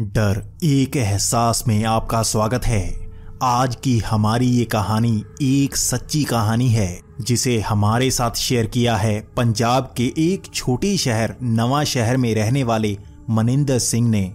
[0.00, 3.10] डर एक एहसास में आपका स्वागत है।
[3.42, 9.28] आज की हमारी ये कहानी एक सच्ची कहानी है, जिसे हमारे साथ शेयर किया है
[9.36, 12.98] पंजाब के एक छोटे शहर, नवा शहर में रहने वाले
[13.30, 14.34] मनिंदर सिंह ने।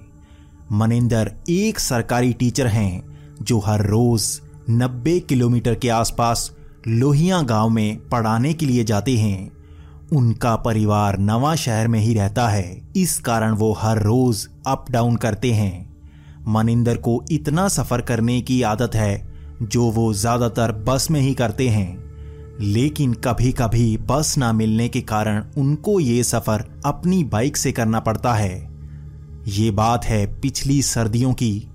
[0.71, 6.55] मनिंदर एक सरकारी टीचर हैं, जो हर रोज 90 किलोमीटर के आसपास
[6.87, 9.58] लोहिया गाँव में पढ़ाने के लिए जाते हैं।
[10.13, 15.15] उनका परिवार नवा शहर में ही रहता है। इस कारण वो हर रोज अप डाउन
[15.15, 15.89] करते हैं।
[16.47, 19.27] मनिंदर को इतना सफ़र करने की आदत है,
[19.61, 21.97] जो वो ज़्यादातर बस में ही करते हैं।
[22.61, 27.99] लेकिन कभी कभी बस ना मिलने के कारण उनको ये सफ़र अपनी बाइक से करना
[27.99, 28.69] पड़ता है।
[29.47, 31.67] ये बात है पिछली सर्दियों की।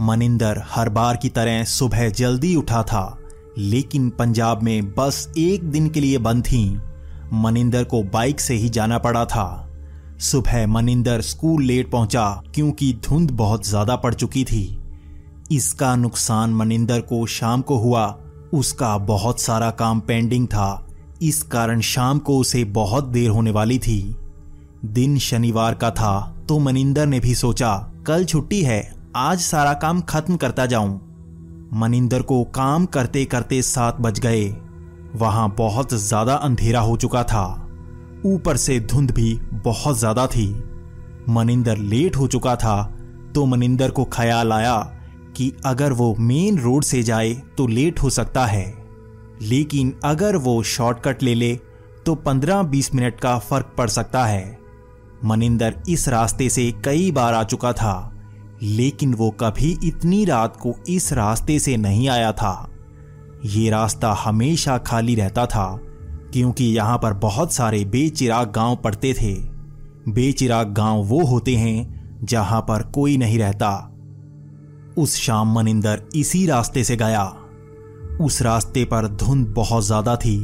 [0.00, 3.18] मनिंदर हर बार की तरह सुबह जल्दी उठा था,
[3.58, 6.78] लेकिन पंजाब में बस एक दिन के लिए बंद थी।
[7.34, 9.46] मनिंदर को बाइक से ही जाना पड़ा था।
[10.20, 14.78] सुबह मनिंदर स्कूल लेट पहुँचा क्योंकि धुंध बहुत ज़्यादा पड़ चुकी थी।
[15.52, 18.06] इसका नुकसान मनिंदर को शाम को हुआ।
[18.52, 20.86] उसका बहुत सारा काम पेंडिंग था।
[21.22, 24.16] इस कारण शाम को उसे बहुत देर होने वाली थी।
[24.84, 30.00] दिन शनिवार का था तो मनिंदर ने भी सोचा, कल छुट्टी है, आज सारा काम
[30.00, 31.00] खत्म करता जाऊँ।
[31.72, 34.44] मनिंदर को काम करते करते सात बज गए।
[35.16, 37.44] वहाँ बहुत ज़्यादा अंधेरा हो चुका था।
[38.26, 40.48] ऊपर से धुंध भी बहुत ज़्यादा थी।
[41.28, 42.82] मनिंदर लेट हो चुका था
[43.34, 44.76] तो मनिंदर को ख्याल आया
[45.36, 48.66] कि अगर वो मेन रोड से जाए तो लेट हो सकता है।
[49.42, 51.54] लेकिन अगर वो शॉर्टकट ले ले
[52.06, 54.58] तो 15-20 मिनट का फ़र्क पड़ सकता है।
[55.24, 58.12] मनिंदर इस रास्ते से कई बार आ चुका था,
[58.62, 62.54] लेकिन वो कभी इतनी रात को इस रास्ते से नहीं आया था।
[63.46, 65.78] ये रास्ता हमेशा खाली रहता था,
[66.32, 69.34] क्योंकि यहाँ पर बहुत सारे बेचिराग गाँव पड़ते थे।
[70.08, 73.70] बेचिराग गाँव वो होते हैं जहाँ पर कोई नहीं रहता।
[74.98, 77.24] उस शाम मनिंदर इसी रास्ते से गया।
[78.20, 80.38] उस रास्ते पर धुंध बहुत ज़्यादा थी,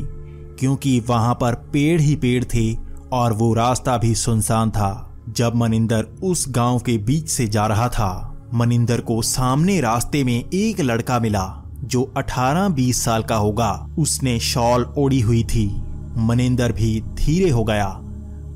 [0.61, 2.73] क्योंकि वहाँ पर पेड़ ही पेड़ थे
[3.13, 7.89] और वो रास्ता भी सुनसान था। जब मनिंदर उस गाँव के बीच से जा रहा
[7.89, 14.41] था, मनिंदर को सामने रास्ते में एक लड़का मिला। जो 18-20 साल का होगा, उसने
[14.41, 15.83] शॉल ओढ़ी हुई थी।
[16.19, 18.01] मनिंदर भी धीरे हो गया।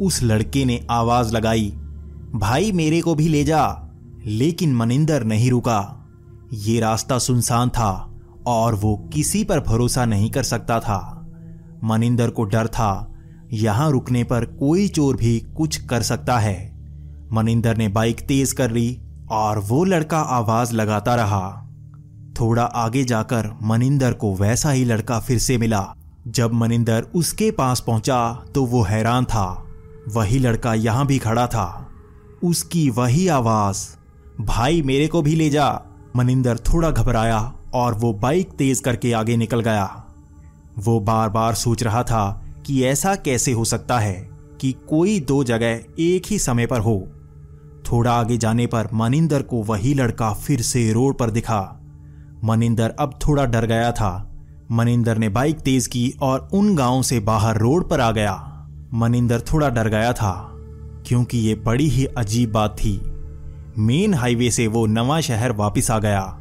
[0.00, 1.70] उस लड़के ने आवाज़ लगाई,
[2.34, 3.82] भाई मेरे को भी ले जा।
[4.26, 6.08] लेकिन मनिंदर नहीं रुका।
[6.52, 8.14] ये रास्ता सुनसान था
[8.46, 11.26] और वो किसी पर भरोसा नहीं कर सकता था।
[11.84, 13.12] मनिंदर को डर था,
[13.52, 16.76] यहाँ रुकने पर कोई चोर भी कुछ कर सकता है।
[17.32, 21.65] मनिंदर ने बाइक तेज कर ली और वो लड़का आवाज़ लगाता रहा।
[22.40, 25.94] थोड़ा आगे जाकर मनिंदर को वैसा ही लड़का फिर से मिला।
[26.28, 29.66] जब मनिंदर उसके पास पहुँचा तो वो हैरान था।
[30.08, 31.88] वही लड़का यहाँ भी खड़ा था।
[32.44, 33.88] उसकी वही आवाज़,
[34.40, 35.80] भाई, मेरे को भी ले जा।
[36.16, 40.04] मनिंदर थोड़ा घबराया और वो बाइक तेज करके आगे निकल गया।
[40.78, 44.28] वो बार बार सोच रहा था कि ऐसा कैसे हो सकता है
[44.60, 47.08] कि कोई दो जगह एक ही समय पर हो।
[47.92, 51.75] थोड़ा आगे जाने पर मनिंदर को वही लड़का फिर से रोड पर दिखा।
[52.46, 54.32] मनिंदर अब थोड़ा डर गया था।
[54.72, 59.40] मनिंदर ने बाइक तेज की और उन गाँवों से बाहर रोड पर आ गया। मनिंदर
[59.40, 60.52] थोड़ा डर गया था,
[61.06, 63.00] क्योंकि ये बड़ी ही अजीब बात थी।
[63.78, 66.38] मेन हाईवे से वो नवा शहर वापस आ गया।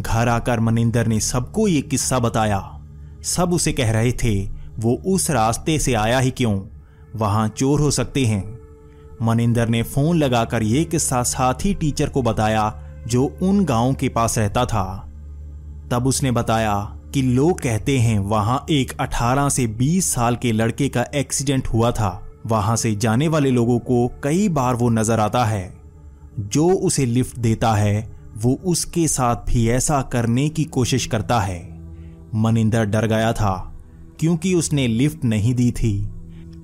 [0.00, 2.82] घर आकर मनिंदर ने सबको ये किस्सा बताया।
[3.22, 4.48] सब उसे कह रहे थे,
[4.78, 6.60] वो उस रास्ते से आया ही क्यों?
[7.16, 8.58] वहाँ चोर हो सकते हैं।
[9.22, 14.38] मनिंदर ने फ़ोन लगाकर यह किस्सा साथी टीचर को बताया, जो उन गाँवों के पास
[14.38, 15.11] रहता था।
[15.92, 20.88] तब उसने बताया कि लोग कहते हैं वहाँ एक 18 से 20 साल के लड़के
[20.88, 25.44] का एक्सीडेंट हुआ था। वहाँ से जाने वाले लोगों को कई बार वो नज़र आता
[25.44, 25.74] है।
[26.38, 31.80] जो उसे लिफ्ट देता है, वो उसके साथ भी ऐसा करने की कोशिश करता है।
[32.34, 33.74] मनिंदर डर गया था,
[34.20, 36.08] क्योंकि उसने लिफ्ट नहीं दी थी।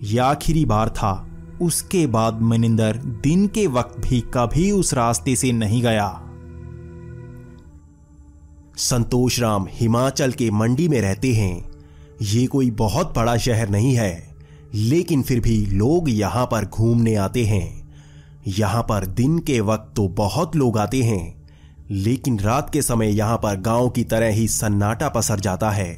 [0.03, 1.29] यह आखिरी बार था।
[1.63, 6.28] उसके बाद मनिंदर दिन के वक्त भी कभी उस रास्ते से नहीं गया।
[8.79, 11.65] संतोष राम हिमाचल के मंडी में रहते हैं।
[12.23, 14.35] ये कोई बहुत बड़ा शहर नहीं है,
[14.75, 17.89] लेकिन फिर भी लोग यहाँ पर घूमने आते हैं।
[18.49, 21.47] यहाँ पर दिन के वक्त तो बहुत लोग आते हैं,
[21.91, 25.97] लेकिन रात के समय यहाँ पर गाँव की तरह ही सन्नाटा पसर जाता है।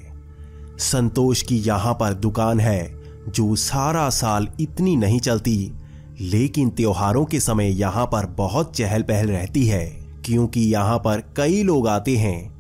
[0.81, 2.93] संतोष की यहाँ पर दुकान है,
[3.29, 5.73] जो सारा साल इतनी नहीं चलती,
[6.21, 9.85] लेकिन त्योहारों के समय यहाँ पर बहुत चहल पहल रहती है,
[10.25, 12.60] क्योंकि यहाँ पर कई लोग आते हैं।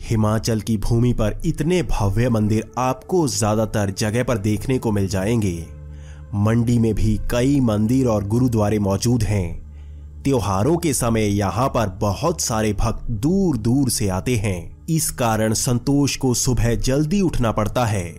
[0.00, 5.66] हिमाचल की भूमि पर इतने भव्य मंदिर आपको ज़्यादातर जगह पर देखने को मिल जाएँगे।
[6.34, 9.66] मंडी में भी कई मंदिर और गुरुद्वारे मौजूद हैं।
[10.22, 15.52] त्योहारों के समय यहाँ पर बहुत सारे भक्त दूर दूर से आते हैं। इस कारण
[15.52, 18.16] संतोष को सुबह जल्दी उठना पड़ता है।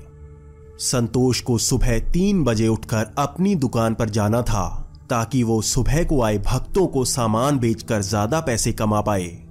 [0.79, 6.21] संतोष को सुबह तीन बजे उठकर अपनी दुकान पर जाना था, ताकि वो सुबह को
[6.21, 9.46] आए भक्तों को सामान बेचकर ज़्यादा पैसे कमा पाए।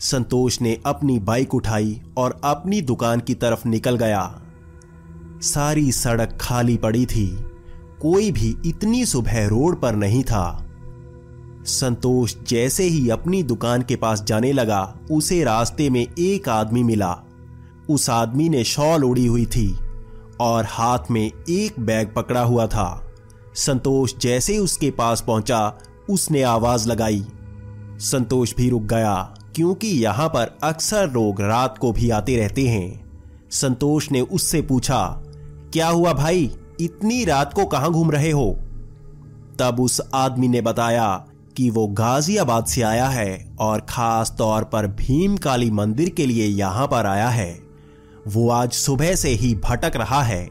[0.00, 4.42] संतोष ने अपनी बाइक उठाई और अपनी दुकान की तरफ़ निकल गया।
[5.42, 7.36] सारी सड़क खाली पड़ी थी।
[8.02, 10.62] कोई भी इतनी सुबह रोड पर नहीं था।
[11.64, 17.18] संतोष जैसे ही अपनी दुकान के पास जाने लगा, उसे रास्ते में एक आदमी मिला।
[17.90, 19.78] उस आदमी ने शॉल ओढ़ी हुई थी
[20.40, 23.12] और हाथ में एक बैग पकड़ा हुआ था।
[23.54, 25.78] संतोष जैसे उसके पास पहुँचा,
[26.10, 27.26] उसने आवाज़ लगाई।
[27.98, 33.10] संतोष भी रुक गया। क्योंकि यहाँ पर अक्सर लोग रात को भी आते रहते हैं।
[33.50, 35.22] संतोष ने उससे पूछा,
[35.72, 36.50] क्या हुआ भाई?
[36.80, 38.58] इतनी रात को कहाँ घूम रहे हो?
[39.58, 41.26] तब उस आदमी ने बताया
[41.56, 46.46] कि वो गाजियाबाद से आया है और खास तौर पर भीम काली मंदिर के लिए
[46.46, 47.58] यहाँ पर आया है।
[48.28, 50.48] वो आज सुबह से ही भटक रहा है,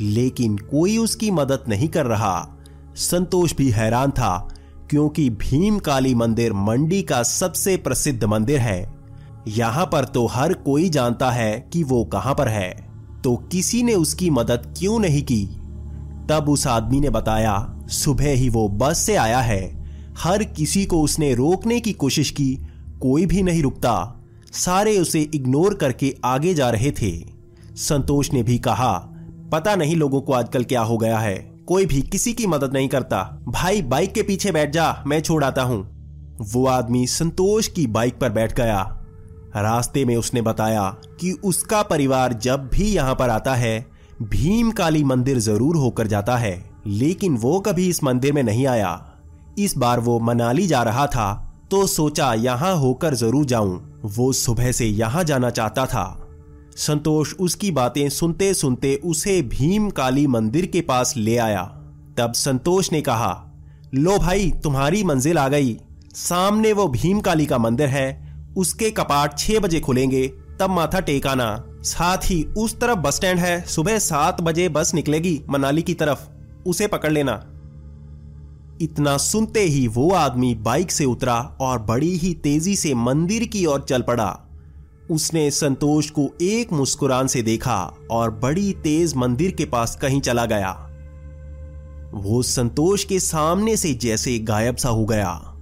[0.00, 2.48] लेकिन कोई उसकी मदद नहीं कर रहा।
[2.96, 4.48] संतोष भी हैरान था
[4.90, 8.94] क्योंकि भीम काली मंदिर मंडी का सबसे प्रसिद्ध मंदिर है।
[9.48, 12.88] यहाँ पर तो हर कोई जानता है कि वो कहाँ पर है।
[13.24, 15.46] तो किसी ने उसकी मदद क्यों नहीं की?
[16.28, 19.84] तब उस आदमी ने बताया, सुबह ही वो बस से आया है।
[20.18, 22.58] हर किसी को उसने रोकने की कोशिश की,
[23.00, 24.20] कोई भी नहीं रुकता।
[24.52, 27.24] सारे उसे इग्नोर करके आगे जा रहे थे।
[27.76, 29.08] संतोष ने भी कहा,
[29.52, 32.88] पता नहीं लोगों को आजकल क्या हो गया है। कोई भी किसी की मदद नहीं
[32.88, 33.18] करता।
[33.48, 35.80] भाई बाइक के पीछे बैठ जा, मैं छोड़ आता हूँ।
[36.44, 38.80] वो आदमी संतोष की बाइक पर बैठ गया।
[39.56, 40.88] रास्ते में उसने बताया
[41.20, 43.86] कि उसका परिवार जब भी यहाँ पर आता है,
[44.22, 49.00] भीम काली मंदिर ज़रूर होकर जाता है, लेकिन वो कभी इस मंदिर में नहीं आया।
[49.58, 54.72] इस बार वो मनाली जा रहा था तो सोचा यहाँ होकर ज़रूर जाऊँ। वो सुबह
[54.72, 56.04] से यहाँ जाना चाहता था।
[56.78, 61.64] संतोष उसकी बातें सुनते सुनते उसे भीम काली मंदिर के पास ले आया।
[62.18, 63.50] तब संतोष ने कहा,
[63.94, 65.76] लो भाई, तुम्हारी मंजिल आ गई।
[66.14, 70.28] सामने वो भीम काली का मंदिर है। उसके कपाट छह बजे खुलेंगे,
[70.60, 75.42] तब माथा टेकाना। साथ ही उस तरफ़ बस स्टैंड है। सुबह सात बजे बस निकलेगी
[75.50, 76.20] मनाली की तरफ़।
[76.66, 77.46] उसे पकड़ लेना।
[78.80, 83.66] इतना सुनते ही वो आदमी बाइक से उतरा और बड़ी ही तेज़ी से मंदिर की
[83.66, 84.44] ओर चल पड़ा।
[85.10, 90.46] उसने संतोष को एक मुस्कुरान से देखा और बड़ी तेज मंदिर के पास कहीं चला
[90.46, 90.84] गया।
[92.14, 95.54] वो संतोष के सामने से जैसे गायब सा हो गया।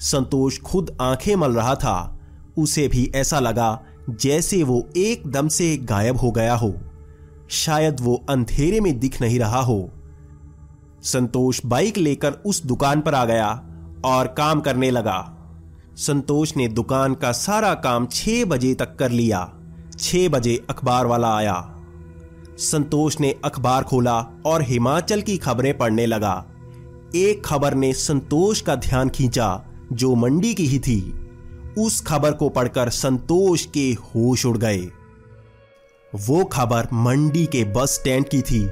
[0.00, 2.20] संतोष खुद आँखें मल रहा था।
[2.58, 3.80] उसे भी ऐसा लगा
[4.10, 6.74] जैसे वो एकदम से गायब हो गया हो।
[7.50, 9.90] शायद वो अंधेरे में दिख नहीं रहा हो।
[11.02, 13.62] संतोष बाइक लेकर उस दुकान पर आ गया
[14.04, 15.33] और काम करने लगा।
[15.96, 19.54] संतोष ने दुकान का सारा काम छह बजे तक कर लिया।
[19.98, 21.80] छह बजे अखबार वाला आया।
[22.58, 26.44] संतोष ने अखबार खोला और हिमाचल की खबरें पढ़ने लगा।
[27.14, 31.28] एक खबर ने संतोष का ध्यान खींचा, जो मंडी की ही थी।
[31.78, 34.88] उस खबर को पढ़कर संतोष के होश उड़ गए।
[36.14, 38.68] वो खबर मंडी के बस स्टैंड की थी।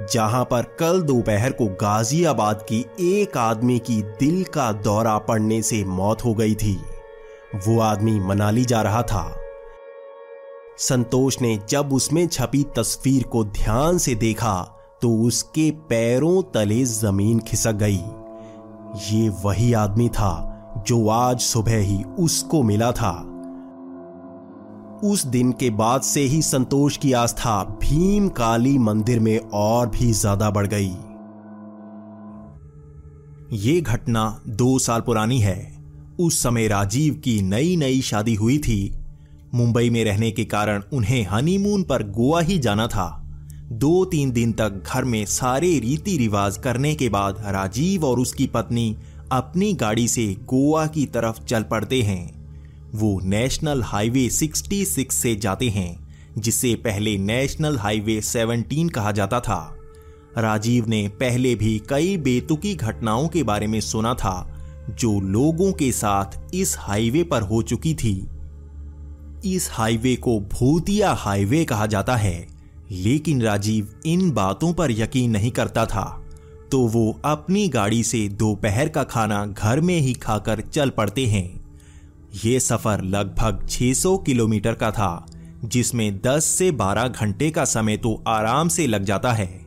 [0.00, 5.84] जहाँ पर कल दोपहर को गाजियाबाद की एक आदमी की दिल का दौरा पड़ने से
[5.84, 6.74] मौत हो गई थी।
[7.66, 9.36] वो आदमी मनाली जा रहा था।
[10.78, 14.54] संतोष ने जब उसमें छपी तस्वीर को ध्यान से देखा
[15.02, 18.00] तो उसके पैरों तले ज़मीन खिसक गई।
[19.10, 20.32] ये वही आदमी था
[20.86, 23.31] जो आज सुबह ही उसको मिला था।
[25.04, 30.10] उस दिन के बाद से ही संतोष की आस्था भीम काली मंदिर में और भी
[30.12, 30.92] ज़्यादा बढ़ गई।
[33.58, 35.56] ये घटना दो साल पुरानी है।
[36.20, 38.94] उस समय राजीव की नई नई शादी हुई थी।
[39.54, 43.08] मुंबई में रहने के कारण उन्हें हनीमून पर गोवा ही जाना था।
[43.72, 48.46] दो तीन दिन तक घर में सारे रीति रिवाज करने के बाद राजीव और उसकी
[48.46, 48.96] पत्नी
[49.32, 52.41] अपनी गाड़ी से गोवा की तरफ़ चल पड़ते हैं।
[52.94, 56.08] वो नेशनल हाईवे 66 से जाते हैं,
[56.38, 59.76] जिसे पहले नेशनल हाईवे 17 कहा जाता था।
[60.38, 65.92] राजीव ने पहले भी कई बेतुकी घटनाओं के बारे में सुना था, जो लोगों के
[65.92, 68.26] साथ इस हाईवे पर हो चुकी थी।
[69.44, 72.46] इस हाईवे को भूतिया हाईवे कहा जाता है,
[72.90, 76.24] लेकिन राजीव इन बातों पर यकीन नहीं करता था।
[76.70, 81.61] तो वो अपनी गाड़ी से दोपहर का खाना घर में ही खाकर चल पड़ते हैं।
[82.44, 85.26] ये सफ़र लगभग 600 किलोमीटर का था,
[85.64, 89.66] जिसमें 10 से 12 घंटे का समय तो आराम से लग जाता है।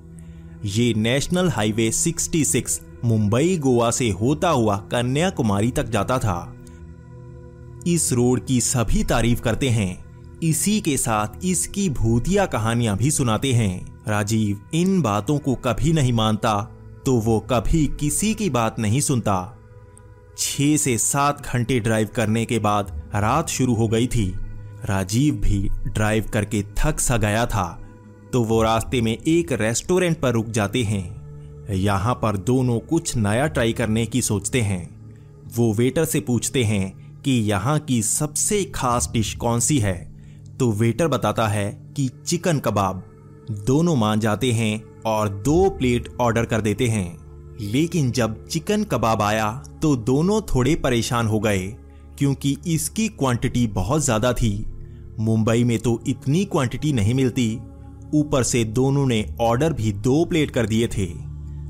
[0.66, 6.56] ये नेशनल हाईवे 66 मुंबई गोवा से होता हुआ कन्याकुमारी तक जाता था।
[7.88, 10.06] इस रोड की सभी तारीफ़ करते हैं।
[10.44, 16.14] इसी के साथ इसकी भूतिया कहानियाँ भी सुनाते हैं। राजीव, इन बातों को कभी नहीं
[16.14, 16.62] मानता
[17.06, 19.55] तो वो कभी किसी की बात नहीं सुनता।
[20.38, 24.34] छह से सात घंटे ड्राइव करने के बाद रात शुरू हो गई थी।
[24.86, 27.68] राजीव भी ड्राइव करके थक सा गया था
[28.34, 33.48] तो वो रास्ते में एक रेस्टोरेंट पर रुक जाते हैं। यहाँ पर दोनों कुछ नया
[33.48, 34.84] ट्राई करने की सोचते हैं।
[35.56, 39.96] वो वेटर से पूछते हैं कि यहाँ की सबसे खास डिश कौन सी है?
[40.60, 43.04] तो वेटर बताता है कि चिकन कबाब।
[43.66, 47.25] दोनों मान जाते हैं और दो प्लेट ऑर्डर कर देते हैं।
[47.62, 51.66] लेकिन जब चिकन कबाब आया तो दोनों थोड़े परेशान हो गए,
[52.18, 54.66] क्योंकि इसकी क्वांटिटी बहुत ज़्यादा थी।
[55.20, 57.48] मुंबई में तो इतनी क्वांटिटी नहीं मिलती।
[58.14, 61.08] ऊपर से दोनों ने ऑर्डर भी दो प्लेट कर दिए थे।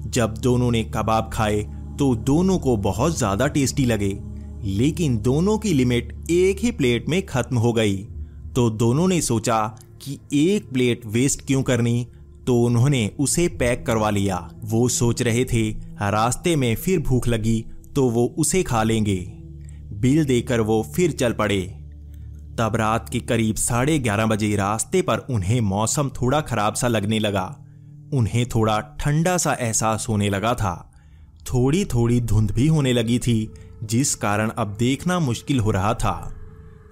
[0.08, 1.62] जब दोनों ने कबाब खाए
[2.00, 4.18] तो दोनों को बहुत ज़्यादा टेस्टी लगे।
[4.68, 7.96] लेकिन दोनों की लिमिट एक ही प्लेट में खत्म हो गई।
[8.56, 9.60] तो दोनों ने सोचा
[10.01, 12.08] कि एक प्लेट वेस्ट क्यों करनी?
[12.47, 15.69] तो उन्होंने उसे पैक करवा लिया। वो सोच रहे थे,
[16.01, 19.17] रास्ते में फिर भूख लगी तो वो उसे खा लेंगे।
[19.95, 21.61] बिल देकर वो फिर चल पड़े।
[22.59, 27.19] तब रात के करीब साढ़े ग्यारह बजे रास्ते पर उन्हें मौसम थोड़ा खराब सा लगने
[27.19, 27.45] लगा।
[28.13, 30.75] उन्हें थोड़ा ठंडा सा एहसास होने लगा था।
[31.45, 36.31] थोड़ी थोड़ी धुंध भी होने लगी थी, जिस कारण अब देखना मुश्किल हो रहा था।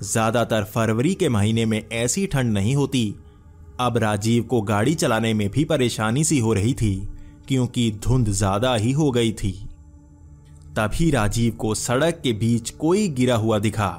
[0.04, 3.04] ज़्यादातर फरवरी के महीने में ऐसी ठंड नहीं होती
[3.80, 6.96] अब राजीव को गाड़ी चलाने में भी परेशानी सी हो रही थी,
[7.48, 9.52] क्योंकि धुंध ज़्यादा ही हो गई थी।
[10.78, 13.90] तभी राजीव को सड़क के बीच कोई गिरा हुआ दिखा।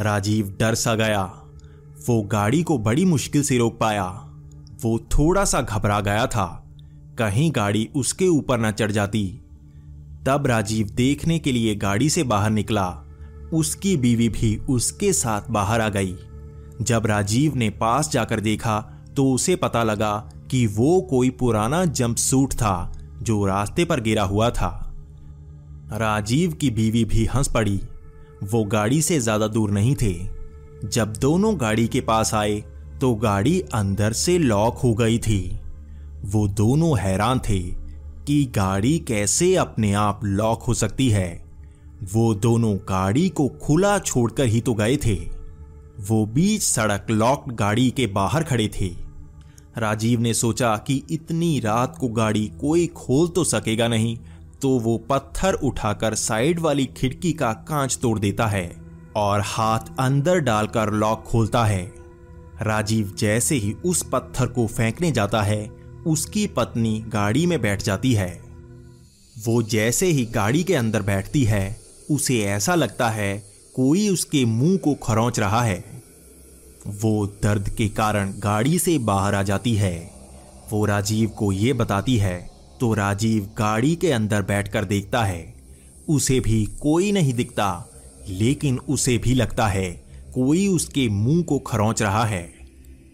[0.00, 1.22] राजीव डर सा गया।
[2.08, 4.06] वो गाड़ी को बड़ी मुश्किल से रोक पाया।
[4.82, 6.46] वो थोड़ा सा घबरा गया था।
[7.18, 9.26] कहीं गाड़ी उसके ऊपर न चढ़ जाती।
[10.26, 12.88] तब राजीव देखने के लिए गाड़ी से बाहर निकला।
[13.52, 16.14] उसकी बीवी भी उसके साथ बाहर आ गई।
[16.80, 18.78] जब राजीव ने पास जाकर देखा
[19.20, 20.12] तो उसे पता लगा
[20.50, 24.68] कि वो कोई पुराना जंप सूट था, जो रास्ते पर गिरा हुआ था।
[25.92, 27.80] राजीव की बीवी भी हंस पड़ी।
[28.42, 30.12] वो गाड़ी से ज़्यादा दूर नहीं थे।
[30.86, 32.54] जब दोनों गाड़ी के पास आए
[33.00, 35.60] तो गाड़ी अंदर से लॉक हो गई थी।
[36.24, 37.60] वो दोनों हैरान थे
[38.26, 41.28] कि गाड़ी कैसे अपने आप लॉक हो सकती है।
[42.14, 45.18] वो दोनों गाड़ी को खुला छोड़कर ही तो गए थे।
[46.08, 48.90] वो बीच सड़क लॉक्ड गाड़ी के बाहर खड़े थे।
[49.78, 54.18] राजीव ने सोचा कि इतनी रात को गाड़ी कोई खोल तो सकेगा नहीं
[54.62, 58.76] तो वो पत्थर उठाकर साइड वाली खिड़की का कांच तोड़ देता है
[59.16, 61.92] और हाथ अंदर डालकर लॉक खोलता है।
[62.62, 65.70] राजीव जैसे ही उस पत्थर को फेंकने जाता है,
[66.06, 68.40] उसकी पत्नी गाड़ी में बैठ जाती है।
[69.44, 73.38] वो जैसे ही गाड़ी के अंदर बैठती है, उसे ऐसा लगता है
[73.76, 75.99] कोई उसके मुँह को खरोंच रहा है।
[76.86, 80.10] वो दर्द के कारण गाड़ी से बाहर आ जाती है।
[80.72, 85.54] वो राजीव को ये बताती है तो राजीव गाड़ी के अंदर बैठकर देखता है।
[86.08, 87.86] उसे भी कोई नहीं दिखता,
[88.28, 89.90] लेकिन उसे भी लगता है,
[90.34, 92.42] कोई उसके मुँह को खरोंच रहा है।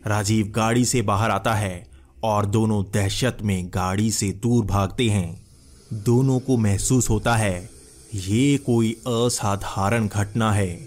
[0.07, 1.87] राजीव गाड़ी से बाहर आता है
[2.25, 5.47] और दोनों दहशत में गाड़ी से दूर भागते हैं।
[5.93, 7.71] दोनों को महसूस होता है,
[8.15, 10.86] ये कोई असाधारण घटना है।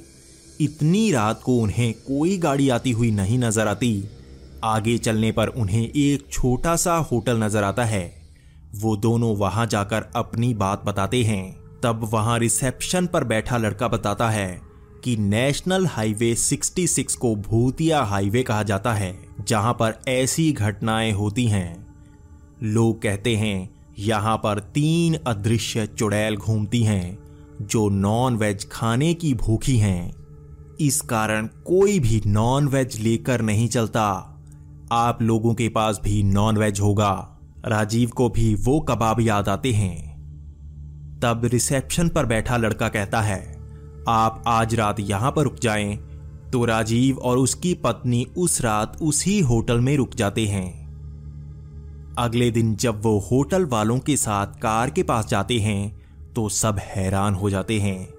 [0.60, 4.10] इतनी रात को उन्हें कोई गाड़ी आती हुई नहीं नज़र आती।
[4.64, 8.22] आगे चलने पर उन्हें एक छोटा सा होटल नज़र आता है।
[8.76, 14.30] वो दोनों वहाँ जाकर अपनी बात बताते हैं। तब वहाँ रिसेप्शन पर बैठा लड़का बताता
[14.30, 14.62] है
[15.04, 21.46] कि नेशनल हाईवे 66 को भूतिया हाईवे कहा जाता है, जहाँ पर ऐसी घटनाएँ होती
[21.46, 21.88] हैं।
[22.64, 27.20] लोग कहते हैं, यहाँ पर तीन अदृश्य चुड़ैल घूमती हैं,
[27.62, 30.19] जो नॉन वेज खाने की भूखी हैं।
[30.80, 34.04] इस कारण कोई भी नॉन वेज लेकर नहीं चलता।
[34.92, 37.12] आप लोगों के पास भी नॉन वेज होगा।
[37.66, 43.42] राजीव को भी वो कबाब याद आते हैं। तब रिसेप्शन पर बैठा लड़का कहता है,
[44.08, 45.96] आप आज रात यहाँ पर रुक जाएँ।
[46.54, 50.70] तो राजीव और उसकी पत्नी उस रात उसी होटल में रुक जाते हैं।
[52.18, 56.80] अगले दिन जब वो होटल वालों के साथ कार के पास जाते हैं तो सब
[56.86, 58.19] हैरान हो जाते हैं।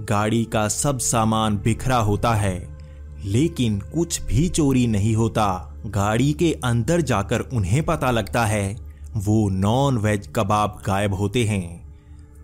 [0.00, 2.78] गाड़ी का सब सामान बिखरा होता है,
[3.24, 8.76] लेकिन कुछ भी चोरी नहीं होता। गाड़ी के अंदर जाकर उन्हें पता लगता है,
[9.16, 11.88] वो नॉन वेज कबाब गायब होते हैं।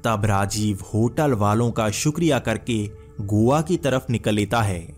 [0.05, 4.97] तब राजीव होटल वालों का शुक्रिया करके गोवा की तरफ़ निकल लेता है।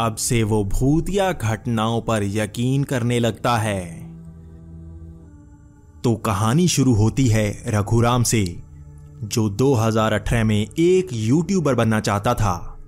[0.00, 4.12] अब से वो भूतिया घटनाओं पर यकीन करने लगता है।
[6.04, 8.71] तो कहानी शुरू होती है रघुराम से।
[9.24, 12.78] जो 2018 में एक यूट्यूबर बनना चाहता था।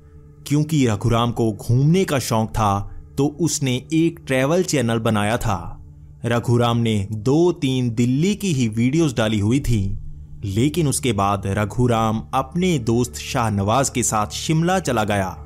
[0.47, 5.85] क्योंकि रघुराम को घूमने का शौक था तो उसने एक ट्रैवल चैनल बनाया था।
[6.25, 9.99] रघुराम ने दो तीन दिल्ली की ही वीडियोस डाली हुई थी।
[10.45, 15.45] लेकिन उसके बाद रघुराम अपने दोस्त शाहनवाज के साथ शिमला चला गया।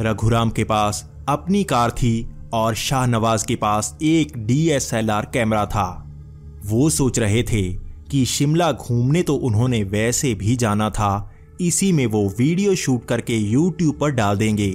[0.00, 6.10] रघुराम के पास अपनी कार थी और शाहनवाज के पास एक डीएसएलआर कैमरा था।
[6.64, 12.06] वो सोच रहे थे कि शिमला घूमने तो उन्होंने वैसे भी जाना था। इसी में
[12.06, 14.70] वो वीडियो शूट करके यूट्यूब पर डाल देंगे।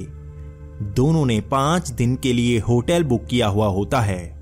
[0.82, 4.40] दोनों ने पाँच दिन के लिए होटल बुक किया हुआ होता है।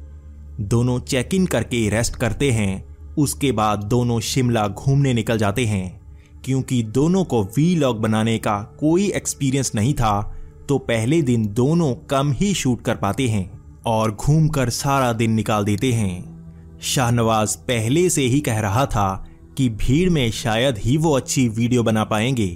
[0.62, 6.02] दोनों चेक इन करके रेस्ट करते हैं। उसके बाद दोनों शिमला घूमने निकल जाते हैं।
[6.46, 10.36] क्योंकि दोनों को वी लॉग बनाने का कोई एक्सपीरियंस नहीं था
[10.70, 15.64] तो पहले दिन दोनों कम ही शूट कर पाते हैं और घूमकर सारा दिन निकाल
[15.64, 16.31] देते हैं।
[16.82, 21.84] शाहनवाज पहले से ही कह रहा था कि भीड़ में शायद ही वो अच्छी वीडियो
[21.84, 22.48] बना पाएँगे।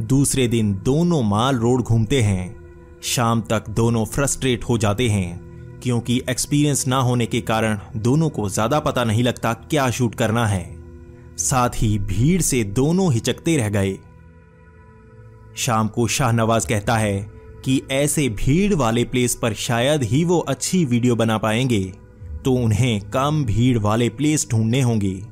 [0.00, 2.54] दूसरे दिन दोनों माल रोड घूमते हैं।
[3.04, 8.48] शाम तक दोनों फ्रस्ट्रेट हो जाते हैं, क्योंकि एक्सपीरियंस ना होने के कारण दोनों को
[8.48, 10.64] ज़्यादा पता नहीं लगता क्या शूट करना है।
[11.38, 13.96] साथ ही भीड़ से दोनों हिचकते रह गए।
[15.56, 17.20] शाम को शाहनवाज कहता है
[17.64, 21.82] कि ऐसे भीड़ वाले प्लेस पर शायद ही वो अच्छी वीडियो बना पाएँगे।
[22.44, 25.22] तो उन्हें कम भीड़ वाले प्लेस ढूँढने होंगे।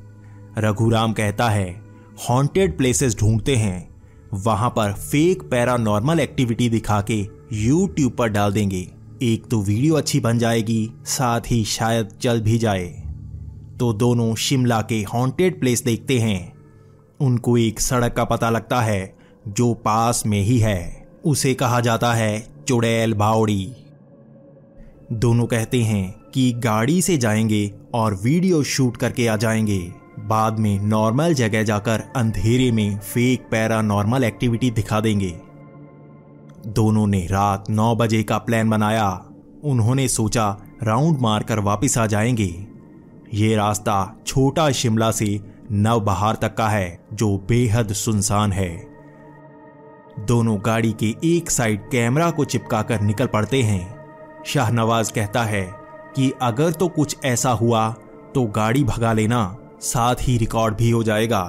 [0.57, 1.81] रघुराम कहता है
[2.29, 3.89] हॉन्टेड प्लेसेस ढूंढते हैं।
[4.33, 8.87] वहाँ पर फेक पैरानॉर्मल एक्टिविटी दिखा के यूट्यूब पर डाल देंगे।
[9.21, 12.87] एक तो वीडियो अच्छी बन जाएगी, साथ ही शायद चल भी जाए।
[13.79, 16.53] तो दोनों शिमला के हॉन्टेड प्लेस देखते हैं।
[17.19, 19.15] उनको एक सड़क का पता लगता है,
[19.47, 23.73] जो पास में ही है। उसे कहा जाता है चुड़ैल बावड़ी।
[25.11, 30.79] दोनों कहते हैं कि गाड़ी से जाएँगे और वीडियो शूट करके आ जाएँगे। बाद में
[30.79, 35.41] नॉर्मल जगह जाकर अंधेरे में फेक पैरानॉर्मल एक्टिविटी दिखा देंगे।
[36.67, 39.25] दोनों ने रात नौ बजे का प्लान बनाया।
[39.63, 42.67] उन्होंने सोचा राउंड मारकर वापस आ जाएँगे।
[43.33, 48.87] ये रास्ता छोटा शिमला से नवबहार तक का है, जो बेहद सुनसान है।
[50.19, 53.95] दोनों गाड़ी के एक साइड कैमरा को चिपकाकर निकल पड़ते हैं।
[54.45, 55.82] शाहनवाज कहता है
[56.15, 57.89] कि अगर तो कुछ ऐसा हुआ
[58.35, 61.43] तो गाड़ी भगा लेना, साथ ही रिकॉर्ड भी हो जाएगा।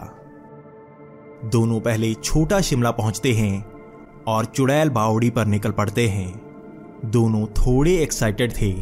[1.45, 3.65] दोनों पहले छोटा शिमला पहुँचते हैं
[4.27, 6.31] और चुड़ैल बावड़ी पर निकल पड़ते हैं।
[7.05, 8.73] दोनों थोड़े एक्साइटेड थे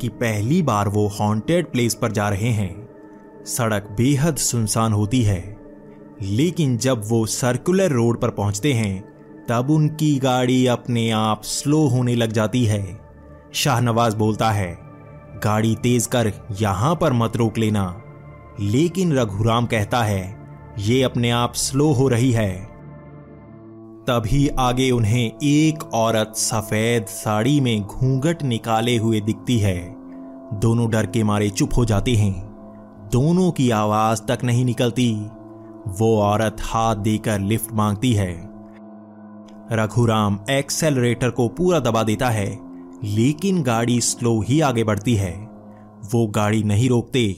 [0.00, 5.56] कि पहली बार वो हॉन्टेड प्लेस पर जा रहे हैं। सड़क बेहद सुनसान होती है,
[6.22, 9.00] लेकिन जब वो सर्कुलर रोड पर पहुँचते हैं,
[9.48, 13.00] तब उनकी गाड़ी अपने आप स्लो होने लग जाती है।
[13.52, 14.91] शाहनवाज बोलता है
[15.44, 18.02] गाड़ी तेज कर यहाँ पर मत रोक लेना।
[18.60, 20.36] लेकिन रघुराम कहता है,
[20.78, 22.72] ये अपने आप स्लो हो रही है।
[24.08, 29.96] तभी आगे उन्हें एक औरत सफ़ेद साड़ी में घूंघट निकाले हुए दिखती है।
[30.54, 32.52] दोनों डर के मारे चुप हो जाते हैं।
[33.12, 35.26] दोनों की आवाज़ तक नहीं निकलती।
[35.88, 38.50] वो औरत हाथ देकर लिफ्ट मांगती है।
[39.72, 42.71] रघुराम एक्सेलरेटर को पूरा दबा देता है।
[43.04, 45.48] लेकिन गाड़ी स्लो ही आगे बढ़ती है।
[46.12, 47.36] वो गाड़ी नहीं रोकते,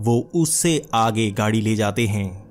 [0.00, 2.46] वो उससे आगे गाड़ी ले जाते हैं।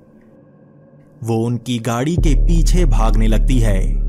[1.24, 4.02] वो उनकी गाड़ी के पीछे भागने लगती है।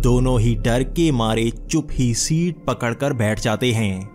[0.00, 4.06] दोनों ही डर के मारे चुप ही सीट पकड़कर बैठ जाते हैं।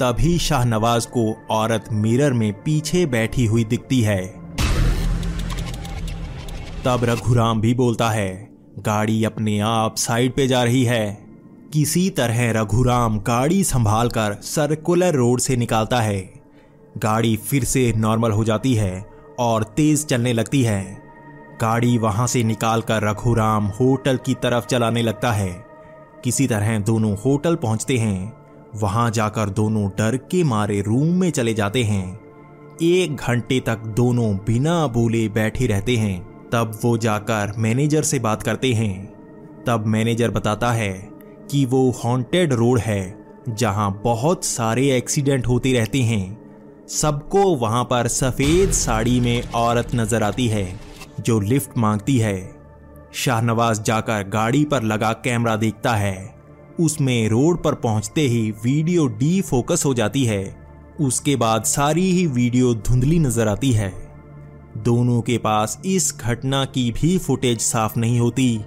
[0.00, 4.26] तभी शाहनवाज को औरत मिरर में पीछे बैठी हुई दिखती है।
[6.84, 8.48] तब रघुराम भी बोलता है,
[8.78, 11.29] गाड़ी अपने आप साइड पे जा रही है।
[11.72, 16.32] किसी तरह रघुराम गाड़ी संभालकर सर्कुलर रोड से निकालता है।
[16.98, 19.06] गाड़ी फिर से नॉर्मल हो जाती है
[19.38, 21.02] और तेज चलने लगती है।
[21.60, 25.64] गाड़ी वहाँ से निकालकर रघुराम होटल की तरफ़ चलाने लगता है।
[26.24, 28.32] किसी तरह दोनों होटल पहुँचते हैं।
[28.74, 32.20] वहाँ जाकर दोनों डर के मारे रूम में चले जाते हैं।
[32.82, 38.42] एक घंटे तक दोनों बिना बोले बैठे रहते हैं। तब वो जाकर मैनेजर से बात
[38.42, 39.14] करते हैं।
[39.66, 41.09] तब मैनेजर बताता है
[41.50, 46.38] कि वो हॉन्टेड रोड है, जहाँ बहुत सारे एक्सीडेंट होते रहते हैं।
[46.88, 50.80] सबको वहाँ पर सफ़ेद साड़ी में औरत नज़र आती है,
[51.20, 52.60] जो लिफ्ट मांगती है।
[53.14, 56.34] शाहनवाज जाकर गाड़ी पर लगा कैमरा देखता है।
[56.80, 60.60] उसमें रोड पर पहुँचते ही वीडियो डी फोकस हो जाती है।
[61.00, 63.92] उसके बाद सारी ही वीडियो धुंधली नज़र आती है।
[64.76, 68.60] दोनों के पास इस घटना की भी फुटेज साफ़ नहीं होती।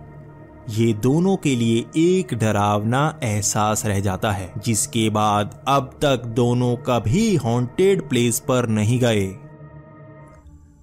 [0.70, 6.76] ये दोनों के लिए एक डरावना एहसास रह जाता है, जिसके बाद अब तक दोनों
[6.76, 9.26] कभी हॉन्टेड प्लेस पर नहीं गए।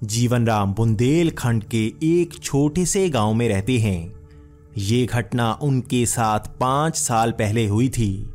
[0.05, 4.13] जीवन राम बुंदेलखंड के एक छोटे से गाँव में रहते हैं।
[4.79, 8.31] ये घटना उनके साथ पाँच साल पहले हुई थी।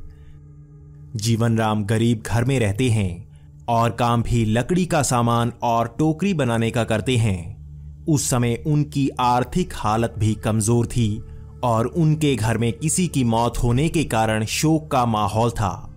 [1.15, 3.27] जीवन राम गरीब घर में रहते हैं
[3.67, 9.09] और काम भी लकड़ी का सामान और टोकरी बनाने का करते हैं। उस समय उनकी
[9.19, 11.23] आर्थिक हालत भी कमज़ोर थी
[11.65, 15.91] और उनके घर में किसी की मौत होने के कारण शोक का माहौल था।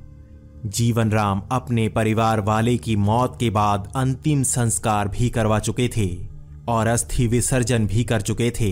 [0.66, 6.08] जीवन राम अपने परिवार वाले की मौत के बाद अंतिम संस्कार भी करवा चुके थे
[6.68, 8.70] और अस्थि विसर्जन भी कर चुके थे।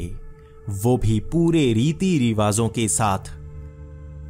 [0.69, 3.31] वो भी पूरे रीति रिवाजों के साथ।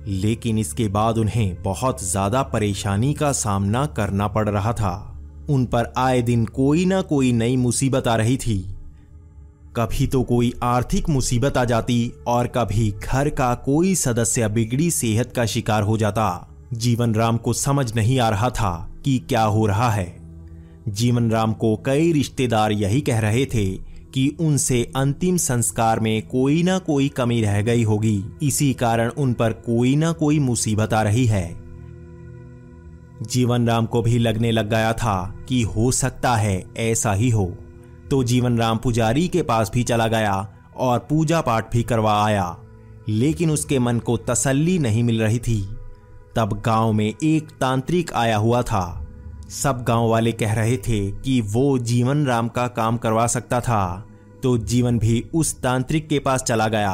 [0.09, 4.95] लेकिन इसके बाद उन्हें बहुत ज़्यादा परेशानी का सामना करना पड़ रहा था।
[5.51, 8.76] उन पर आए दिन कोई ना कोई नई मुसीबत आ रही थी।
[9.77, 15.33] कभी तो कोई आर्थिक मुसीबत आ जाती और कभी घर का कोई सदस्य बिगड़ी सेहत
[15.37, 19.67] का शिकार हो जाता। जीवन राम को समझ नहीं आ रहा था कि क्या हो
[19.67, 20.17] रहा है।
[20.89, 23.67] जीवन राम को कई रिश्तेदार यही कह रहे थे
[24.15, 29.33] कि उनसे अंतिम संस्कार में कोई ना कोई कमी रह गई होगी। इसी कारण उन
[29.33, 31.57] पर कोई ना कोई मुसीबत आ रही है।
[33.23, 37.57] जीवन राम को भी लगने लग गया था कि हो सकता है ऐसा ही हो।
[38.11, 42.57] तो जीवन राम पुजारी के पास भी चला गया और पूजा पाठ भी करवा आया।
[43.09, 45.77] लेकिन उसके मन को तसल्ली नहीं मिल रही थी।
[46.37, 49.07] तब गाँव में एक तांत्रिक आया हुआ था।
[49.51, 54.07] सब गाँव वाले कह रहे थे कि वो जीवन राम का काम करवा सकता था।
[54.43, 56.93] तो जीवन भी उस तांत्रिक के पास चला गया।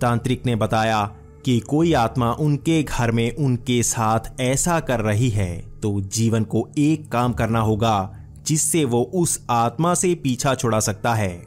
[0.00, 1.10] तांत्रिक ने बताया
[1.44, 6.68] कि कोई आत्मा उनके घर में उनके साथ ऐसा कर रही है तो जीवन को
[6.78, 8.17] एक काम करना होगा
[8.48, 11.46] जिससे वो उस आत्मा से पीछा छुड़ा सकता है।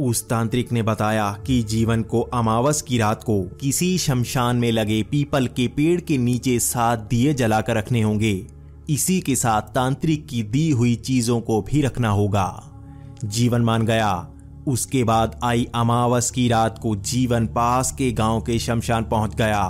[0.00, 5.02] उस तांत्रिक ने बताया कि जीवन को अमावस की रात को किसी शमशान में लगे
[5.02, 8.46] पीपल के पेड़ के नीचे सात दिए जलाकर रखने होंगे।
[8.90, 12.72] इसी के साथ तांत्रिक की दी हुई चीज़ों को भी रखना होगा।
[13.24, 14.28] जीवन मान गया।
[14.68, 19.64] उसके बाद आई अमावस की रात को जीवन पास के गाँव के शमशान पहुँच गया,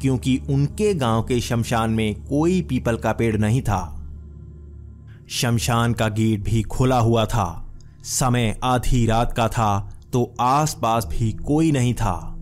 [0.00, 3.95] क्योंकि उनके गाँव के शमशान में कोई पीपल का पेड़ नहीं था।
[5.30, 11.32] शमशान का गेट भी खुला हुआ था। समय आधी रात का था तो आसपास भी
[11.32, 12.36] कोई नहीं था।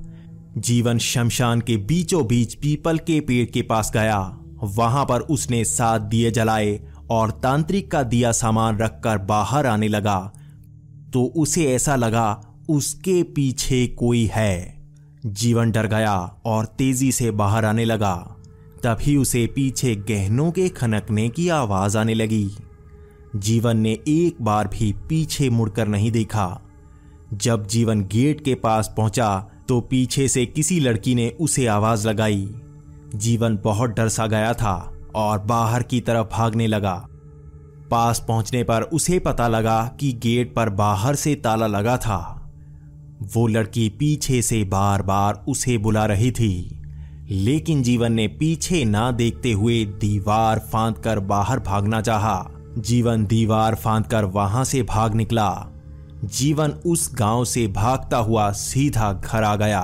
[0.58, 6.02] जीवन शमशान के बीचों बीच पीपल के पेड़ के पास गया। वहाँ पर उसने सात
[6.02, 10.32] दिए जलाए और तांत्रिक का दिया सामान रखकर बाहर आने लगा।
[11.12, 14.86] तो उसे ऐसा लगा, उसके पीछे कोई है।
[15.26, 18.36] जीवन डर गया और तेज़ी से बाहर आने लगा।
[18.82, 22.50] तभी उसे पीछे गहनों के खनकने की आवाज़ आने लगी।
[23.36, 26.60] जीवन ने एक बार भी पीछे मुड़कर नहीं देखा।
[27.34, 32.54] जब जीवन गेट के पास पहुँचा तो पीछे से किसी लड़की ने उसे आवाज़ लगाई।
[33.14, 36.94] जीवन बहुत डर सा गया था और बाहर की तरफ़ भागने लगा।
[37.90, 42.50] पास पहुँचने पर उसे पता लगा कि गेट पर बाहर से ताला लगा था।
[43.34, 46.82] वो लड़की पीछे से बार बार उसे बुला रही थी,
[47.30, 53.74] लेकिन जीवन ने पीछे ना देखते हुए दीवार फांद कर बाहर भागना चाहा। जीवन दीवार
[53.74, 55.50] फांद कर वहाँ से भाग निकला।
[56.24, 59.80] जीवन उस गाँव से भागता हुआ सीधा घर आ गया।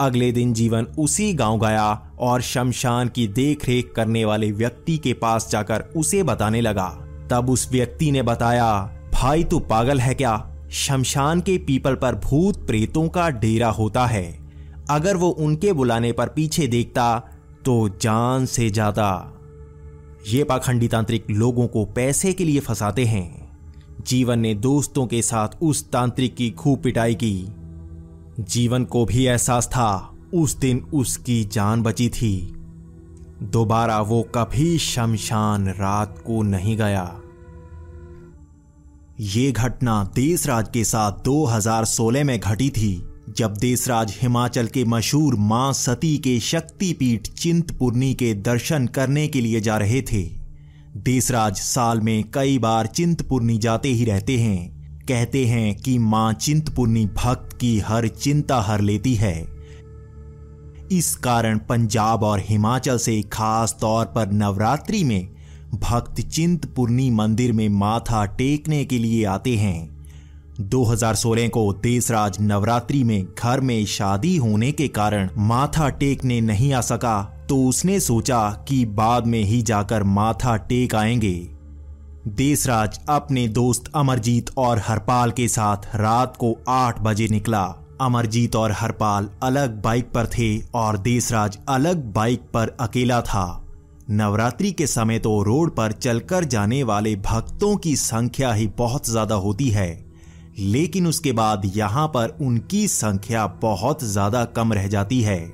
[0.00, 1.86] अगले दिन जीवन उसी गाँव गया
[2.18, 6.88] और शमशान की देखरेख करने वाले व्यक्ति के पास जाकर उसे बताने लगा।
[7.30, 8.72] तब उस व्यक्ति ने बताया,
[9.14, 10.48] भाई तू पागल है क्या?
[10.70, 14.24] शमशान के पीपल पर भूत प्रेतों का डेरा होता है।
[14.90, 17.18] अगर वो उनके बुलाने पर पीछे देखता
[17.64, 19.10] तो जान से ज़्यादा
[20.28, 23.58] ये पाखंडी तांत्रिक लोगों को पैसे के लिए फंसाते हैं।
[24.06, 27.46] जीवन ने दोस्तों के साथ उस तांत्रिक की खूब पिटाई की।
[28.40, 32.54] जीवन को भी एहसास था, उस दिन उसकी जान बची थी।
[33.42, 37.20] दोबारा वो कभी शमशान रात को नहीं गया।
[39.20, 45.72] ये घटना देशराज के साथ 2016 में घटी थी। जब देशराज हिमाचल के मशहूर माँ
[45.72, 50.22] सती के शक्तिपीठ चिंतपूर्णी के दर्शन करने के लिए जा रहे थे,
[50.96, 57.06] देशराज साल में कई बार चिंतपूर्णी जाते ही रहते हैं। कहते हैं कि माँ चिंतपूर्णी
[57.06, 59.34] भक्त की हर चिंता हर लेती है।
[60.92, 65.28] इस कारण पंजाब और हिमाचल से खास तौर पर नवरात्रि में
[65.74, 69.91] भक्त चिंतपूर्णी मंदिर में माथा टेकने के लिए आते हैं।
[70.70, 76.80] 2016 को देशराज नवरात्रि में घर में शादी होने के कारण माथा टेकने नहीं आ
[76.80, 81.34] सका तो उसने सोचा कि बाद में ही जाकर माथा टेक आएँगे।
[82.26, 87.64] देशराज अपने दोस्त अमरजीत और हरपाल के साथ रात को आठ बजे निकला।
[88.00, 93.64] अमरजीत और हरपाल अलग बाइक पर थे और देशराज अलग बाइक पर अकेला था।
[94.10, 99.34] नवरात्रि के समय तो रोड पर चलकर जाने वाले भक्तों की संख्या ही बहुत ज़्यादा
[99.34, 100.11] होती है।
[100.60, 105.52] लेकिन उसके बाद यहाँ पर उनकी संख्या बहुत ज़्यादा कम रह जाती है।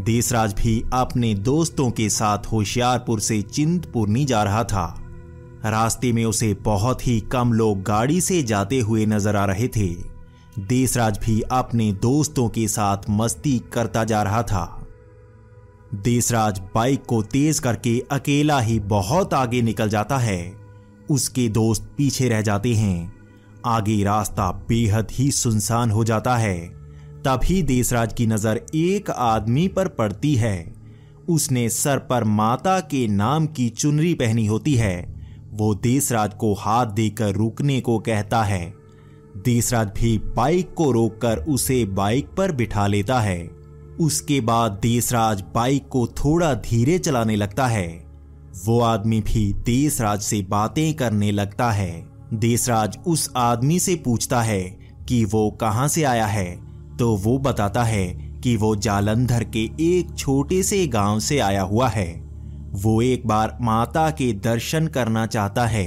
[0.00, 4.86] देसराज भी अपने दोस्तों के साथ होशियारपुर से चिंतपूर्णी जा रहा था।
[5.66, 9.88] रास्ते में उसे बहुत ही कम लोग गाड़ी से जाते हुए नज़र आ रहे थे।
[10.58, 14.80] देसराज भी अपने दोस्तों के साथ मस्ती करता जा रहा था।
[15.94, 20.56] देसराज बाइक को तेज करके अकेला ही बहुत आगे निकल जाता है।
[21.10, 23.13] उसके दोस्त पीछे रह जाते हैं।
[23.64, 26.68] आगे रास्ता बेहद ही सुनसान हो जाता है।
[27.18, 30.74] तभी देसराज की नज़र एक आदमी पर पड़ती है।
[31.28, 35.14] उसने सर पर माता के नाम की चुनरी पहनी होती है।
[35.52, 38.74] वो देसराज को हाथ देकर रुकने को कहता है।
[39.36, 43.50] देसराज भी बाइक को रोककर उसे बाइक पर बिठा लेता है।
[44.00, 47.88] उसके बाद देसराज बाइक को थोड़ा धीरे चलाने लगता है।
[48.64, 54.62] वो आदमी भी देसराज से बातें करने लगता है। देसराज उस आदमी से पूछता है
[55.08, 56.46] कि वो कहाँ से आया है।
[56.96, 58.06] तो वो बताता है
[58.40, 62.12] कि वो जालंधर के एक छोटे से गाँव से आया हुआ है।
[62.74, 65.86] वो एक बार माता के दर्शन करना चाहता है।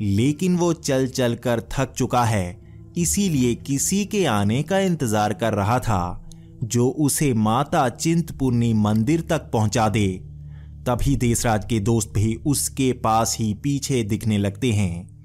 [0.00, 2.60] लेकिन वो चल चल कर थक चुका है।
[2.98, 6.30] इसीलिए किसी के आने का इंतज़ार कर रहा था,
[6.64, 10.29] जो उसे माता चिंतपूर्णी मंदिर तक पहुँचा दे।
[10.86, 15.20] तभी देसराज के दोस्त भी उसके पास ही पीछे दिखने लगते हैं।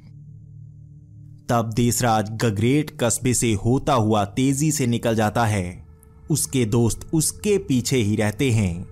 [1.49, 5.85] तब देसराज गगरेट कस्बे से होता हुआ तेज़ी से निकल जाता है।
[6.31, 8.85] उसके दोस्त उसके पीछे ही रहते हैं।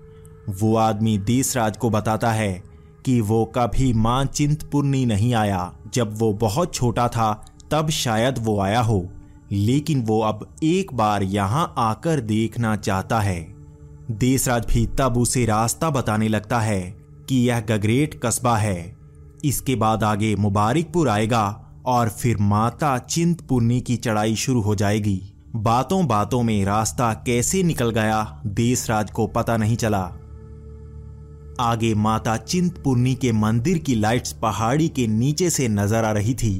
[0.48, 2.62] वो आदमी देसराज को बताता है
[3.04, 8.60] कि वो कभी माँ चिंतपूर्णी नहीं आया। जब वो बहुत छोटा था, तब शायद वो
[8.60, 9.08] आया हो,
[9.52, 13.53] लेकिन वो अब एक बार यहाँ आकर देखना चाहता है।
[14.10, 16.80] देसराज भी तब उसे रास्ता बताने लगता है
[17.28, 18.96] कि यह गगरेट कस्बा है।
[19.44, 21.44] इसके बाद आगे मुबारकपुर आएगा
[21.86, 25.20] और फिर माता चिंतपूर्णी की चढ़ाई शुरू हो जाएगी।
[25.56, 30.02] बातों बातों में रास्ता कैसे निकल गया देसराज को पता नहीं चला।
[31.60, 36.54] आगे माता चिंतपूर्णी के मंदिर की लाइट्स पहाड़ी के नीचे से नज़र आ रही थी।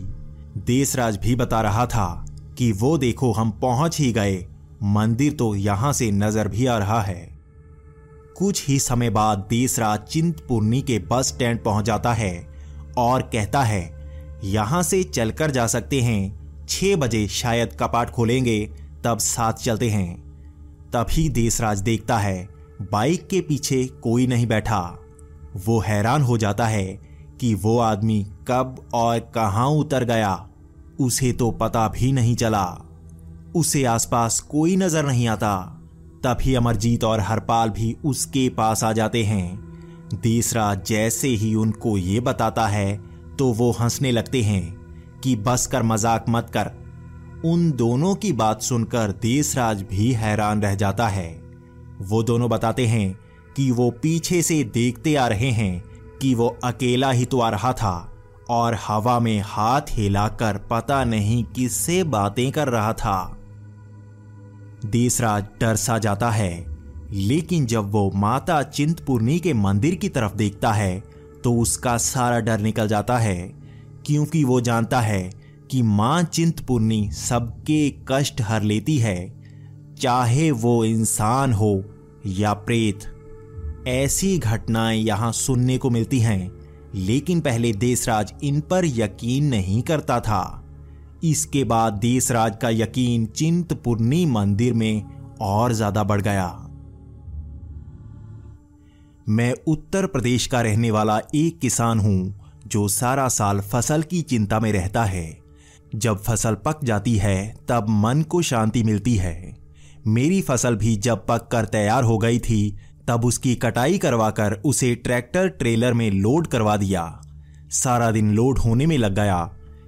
[0.56, 2.24] देसराज भी बता रहा था
[2.58, 4.44] कि वो देखो हम पहुँच ही गए।
[4.82, 7.33] मंदिर तो यहाँ से नज़र भी आ रहा है।
[8.36, 12.46] कुछ ही समय बाद देसराज चिंतपूर्णी के बस स्टैंड पहुँच जाता है
[12.98, 13.82] और कहता है,
[14.44, 18.66] यहाँ से चलकर जा सकते हैं। छह बजे शायद कपाट खोलेंगे,
[19.04, 20.16] तब साथ चलते हैं।
[20.92, 22.48] तभी देसराज देखता है,
[22.82, 24.80] बाइक के पीछे कोई नहीं बैठा।
[25.66, 26.86] वो हैरान हो जाता है
[27.40, 30.48] कि वो आदमी कब और कहाँ उतर गया।
[31.00, 32.66] उसे तो पता भी नहीं चला।
[33.56, 35.73] उसे आसपास कोई नज़र नहीं आता।
[36.24, 42.20] तभी अमरजीत और हरपाल भी उसके पास आ जाते हैं। तीसरा जैसे ही उनको ये
[42.22, 42.96] बताता है
[43.38, 46.70] तो वो हंसने लगते हैं कि बस कर मज़ाक मत कर।
[47.44, 51.28] उन दोनों की बात सुनकर देसराज भी हैरान रह जाता है।
[52.02, 53.12] वो दोनों बताते हैं
[53.56, 55.82] कि वो पीछे से देखते आ रहे हैं
[56.20, 57.94] कि वो अकेला ही तो आ रहा था
[58.50, 63.16] और हवा में हाथ हिलाकर पता नहीं किससे बातें कर रहा था।
[64.84, 66.64] देसराज डर सा जाता है।
[67.10, 71.02] लेकिन जब वो माता चिंतपूर्णी के मंदिर की तरफ़ देखता है
[71.44, 73.36] तो उसका सारा डर निकल जाता है,
[74.06, 75.30] क्योंकि वो जानता है
[75.70, 79.34] कि माँ चिंतपूर्णी सबके कष्ट हर लेती है,
[80.00, 81.84] चाहे वो इंसान हो
[82.26, 83.10] या प्रेत।
[83.88, 86.50] ऐसी घटनाएँ यहाँ सुनने को मिलती हैं,
[86.94, 90.63] लेकिन पहले देसराज इन पर यकीन नहीं करता था।
[91.24, 95.02] इसके बाद देशराज का यकीन चिंतपूर्णी मंदिर में
[95.40, 96.48] और ज़्यादा बढ़ गया।
[99.28, 104.60] मैं उत्तर प्रदेश का रहने वाला एक किसान हूँ, जो सारा साल फ़सल की चिंता
[104.60, 105.38] में रहता है।
[105.94, 109.56] जब फ़सल पक जाती है, तब मन को शांति मिलती है।
[110.06, 112.76] मेरी फ़सल भी जब पक कर तैयार हो गई थी,
[113.08, 117.20] तब उसकी कटाई करवाकर उसे ट्रैक्टर ट्रेलर में लोड करवा दिया।
[117.70, 119.38] सारा दिन लोड होने में लग गया।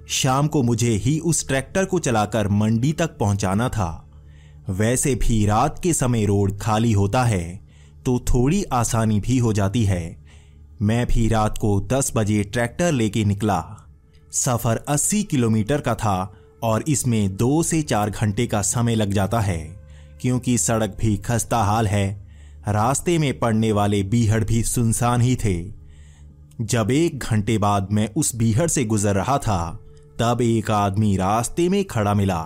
[0.09, 4.03] शाम को मुझे ही उस ट्रैक्टर को चलाकर मंडी तक पहुंचाना था।
[4.69, 7.59] वैसे भी रात के समय रोड खाली होता है
[8.05, 10.17] तो थोड़ी आसानी भी हो जाती है।
[10.81, 13.63] मैं भी रात को 10 बजे ट्रैक्टर लेके निकला।
[14.33, 19.39] सफ़र 80 किलोमीटर का था और इसमें दो से चार घंटे का समय लग जाता
[19.39, 19.59] है,
[20.21, 22.27] क्योंकि सड़क भी खस्ता हाल है।
[22.67, 25.55] रास्ते में पड़ने वाले बीहड़ भी सुनसान ही थे।
[26.61, 29.79] जब एक घंटे बाद मैं उस बीहड़ से गुजर रहा था
[30.19, 32.43] तब एक आदमी रास्ते में खड़ा मिला।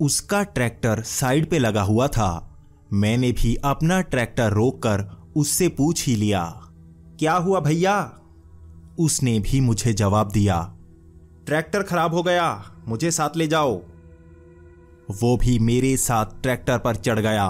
[0.00, 2.58] उसका ट्रैक्टर साइड पे लगा हुआ था।
[2.92, 5.04] मैंने भी अपना ट्रैक्टर रोककर
[5.36, 6.44] उससे पूछ ही लिया,
[7.18, 8.12] क्या हुआ भैया?
[8.98, 10.74] उसने भी मुझे जवाब दिया,
[11.46, 13.80] ट्रैक्टर खराब हो गया, मुझे साथ ले जाओ।
[15.10, 17.48] वो भी मेरे साथ ट्रैक्टर पर चढ़ गया।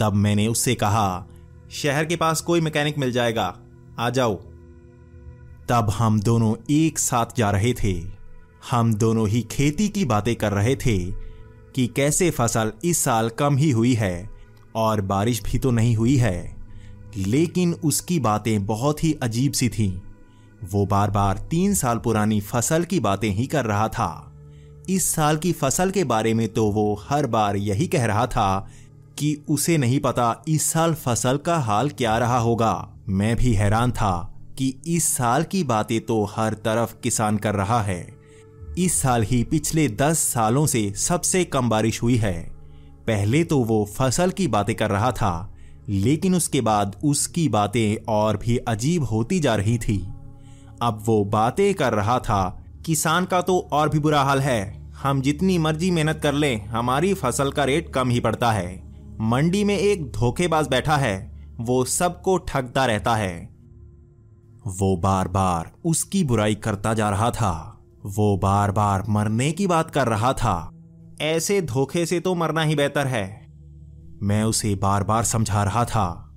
[0.00, 1.26] तब मैंने उससे कहा,
[1.70, 3.54] शहर के पास कोई मैकेनिक मिल जाएगा,
[3.98, 4.34] आ जाओ।
[5.68, 8.13] तब हम दोनों एक साथ जा रहे थे।
[8.70, 10.98] हम दोनों ही खेती की बातें कर रहे थे
[11.74, 14.30] कि कैसे फ़सल इस साल कम ही हुई है
[14.74, 16.56] और बारिश भी तो नहीं हुई है।
[17.16, 20.00] लेकिन उसकी बातें बहुत ही अजीब सी थीं।
[20.72, 24.32] वो बार बार तीन साल पुरानी फ़सल की बातें ही कर रहा था।
[24.88, 28.68] इस साल की फ़सल के बारे में तो वो हर बार यही कह रहा था
[29.18, 33.92] कि उसे नहीं पता इस साल फ़सल का हाल क्या रहा होगा। मैं भी हैरान
[33.92, 38.23] था कि इस साल की बातें तो हर तरफ़ किसान कर रहा है।
[38.78, 42.50] इस साल ही पिछले दस सालों से सबसे कम बारिश हुई है।
[43.06, 45.54] पहले तो वो फ़सल की बातें कर रहा था,
[45.88, 49.98] लेकिन उसके बाद उसकी बातें और भी अजीब होती जा रही थी।
[50.82, 55.20] अब वो बातें कर रहा था, किसान का तो और भी बुरा हाल है। हम
[55.20, 58.82] जितनी मर्ज़ी मेहनत कर लें, हमारी फ़सल का रेट कम ही पड़ता है।
[59.20, 63.48] मंडी में एक धोखेबाज बैठा है, वो सबको ठगता रहता है।
[64.66, 67.70] वो बार बार उसकी बुराई करता जा रहा था।
[68.06, 70.70] वो बार बार मरने की बात कर रहा था।
[71.20, 73.52] ऐसे धोखे से तो मरना ही बेहतर है।
[74.22, 76.34] मैं उसे बार बार समझा रहा था।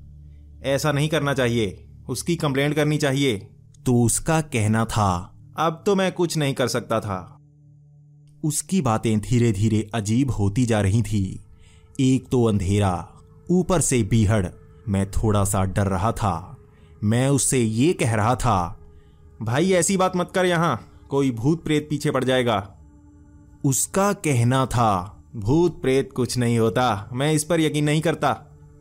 [0.64, 3.38] ऐसा नहीं करना चाहिए। उसकी कंप्लेंट करनी चाहिए।
[3.86, 7.38] तो उसका कहना था, अब तो मैं कुछ नहीं कर सकता था।
[8.44, 11.46] उसकी बातें धीरे धीरे अजीब होती जा रही थी।
[12.00, 13.08] एक तो अंधेरा,
[13.52, 14.48] ऊपर से बीहड़।
[14.90, 16.58] मैं थोड़ा सा डर रहा था।
[17.04, 18.80] मैं उससे ये कह रहा था,
[19.42, 22.58] भाई, ऐसी बात मत कर यहाँ। कोई भूत प्रेत पीछे पड़ जाएगा।
[23.66, 28.36] उसका कहना था, भूत प्रेत कुछ नहीं होता, मैं इस पर यकीन नहीं करता।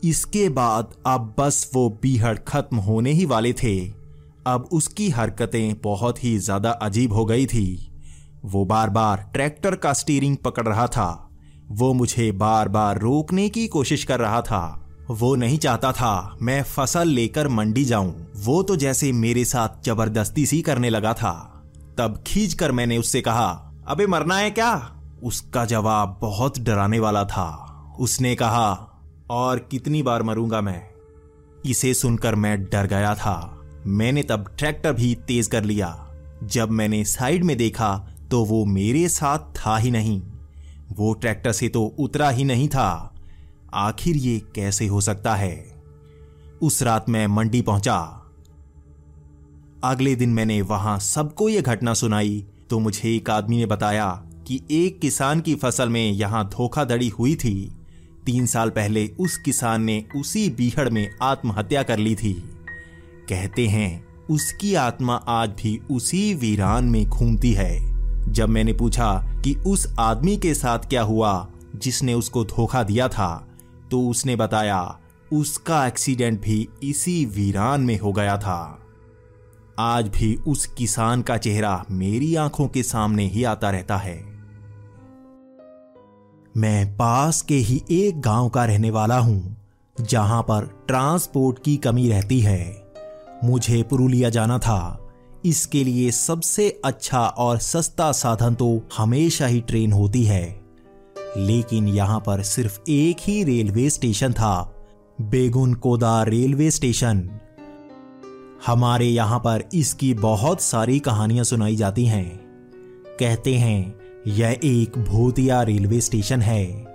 [0.04, 3.76] इसके बाद अब बस वो बीहड़ खत्म होने ही वाले थे।
[4.46, 7.92] अब उसकी हरकतें बहुत ही ज़्यादा अजीब हो गई थी।
[8.44, 11.30] वो बार बार ट्रैक्टर का स्टीयरिंग पकड़ रहा था।
[11.70, 16.62] वो मुझे बार बार रोकने की कोशिश कर रहा था। वो नहीं चाहता था, मैं
[16.62, 21.55] फ़सल लेकर मंडी जाऊँ। वो तो जैसे मेरे साथ ज़बरदस्ती सी करने लगा था।
[21.98, 24.96] तब खींच कर मैंने उससे कहा, अबे मरना है क्या?
[25.22, 28.92] उसका जवाब बहुत डराने वाला था। उसने कहा,
[29.30, 30.82] और कितनी बार मरूँगा मैं?
[31.66, 36.08] इसे सुनकर मैं डर गया था। मैंने तब ट्रैक्टर भी तेज कर लिया।
[36.44, 40.22] जब मैंने साइड में देखा तो वो मेरे साथ था ही नहीं।
[40.92, 43.14] वो ट्रैक्टर से तो उतरा ही नहीं था।
[43.74, 45.82] आखिर ये कैसे हो सकता है?
[46.62, 48.25] उस रात मैं मंडी पहुँचा।
[49.86, 54.08] अगले दिन मैंने वहाँ सबको यह घटना सुनाई। तो मुझे एक आदमी ने बताया
[54.46, 57.72] कि एक किसान की फ़सल में यहाँ धोखाधड़ी हुई थी।
[58.26, 62.32] तीन साल पहले उस किसान ने उसी बीहड़ में आत्महत्या कर ली थी।
[63.28, 69.12] कहते हैं, उसकी आत्मा आज भी उसी वीरान में घूमती है। जब मैंने पूछा
[69.44, 73.46] कि उस आदमी के साथ क्या हुआ, जिसने उसको धोखा दिया था
[73.90, 74.98] तो उसने बताया,
[75.32, 78.85] उसका एक्सीडेंट भी इसी वीरान में हो गया था।
[79.78, 84.24] आज भी उस किसान का चेहरा मेरी आँखों के सामने ही आता रहता है।
[86.56, 89.56] मैं पास के ही एक गाँव का रहने वाला हूँ,
[90.00, 92.92] जहाँ पर ट्रांसपोर्ट की कमी रहती है।
[93.44, 95.10] मुझे पुरुलिया जाना था।
[95.44, 100.60] इसके लिए सबसे अच्छा और सस्ता साधन तो हमेशा ही ट्रेन होती है।
[101.36, 104.74] लेकिन यहाँ पर सिर्फ़ एक ही रेलवे स्टेशन था,
[105.20, 107.40] बेगुन कोदा रेलवे स्टेशन।
[108.66, 112.40] हमारे यहाँ पर इसकी बहुत सारी कहानियाँ सुनाई जाती हैं।
[113.20, 113.94] कहते हैं,
[114.26, 116.86] यह एक भूतिया रेलवे स्टेशन है।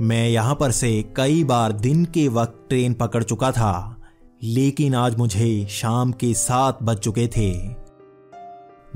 [0.00, 3.96] मैं यहाँ पर से कई बार दिन के वक्त ट्रेन पकड़ चुका था,
[4.42, 7.68] लेकिन आज मुझे शाम के सात बज चुके थे।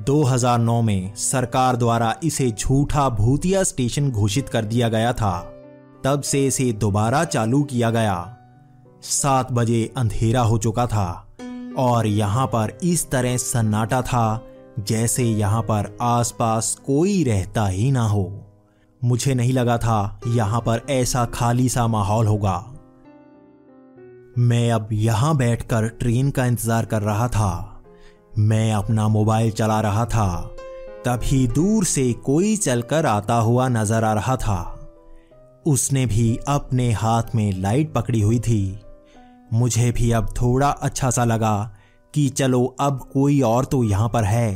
[0.02, 5.52] 2009 में सरकार द्वारा इसे झूठा भूतिया स्टेशन घोषित कर दिया गया था।
[6.04, 8.36] तब से इसे दोबारा चालू किया गया।
[9.02, 11.25] सात बजे अंधेरा हो चुका था।
[11.78, 14.42] और यहाँ पर इस तरह सन्नाटा था,
[14.80, 18.30] जैसे यहाँ पर आसपास कोई रहता ही ना हो।
[19.02, 22.56] मुझे नहीं लगा था यहाँ पर ऐसा खाली सा माहौल होगा।
[24.38, 27.82] मैं अब यहाँ बैठकर ट्रेन का इंतज़ार कर रहा था।
[28.38, 30.28] मैं अपना मोबाइल चला रहा था।
[31.06, 34.58] तभी दूर से कोई चलकर आता हुआ नज़र आ रहा था।
[35.66, 38.78] उसने भी अपने हाथ में लाइट पकड़ी हुई थी।
[39.52, 41.74] मुझे भी अब थोड़ा अच्छा सा लगा
[42.14, 44.52] कि चलो अब कोई और तो यहाँ पर है।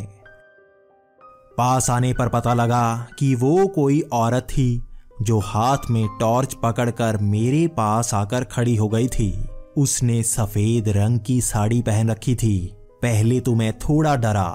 [1.59, 4.83] पास आने पर पता लगा कि वो कोई औरत थी
[5.23, 9.33] जो हाथ में टॉर्च पकड़कर मेरे पास आकर खड़ी हो गई थी।
[9.77, 14.49] उसने सफ़ेद रंग की साड़ी पहन रखी थी। पहले तो मैं थोड़ा डरा,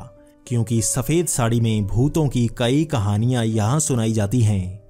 [0.47, 4.83] क्योंकि सफ़ेद साड़ी में भूतों की कई कहानियाँ यहाँ सुनाई जाती हैं।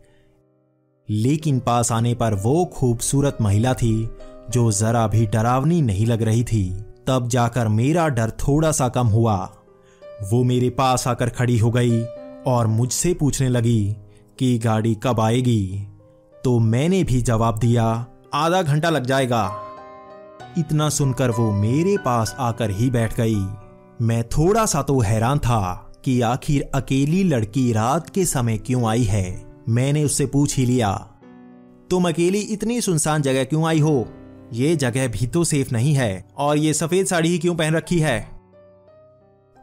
[1.09, 4.09] लेकिन पास आने पर वो खूबसूरत महिला थी
[4.51, 6.69] जो जरा भी डरावनी नहीं लग रही थी,
[7.07, 9.35] तब जाकर मेरा डर थोड़ा सा कम हुआ।
[10.31, 12.01] वो मेरे पास आकर खड़ी हो गई
[12.47, 13.95] और मुझसे पूछने लगी
[14.39, 15.87] कि गाड़ी कब आएगी।
[16.43, 17.85] तो मैंने भी जवाब दिया,
[18.33, 19.61] आधा घंटा लग जाएगा।
[20.57, 23.45] इतना सुनकर वो मेरे पास आकर ही बैठ गई।
[24.01, 29.03] मैं थोड़ा सा तो हैरान था कि आखिर अकेली लड़की रात के समय क्यों आई
[29.03, 30.93] है। मैंने उससे पूछ ही लिया,
[31.89, 34.07] तुम अकेली इतनी सुनसान जगह क्यों आई हो?
[34.53, 37.99] ये जगह भी तो सेफ़ नहीं है, और ये सफ़ेद साड़ी ही क्यों पहन रखी
[37.99, 38.27] है?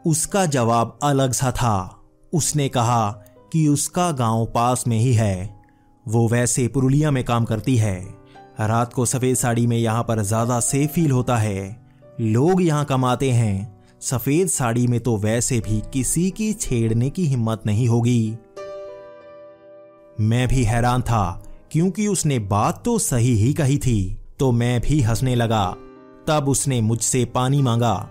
[0.05, 1.99] उसका जवाब अलग सा था।
[2.33, 3.11] उसने कहा
[3.53, 5.63] कि उसका गाँव पास में ही है।
[6.07, 8.01] वो वैसे पुरुलिया में काम करती है।
[8.61, 11.77] रात को सफ़ेद साड़ी में यहाँ पर ज़्यादा सेफ़ फील होता है।
[12.21, 17.63] लोग यहाँ कमाते हैं। सफ़ेद साड़ी में तो वैसे भी किसी की छेड़ने की हिम्मत
[17.67, 18.37] नहीं होगी।
[20.21, 25.01] मैं भी हैरान था, क्योंकि उसने बात तो सही ही कही थी। तो मैं भी
[25.01, 25.65] हंसने लगा।
[26.27, 28.09] तब उसने मुझसे पानी मांगा।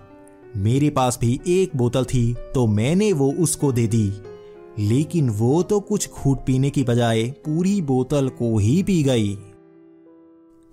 [0.56, 4.12] मेरे पास भी एक बोतल थी तो मैंने वो उसको दे दी।
[4.78, 9.34] लेकिन वो तो कुछ खूट पीने की बजाय पूरी बोतल को ही पी गई।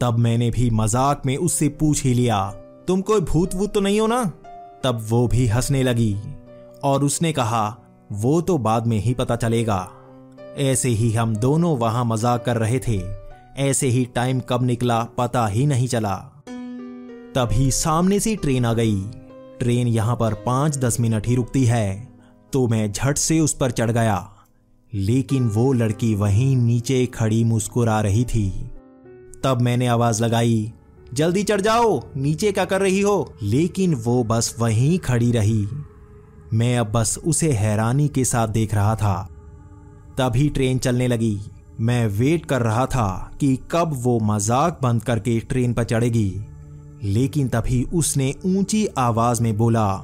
[0.01, 2.45] तब मैंने भी मज़ाक में उससे पूछ ही लिया,
[2.87, 4.23] तुम कोई भूत वूत तो नहीं हो ना?
[4.83, 6.15] तब वो भी हंसने लगी
[6.83, 7.77] और उसने कहा,
[8.11, 9.87] वो तो बाद में ही पता चलेगा।
[10.57, 13.18] ऐसे ही हम दोनों वहाँ मज़ाक कर रहे थे।
[13.57, 16.15] ऐसे ही टाइम कब निकला पता ही नहीं चला।
[17.35, 19.01] तभी सामने से ट्रेन आ गई।
[19.59, 22.09] ट्रेन यहाँ पर पाँच दस मिनट ही रुकती है
[22.53, 24.33] तो मैं झट से उस पर चढ़ गया।
[24.93, 28.71] लेकिन वो लड़की वहीं नीचे खड़ी मुस्कुरा रही थी।
[29.43, 30.73] तब मैंने आवाज़ लगाई,
[31.13, 33.33] जल्दी चढ़ जाओ, नीचे क्या कर रही हो?
[33.43, 35.67] लेकिन वो बस वहीं खड़ी रही।
[36.53, 39.29] मैं अब बस उसे हैरानी के साथ देख रहा था।
[40.17, 41.39] तभी ट्रेन चलने लगी।
[41.81, 46.41] मैं वेट कर रहा था कि कब वो मज़ाक बंद करके ट्रेन पर चढ़ेगी।
[47.03, 49.97] लेकिन तभी उसने ऊँची आवाज़ में बोला,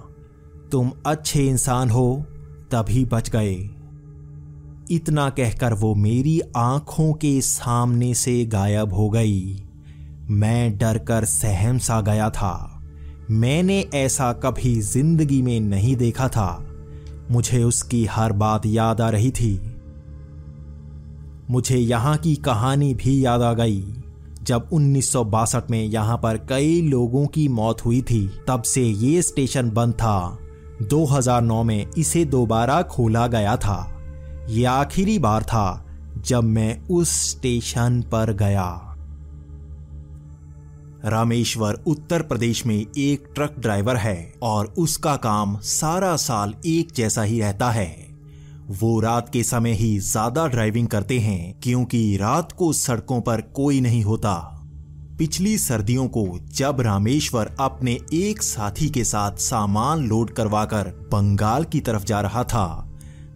[0.72, 2.26] तुम अच्छे इंसान हो।
[2.72, 3.70] तभी बच गए।
[4.92, 9.64] इतना कहकर वो मेरी आँखों के सामने से गायब हो गई।
[10.30, 12.84] मैं डर कर सहम सा गया था।
[13.32, 16.66] मैंने ऐसा कभी ज़िंदगी में नहीं देखा था।
[17.32, 19.75] मुझे उसकी हर बात याद आ रही थी।
[21.50, 23.94] मुझे यहाँ की कहानी भी याद आ गई।
[24.44, 28.84] जब उन्नीस सौ बासठ में यहाँ पर कई लोगों की मौत हुई थी, तब से
[28.84, 30.38] ये स्टेशन बंद था।
[30.82, 33.98] 2009 में इसे दोबारा खोला गया था।
[34.50, 35.86] यह आखिरी बार था
[36.18, 38.82] जब मैं उस स्टेशन पर गया।
[41.06, 47.22] रामेश्वर उत्तर प्रदेश में एक ट्रक ड्राइवर है और उसका काम सारा साल एक जैसा
[47.22, 48.05] ही रहता है।
[48.72, 53.82] वो रात के समय ही ज़्यादा ड्राइविंग करते हैं, क्योंकि रात को सड़कों पर कोई
[53.82, 54.34] नहीं होता।
[55.20, 61.80] पिछली सर्दियों को जब रामेश्वर अपने एक साथी के साथ सामान लोड करवाकर बंगाल की
[61.80, 62.68] तरफ़ जा रहा था,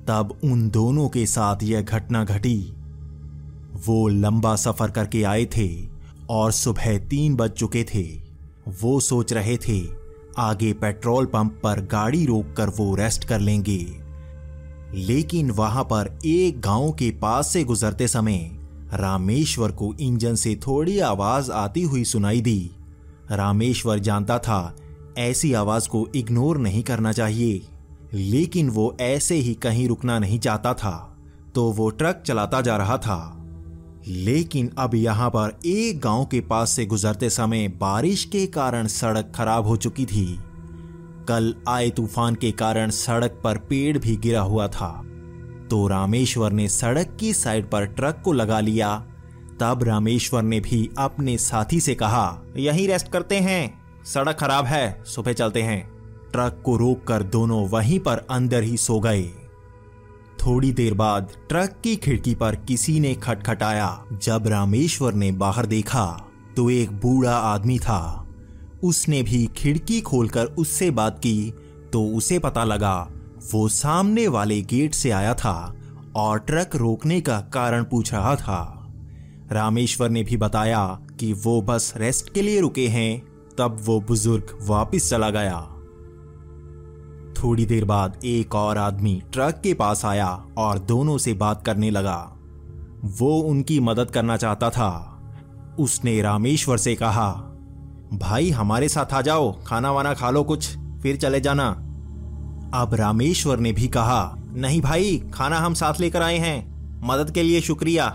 [0.08, 2.58] तब उन दोनों के साथ यह घटना घटी।
[3.86, 5.70] वो लंबा सफ़र करके आए थे
[6.30, 8.04] और सुबह तीन बज चुके थे।
[8.82, 9.80] वो सोच रहे थे,
[10.38, 14.09] आगे पेट्रोल पंप पर गाड़ी रोककर वो रेस्ट कर लेंगे।
[14.94, 18.38] लेकिन वहाँ पर एक गाँव के पास से गुजरते समय
[18.94, 22.72] रामेश्वर को इंजन से थोड़ी आवाज़ आती हुई सुनाई दी।
[23.32, 24.76] रामेश्वर जानता था,
[25.18, 27.62] ऐसी आवाज़ को इग्नोर नहीं करना चाहिए।
[28.14, 31.18] लेकिन वो ऐसे ही कहीं रुकना नहीं चाहता था
[31.56, 33.36] तो वो ट्रक चलाता जा रहा था।
[34.08, 39.32] लेकिन अब यहाँ पर एक गाँव के पास से गुजरते समय बारिश के कारण सड़क
[39.36, 40.40] खराब हो चुकी थी।
[41.30, 44.90] कल आए तूफ़ान के कारण सड़क पर पेड़ भी गिरा हुआ था।
[45.70, 48.96] तो रामेश्वर ने सड़क की साइड पर ट्रक को लगा लिया।
[49.60, 55.04] तब रामेश्वर ने भी अपने साथी से कहा, यहीं रेस्ट करते हैं। सड़क खराब है,
[55.06, 55.82] सुबह चलते हैं।
[56.32, 59.30] ट्रक को रोककर दोनों वहीं पर अंदर ही सो गए।
[60.40, 66.06] थोड़ी देर बाद ट्रक की खिड़की पर किसी ने खटखटाया। जब रामेश्वर ने बाहर देखा
[66.56, 68.29] तो एक बूढ़ा आदमी था।
[68.84, 71.54] उसने भी खिड़की खोलकर उससे बात की
[71.94, 73.08] तो उसे पता लगा,
[73.54, 75.76] वो सामने वाले गेट से आया था
[76.16, 78.92] और ट्रक रोकने का कारण पूछ रहा था।
[79.52, 83.22] रामेश्वर ने भी बताया कि वो बस रेस्ट के लिए रुके हैं,
[83.58, 85.76] तब वो बुज़ुर्ग वापस चला गया।
[87.44, 91.90] थोड़ी देर बाद एक और आदमी ट्रक के पास आया और दोनों से बात करने
[91.90, 92.36] लगा।
[93.04, 95.16] वो उनकी मदद करना चाहता था।
[95.80, 97.49] उसने रामेश्वर से कहा
[98.14, 101.70] भाई, हमारे साथ आ जाओ खाना वाना खा लो कुछ, फिर चले जाना।
[102.74, 107.44] अब रामेश्वर ने भी कहा, नहीं भाई, खाना हम साथ लेकर आए हैं, मदद के
[107.44, 108.08] लिए शुक्रिया।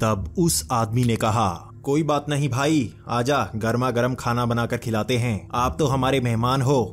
[0.00, 5.18] तब उस आदमी ने कहा, कोई बात नहीं भाई, आजा गर्मा गर्म खाना बनाकर खिलाते
[5.18, 6.84] हैं, आप तो हमारे मेहमान हो।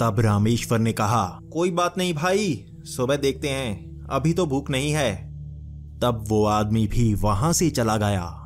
[0.00, 4.92] तब रामेश्वर ने कहा, कोई बात नहीं भाई, सुबह देखते हैं, अभी तो भूख नहीं
[4.92, 5.32] है।
[6.00, 8.41] तब वो आदमी भी वहाँ से चला गया।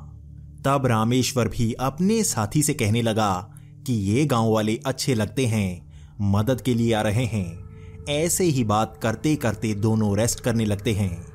[0.67, 3.51] तब रामेश्वर भी अपने साथी से कहने लगा
[3.87, 7.65] कि ये गाँव वाले अच्छे लगते हैं, मदद के लिए आ रहे हैं।
[8.09, 11.27] ऐसे ही बात करते करते दोनों रेस्ट करने लगते हैं।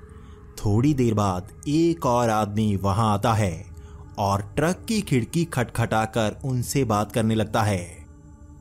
[0.57, 3.65] थोड़ी देर बाद एक और आदमी वहाँ आता है
[4.17, 8.05] और ट्रक की खिड़की खटखटाकर उनसे बात करने लगता है।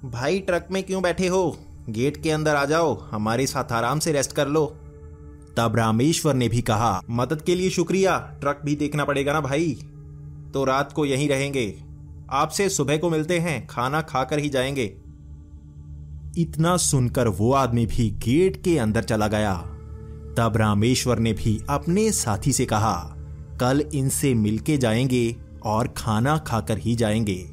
[0.04, 1.58] भाई, ट्रक में क्यों बैठे हो?
[1.88, 4.66] गेट के अंदर आ जाओ, हमारे साथ आराम से रेस्ट कर लो।
[5.56, 9.82] तब रामेश्वर ने भी कहा, मदद के लिए शुक्रिया, ट्रक भी देखना पड़ेगा ना भाई।
[10.54, 11.82] तो रात को यहीं रहेंगे।
[12.30, 14.94] आपसे सुबह को मिलते हैं, खाना खाकर ही जाएँगे।
[16.38, 19.54] इतना सुनकर वो आदमी भी गेट के अंदर चला गया।
[20.38, 23.16] तब रामेश्वर ने भी अपने साथी से कहा,
[23.60, 27.50] कल इनसे मिलके जाएँगे और खाना खाकर ही जाएँगे।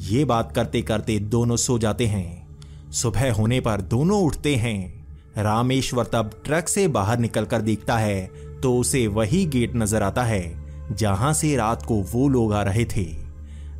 [0.00, 2.58] ये बात करते करते दोनों सो जाते हैं।
[2.92, 5.06] सुबह होने पर दोनों उठते हैं।
[5.36, 8.26] रामेश्वर तब ट्रक से बाहर निकलकर देखता है
[8.62, 10.59] तो उसे वही गेट नज़र आता है।
[10.92, 13.04] जहाँ से रात को वो लोग आ रहे थे।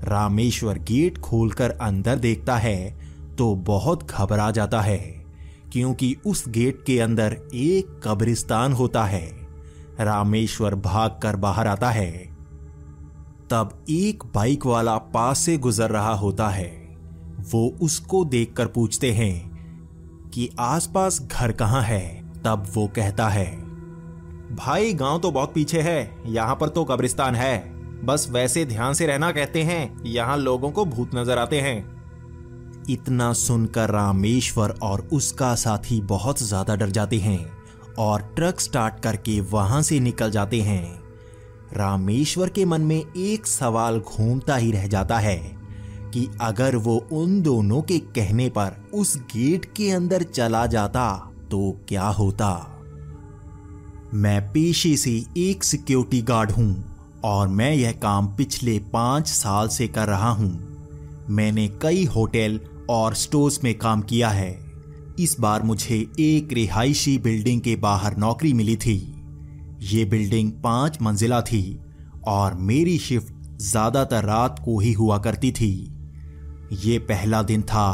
[0.05, 2.99] रामेश्वर गेट खोलकर अंदर देखता है
[3.39, 5.25] तो बहुत घबरा जाता है,
[5.73, 9.27] क्योंकि उस गेट के अंदर एक कब्रिस्तान होता है।
[10.01, 12.11] रामेश्वर भागकर बाहर आता है।
[13.51, 16.71] तब एक बाइक वाला पास से गुजर रहा होता है।
[17.51, 22.33] वो उसको देखकर पूछते हैं कि आसपास घर कहाँ है?
[22.43, 23.70] तब वो कहता है
[24.53, 29.07] भाई, गाँव तो बहुत पीछे है, यहाँ पर तो कब्रिस्तान है। बस वैसे ध्यान से
[29.07, 31.79] रहना कहते हैं, यहाँ लोगों को भूत नज़र आते हैं।
[32.91, 37.53] इतना सुनकर रामेश्वर और उसका साथी बहुत ज़्यादा डर जाते हैं
[37.99, 41.01] और ट्रक स्टार्ट करके वहाँ से निकल जाते हैं।
[41.75, 45.37] रामेश्वर के मन में एक सवाल घूमता ही रह जाता है
[46.15, 51.09] कि अगर वो उन दोनों के कहने पर उस गेट के अंदर चला जाता
[51.51, 52.70] तो क्या होता?
[54.15, 59.87] मैं पेशे से एक सिक्योरिटी गार्ड हूँ और मैं यह काम पिछले पाँच साल से
[59.89, 62.59] कर रहा हूँ। मैंने कई होटल
[62.91, 64.51] और स्टोर्स में काम किया है।
[65.21, 68.97] इस बार मुझे एक रिहायशी बिल्डिंग के बाहर नौकरी मिली थी।
[69.83, 71.81] ये बिल्डिंग पाँच मंजिला थी
[72.27, 75.73] और मेरी शिफ्ट ज़्यादातर रात को ही हुआ करती थी।
[76.73, 77.89] ये पहला दिन था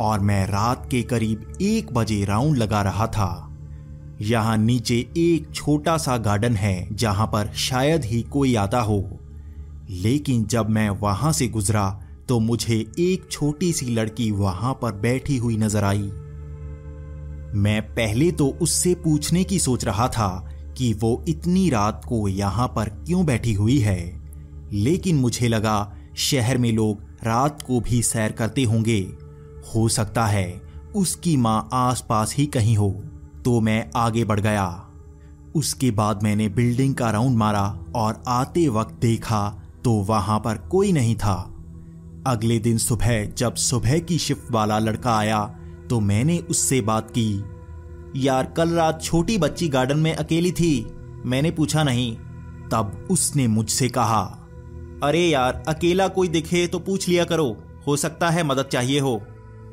[0.00, 3.51] और मैं रात के करीब एक बजे राउंड लगा रहा था।
[4.22, 8.98] यहाँ नीचे एक छोटा सा गार्डन है जहाँ पर शायद ही कोई आता हो।
[9.90, 11.88] लेकिन जब मैं वहाँ से गुजरा
[12.28, 16.10] तो मुझे एक छोटी सी लड़की वहाँ पर बैठी हुई नज़र आई।
[17.54, 20.28] मैं पहले तो उससे पूछने की सोच रहा था
[20.78, 24.00] कि वो इतनी रात को यहाँ पर क्यों बैठी हुई है।
[24.72, 29.00] लेकिन मुझे लगा, शहर में लोग रात को भी सैर करते होंगे।
[29.74, 30.60] हो सकता है
[30.96, 32.90] उसकी माँ आसपास ही कहीं हो।
[33.44, 34.88] तो मैं आगे बढ़ गया।
[35.54, 40.92] उसके बाद मैंने बिल्डिंग का राउंड मारा और आते वक्त देखा तो वहाँ पर कोई
[40.92, 41.34] नहीं था।
[42.26, 45.44] अगले दिन सुबह जब सुबह की शिफ्ट वाला लड़का आया
[45.90, 47.44] तो मैंने उससे बात की।
[48.16, 50.86] यार, कल रात छोटी बच्ची गार्डन में अकेली थी।
[51.26, 52.16] मैंने पूछा नहीं।
[52.72, 54.22] तब उसने मुझसे कहा,
[55.02, 59.22] अरे यार, अकेला कोई दिखे तो पूछ लिया करो। हो सकता है मदद चाहिए हो।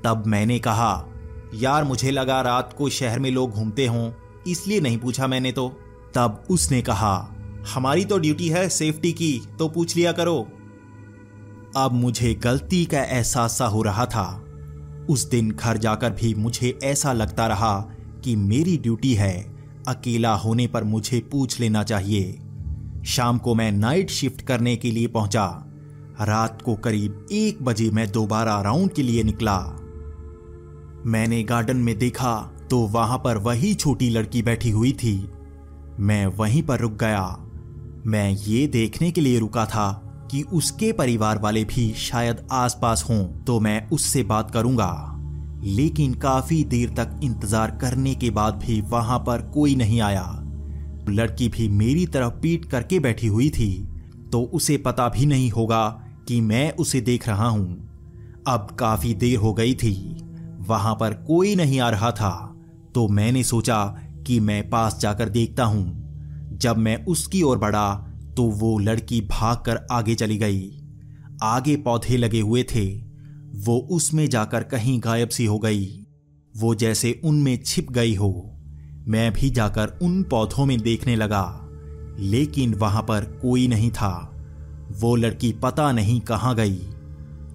[0.03, 1.05] तब मैंने कहा
[1.53, 4.11] यार मुझे लगा रात को शहर में लोग घूमते हों,
[4.47, 5.67] इसलिए नहीं पूछा मैंने तो।
[6.15, 7.35] तब उसने कहा,
[7.73, 10.47] हमारी तो ड्यूटी है सेफ्टी की तो पूछ लिया करो।
[11.77, 14.45] अब मुझे गलती का एहसास सा हो रहा था।
[15.09, 17.79] उस दिन घर जाकर भी मुझे ऐसा लगता रहा
[18.23, 19.55] कि मेरी ड्यूटी है,
[19.87, 22.39] अकेला होने पर मुझे पूछ लेना चाहिए।
[23.05, 25.45] शाम को मैं नाइट शिफ्ट करने के लिए पहुँचा।
[26.21, 29.57] रात को करीब एक बजे मैं दोबारा राउंड के लिए निकला।
[31.05, 32.35] मैंने गार्डन में देखा
[32.69, 35.15] तो वहाँ पर वही छोटी लड़की बैठी हुई थी।
[35.99, 37.25] मैं वहीं पर रुक गया।
[38.05, 39.91] मैं ये देखने के लिए रुका था
[40.31, 44.91] कि उसके परिवार वाले भी शायद आसपास हों तो मैं उससे बात करूँगा।
[45.63, 50.27] लेकिन काफ़ी देर तक इंतज़ार करने के बाद भी वहाँ पर कोई नहीं आया।
[51.09, 53.71] लड़की भी मेरी तरफ़ पीट करके बैठी हुई थी
[54.31, 55.87] तो उसे पता भी नहीं होगा
[56.27, 59.95] कि मैं उसे देख रहा हूँ। अब काफ़ी देर हो गई थी।
[60.69, 62.55] वहाँ पर कोई नहीं आ रहा था।
[62.95, 63.85] तो मैंने सोचा
[64.27, 65.99] कि मैं पास जाकर देखता हूँ।
[66.57, 67.95] जब मैं उसकी ओर बढ़ा
[68.37, 70.71] तो वो लड़की भागकर आगे चली गई।
[71.43, 72.85] आगे पौधे लगे हुए थे।
[73.55, 76.05] वो उसमें जाकर कहीं गायब सी हो गई।
[76.57, 78.57] वो जैसे उनमें छिप गई हो।
[79.07, 81.65] मैं भी जाकर उन पौधों में देखने लगा।
[82.19, 84.35] लेकिन वहाँ पर कोई नहीं था।
[84.91, 86.79] वो लड़की पता नहीं कहाँ गई।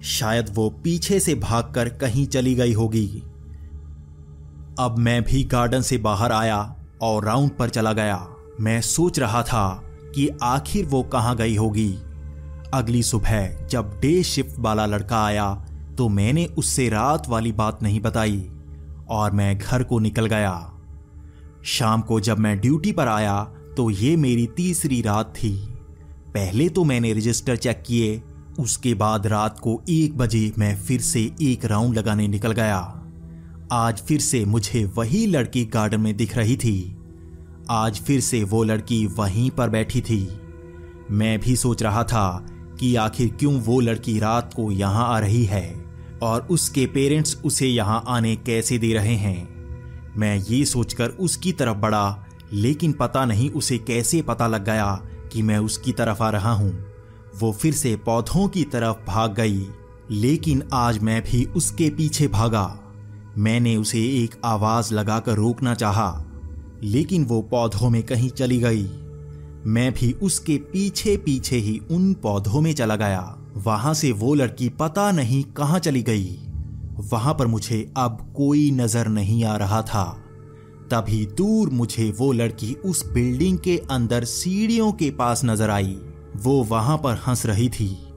[0.05, 3.07] शायद वो पीछे से भागकर कहीं चली गई होगी।
[4.79, 8.27] अब मैं भी गार्डन से बाहर आया और राउंड पर चला गया।
[8.61, 9.81] मैं सोच रहा था
[10.15, 11.91] कि आखिर वो कहाँ गई होगी।
[12.73, 15.53] अगली सुबह जब डे शिफ्ट वाला लड़का आया
[15.97, 18.49] तो मैंने उससे रात वाली बात नहीं बताई
[19.09, 20.71] और मैं घर को निकल गया।
[21.65, 23.43] शाम को जब मैं ड्यूटी पर आया
[23.77, 25.55] तो ये मेरी तीसरी रात थी।
[26.29, 28.21] पहले तो मैंने रजिस्टर चेक किए
[28.59, 33.01] उसके बाद रात को एक बजे मैं फिर से एक राउंड लगाने निकल गया।
[33.71, 36.97] आज फिर से मुझे वही लड़की गार्डन में दिख रही थी।
[37.69, 40.39] आज फिर से वो लड़की वहीं पर बैठी थी।
[41.11, 42.45] मैं भी सोच रहा था
[42.79, 45.85] कि आखिर क्यों वो लड़की रात को यहाँ आ रही है
[46.23, 49.55] और उसके पेरेंट्स उसे यहाँ आने कैसे दे रहे हैं।
[50.17, 54.95] मैं ये सोचकर उसकी तरफ़ बढ़ा, लेकिन पता नहीं उसे कैसे पता लग गया
[55.31, 56.84] कि मैं उसकी तरफ़ आ रहा हूँ।
[57.39, 59.67] वो फिर से पौधों की तरफ़ भाग गई।
[60.11, 62.79] लेकिन आज मैं भी उसके पीछे भागा।
[63.37, 66.25] मैंने उसे एक आवाज़ लगाकर रोकना चाहा,
[66.83, 68.85] लेकिन वो पौधों में कहीं चली गई।
[69.65, 74.69] मैं भी उसके पीछे पीछे ही उन पौधों में चला गया। वहाँ से वो लड़की
[74.69, 76.37] पता नहीं कहाँ चली गई।
[77.11, 80.03] वहाँ पर मुझे अब कोई नज़र नहीं आ रहा था।
[80.91, 85.97] तभी दूर मुझे वो लड़की उस बिल्डिंग के अंदर सीढ़ियों के पास नज़र आई।
[86.35, 88.07] वो वहाँ पर हंस रही थी।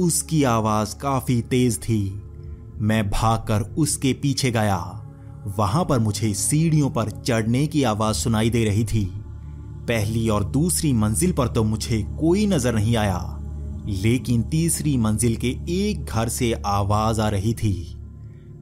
[0.00, 2.22] उसकी आवाज़ काफ़ी तेज थी।
[2.78, 5.04] मैं भागकर उसके पीछे गया।
[5.58, 9.04] वहाँ पर मुझे सीढ़ियों पर चढ़ने की आवाज़ सुनाई दे रही थी।
[9.88, 13.34] पहली और दूसरी मंजिल पर तो मुझे कोई नज़र नहीं आया।
[13.86, 17.96] लेकिन तीसरी मंजिल के एक घर से आवाज़ आ रही थी।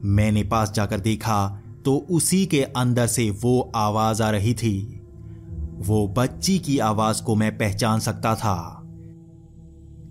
[0.03, 5.01] मैंने पास जाकर देखा तो उसी के अंदर से वो आवाज़ आ रही थी।
[5.77, 8.76] वो बच्ची की आवाज़ को मैं पहचान सकता था।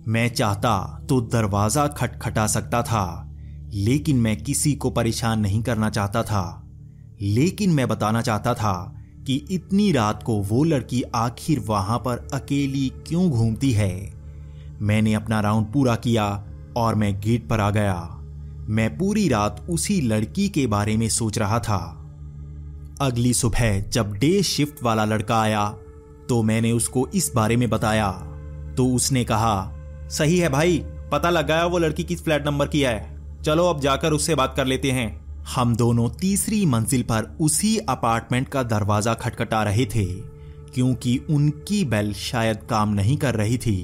[0.07, 3.31] मैं चाहता तो दरवाज़ा खटखटा सकता था,
[3.73, 6.63] लेकिन मैं किसी को परेशान नहीं करना चाहता था।
[7.21, 8.73] लेकिन मैं बताना चाहता था
[9.27, 14.13] कि इतनी रात को वो लड़की आखिर वहाँ पर अकेली क्यों घूमती है।
[14.81, 16.45] मैंने अपना राउंड पूरा किया
[16.77, 17.99] और मैं गेट पर आ गया।
[18.69, 21.83] मैं पूरी रात उसी लड़की के बारे में सोच रहा था।
[23.01, 25.69] अगली सुबह जब डे शिफ्ट वाला लड़का आया
[26.29, 28.11] तो मैंने उसको इस बारे में बताया।
[28.77, 29.73] तो उसने कहा
[30.09, 30.77] सही है भाई,
[31.11, 34.53] पता लग गया वो लड़की किस फ्लैट नंबर की है। चलो अब जाकर उससे बात
[34.55, 35.09] कर लेते हैं।
[35.47, 40.05] हम दोनों तीसरी मंजिल पर उसी अपार्टमेंट का दरवाज़ा खटखटा रहे थे,
[40.73, 43.77] क्योंकि उनकी बेल शायद काम नहीं कर रही थी।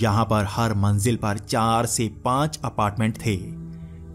[0.00, 3.36] यहाँ पर हर मंजिल पर चार से पाँच अपार्टमेंट थे।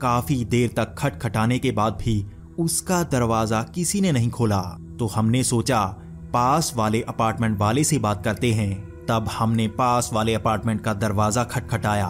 [0.01, 2.26] काफ़ी देर तक खटखटाने के बाद भी
[2.59, 4.61] उसका दरवाज़ा किसी ने नहीं खोला।
[4.99, 5.86] तो हमने सोचा,
[6.34, 11.43] पास वाले अपार्टमेंट वाले से बात करते हैं। तब हमने पास वाले अपार्टमेंट का दरवाज़ा
[11.43, 12.08] खटखटाया।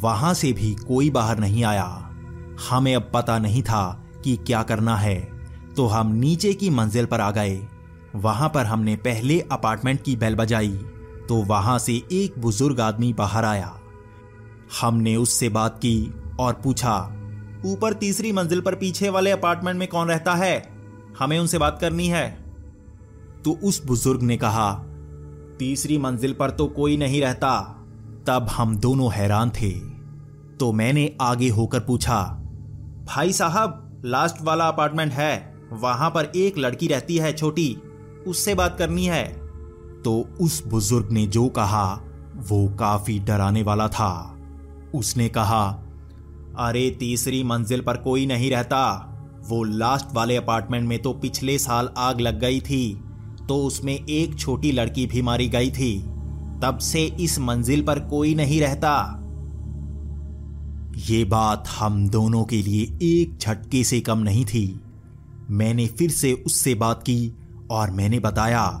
[0.00, 1.86] वहाँ से भी कोई बाहर नहीं आया।
[2.70, 5.16] हमें अब पता नहीं था कि क्या करना है।
[5.76, 7.66] तो हम नीचे की मंजिल पर आ गए।
[8.14, 10.76] वहाँ पर हमने पहले अपार्टमेंट की बेल बजाई।
[11.28, 13.74] तो वहाँ से एक बुज़ुर्ग आदमी बाहर आया।
[14.80, 16.96] हमने उससे बात की और पूछा,
[17.66, 20.74] ऊपर तीसरी मंजिल पर पीछे वाले अपार्टमेंट में कौन रहता है?
[21.18, 22.28] हमें उनसे बात करनी है।
[23.44, 24.70] तो उस बुज़ुर्ग ने कहा
[25.58, 27.60] तीसरी मंजिल पर तो कोई नहीं रहता।
[28.26, 29.70] तब हम दोनों हैरान थे।
[30.60, 32.22] तो मैंने आगे होकर पूछा,
[33.04, 37.78] भाई साहब लास्ट वाला अपार्टमेंट है, वहाँ पर एक लड़की रहती है छोटी,
[38.26, 39.48] उससे बात करनी है।
[40.02, 42.00] तो उस बुज़ुर्ग ने जो कहा,
[42.36, 44.38] वो काफ़ी डराने वाला था।
[44.94, 45.84] उसने कहा,
[46.58, 49.10] अरे, तीसरी मंजिल पर कोई नहीं रहता।
[49.48, 53.04] वो लास्ट वाले अपार्टमेंट में तो पिछले साल आग लग गई थी।
[53.48, 55.98] तो उसमें एक छोटी लड़की भी मारी गई थी।
[56.62, 59.20] तब से इस मंजिल पर कोई नहीं रहता।
[60.96, 64.80] ये बात हम दोनों के लिए एक झटके से कम नहीं थी।
[65.50, 67.32] मैंने फिर से उससे बात की
[67.70, 68.80] और मैंने बताया।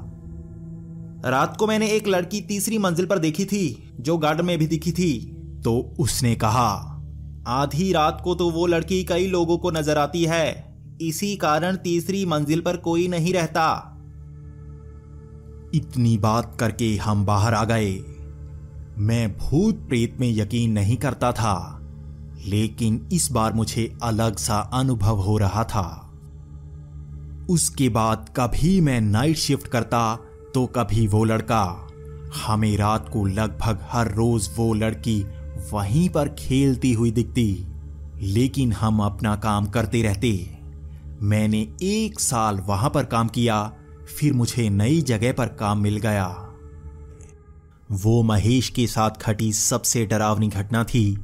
[1.24, 4.92] रात को मैंने एक लड़की तीसरी मंजिल पर देखी थी, जो गार्डन में भी दिखी
[4.92, 5.20] थी।
[5.64, 7.00] तो उसने कहा,
[7.46, 12.26] आधी रात को तो वो लड़की कई लोगों को नज़र आती है। इसी कारण तीसरी
[12.26, 13.93] मंजिल पर कोई नहीं रहता।
[15.74, 17.92] इतनी बात करके हम बाहर आ गए।
[18.98, 21.80] मैं भूत प्रेत में यकीन नहीं करता था,
[22.46, 25.86] लेकिन इस बार मुझे अलग सा अनुभव हो रहा था।
[27.50, 30.16] उसके बाद कभी मैं नाइट शिफ्ट करता
[30.54, 31.64] तो कभी वो लड़का।
[32.36, 35.20] हमें रात को लगभग हर रोज वो लड़की
[35.72, 37.66] वहीं पर खेलती हुई दिखती,
[38.22, 40.58] लेकिन हम अपना काम करते रहते।
[41.22, 43.72] मैंने एक साल वहाँ पर काम किया
[44.08, 46.26] फिर मुझे नई जगह पर काम मिल गया।
[47.92, 51.18] वो महेश के साथ खटी सबसे डरावनी घटना थी,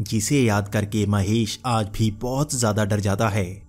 [0.00, 3.62] जिसे याद करके महेश आज भी बहुत ज़्यादा डर जाता है।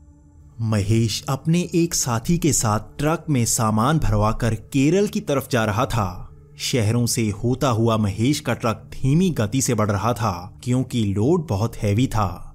[0.62, 5.86] महेश अपने एक साथी के साथ ट्रक में सामान भरवाकर केरल की तरफ़ जा रहा
[5.86, 6.24] था।
[6.58, 11.48] शहरों से होता हुआ महेश का ट्रक धीमी गति से बढ़ रहा था, क्योंकि लोड
[11.48, 12.47] बहुत हैवी था।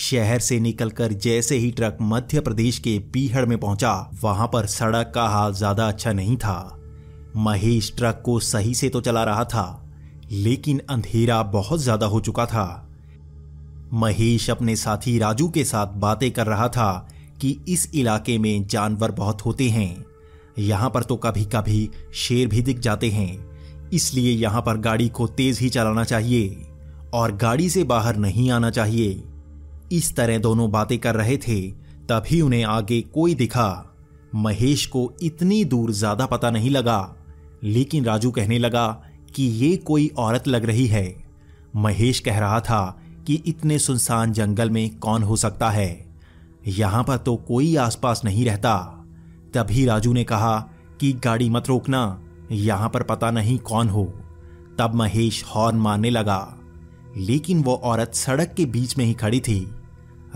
[0.00, 5.12] शहर से निकलकर जैसे ही ट्रक मध्य प्रदेश के पीहड़ में पहुँचा, वहाँ पर सड़क
[5.14, 6.78] का हाल ज़्यादा अच्छा नहीं था।
[7.36, 9.84] महेश ट्रक को सही से तो चला रहा था,
[10.32, 12.84] लेकिन अंधेरा बहुत ज़्यादा हो चुका था।
[13.92, 17.08] महेश अपने साथी राजू के साथ बातें कर रहा था
[17.40, 20.04] कि इस इलाके में जानवर बहुत होते हैं।
[20.58, 25.26] यहाँ पर तो कभी कभी शेर भी दिख जाते हैं, इसलिए यहाँ पर गाड़ी को
[25.28, 26.66] तेज ही चलाना चाहिए
[27.14, 29.22] और गाड़ी से बाहर नहीं आना चाहिए।
[29.92, 31.60] इस तरह दोनों बातें कर रहे थे,
[32.06, 33.84] तभी उन्हें आगे कोई दिखा।
[34.34, 37.14] महेश को इतनी दूर ज़्यादा पता नहीं लगा,
[37.64, 38.86] लेकिन राजू कहने लगा
[39.34, 41.24] कि ये कोई औरत लग रही है।
[41.76, 46.06] महेश कह रहा था कि इतने सुनसान जंगल में कौन हो सकता है?
[46.68, 48.76] यहाँ पर तो कोई आसपास नहीं रहता।
[49.54, 50.58] तभी राजू ने कहा
[51.00, 52.20] कि गाड़ी मत रोकना,
[52.52, 54.04] यहाँ पर पता नहीं कौन हो।
[54.78, 56.58] तब महेश हॉर्न मारने लगा,
[57.16, 59.60] लेकिन वो औरत सड़क के बीच में ही खड़ी थी।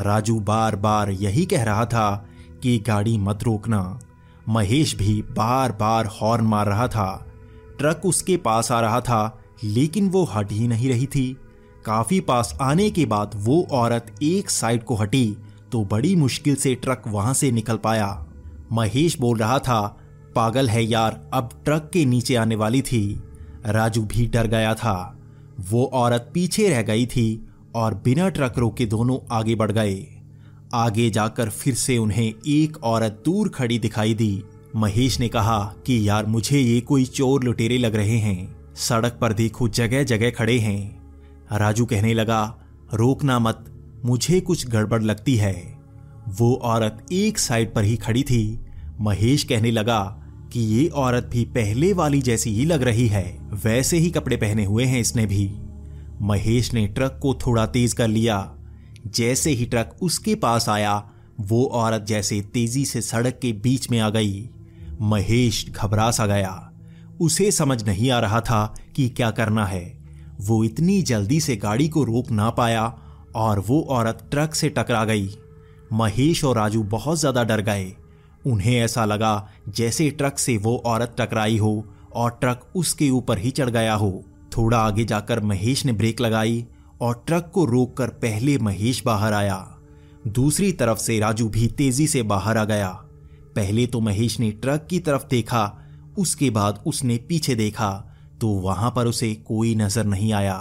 [0.03, 2.27] राजू बार बार यही कह रहा था
[2.63, 4.01] कि गाड़ी मत रोकना।
[4.49, 7.27] महेश भी बार बार हॉर्न मार रहा था।
[7.79, 11.37] ट्रक उसके पास आ रहा था, लेकिन वो हट ही नहीं रही थी।
[11.85, 15.37] काफ़ी पास आने के बाद वो औरत एक साइड को हटी
[15.73, 18.27] तो बड़ी मुश्किल से ट्रक वहाँ से निकल पाया।
[18.73, 19.81] महेश बोल रहा था,
[20.35, 23.23] पागल है यार, अब ट्रक के नीचे आने वाली थी।
[23.67, 25.19] राजू भी डर गया था।
[25.71, 30.07] वो औरत पीछे रह गई थी और बिना ट्रक रोके दोनों आगे बढ़ गए।
[30.75, 34.43] आगे जाकर फिर से उन्हें एक औरत दूर खड़ी दिखाई दी।
[34.77, 39.33] महेश ने कहा कि, यार, मुझे ये कोई चोर लुटेरे लग रहे हैं। सड़क पर
[39.33, 41.03] देखो जगह जगह खड़े हैं।
[41.53, 42.59] राजू कहने लगा,
[42.95, 43.65] रोकना मत,
[44.05, 45.79] मुझे कुछ गड़बड़ लगती है।
[46.29, 48.61] वो औरत एक साइड पर ही खड़ी थी।
[49.01, 53.99] महेश कहने लगा कि, ये औरत भी पहले वाली जैसी ही लग रही है। वैसे
[53.99, 55.55] ही कपड़े पहने हुए हैं इसने भी।
[56.23, 58.55] महेश ने ट्रक को थोड़ा तेज कर लिया।
[59.07, 61.11] जैसे ही ट्रक उसके पास आया,
[61.41, 64.49] वो औरत जैसे तेज़ी से सड़क के बीच में आ गई।
[65.01, 66.73] महेश घबरा सा गया।
[67.21, 69.85] उसे समझ नहीं आ रहा था कि क्या करना है।
[70.41, 72.87] वो इतनी जल्दी से गाड़ी को रोक ना पाया
[73.35, 75.29] और वो औरत ट्रक से टकरा गई।
[75.93, 77.93] महेश और राजू बहुत ज़्यादा डर गए।
[78.47, 83.51] उन्हें ऐसा लगा जैसे ट्रक से वो औरत टकराई हो और ट्रक उसके ऊपर ही
[83.51, 84.25] चढ़ गया हो।
[84.57, 86.65] थोड़ा आगे जाकर महेश ने ब्रेक लगाई
[87.01, 89.59] और ट्रक को रोककर पहले महेश बाहर आया।
[90.29, 92.89] दूसरी तरफ़ से राजू भी तेज़ी से बाहर आ गया।
[93.57, 95.79] पहले तो महेश ने ट्रक की तरफ़ देखा,
[96.19, 97.91] उसके बाद उसने पीछे देखा
[98.41, 100.59] तो वहाँ पर उसे कोई नज़र नहीं आया।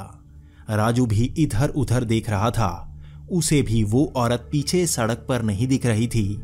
[0.69, 2.97] राजू भी इधर उधर देख रहा था।
[3.31, 6.43] उसे भी वो औरत पीछे सड़क पर नहीं दिख रही थी।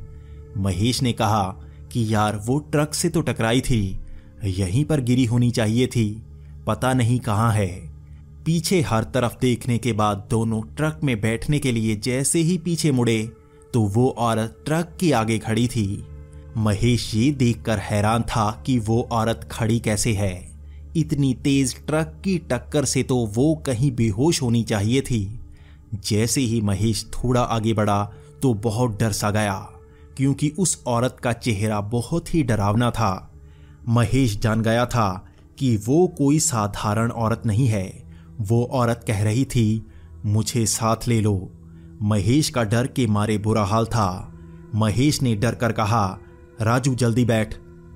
[0.58, 1.44] महेश ने कहा
[1.92, 4.00] कि यार, वो ट्रक से तो टकराई थी,
[4.44, 6.24] यहीं पर गिरी होनी चाहिए थी।
[6.68, 7.68] पता नहीं कहाँ है।
[8.46, 12.92] पीछे हर तरफ़ देखने के बाद दोनों ट्रक में बैठने के लिए जैसे ही पीछे
[12.92, 13.22] मुड़े
[13.74, 16.04] तो वो औरत ट्रक के आगे खड़ी थी।
[16.58, 20.36] महेश ये देखकर हैरान था कि वो औरत खड़ी कैसे है।
[20.96, 25.40] इतनी तेज ट्रक की टक्कर से तो वो कहीं बेहोश होनी चाहिए थी।
[26.04, 28.04] जैसे ही महेश थोड़ा आगे बढ़ा
[28.42, 29.56] तो बहुत डर सा गया,
[30.18, 33.32] क्योंकि उस औरत का चेहरा बहुत ही डरावना था।
[33.90, 35.24] महेश जान गया था
[35.60, 38.04] कि वो कोई साधारण औरत नहीं है।
[38.40, 39.88] वो औरत कह रही थी,
[40.26, 41.52] मुझे साथ ले लो।
[42.02, 44.34] महेश का डर के मारे बुरा हाल था।
[44.76, 46.20] महेश ने डर कर कहा,
[46.62, 47.56] राजू, जल्दी बैठ।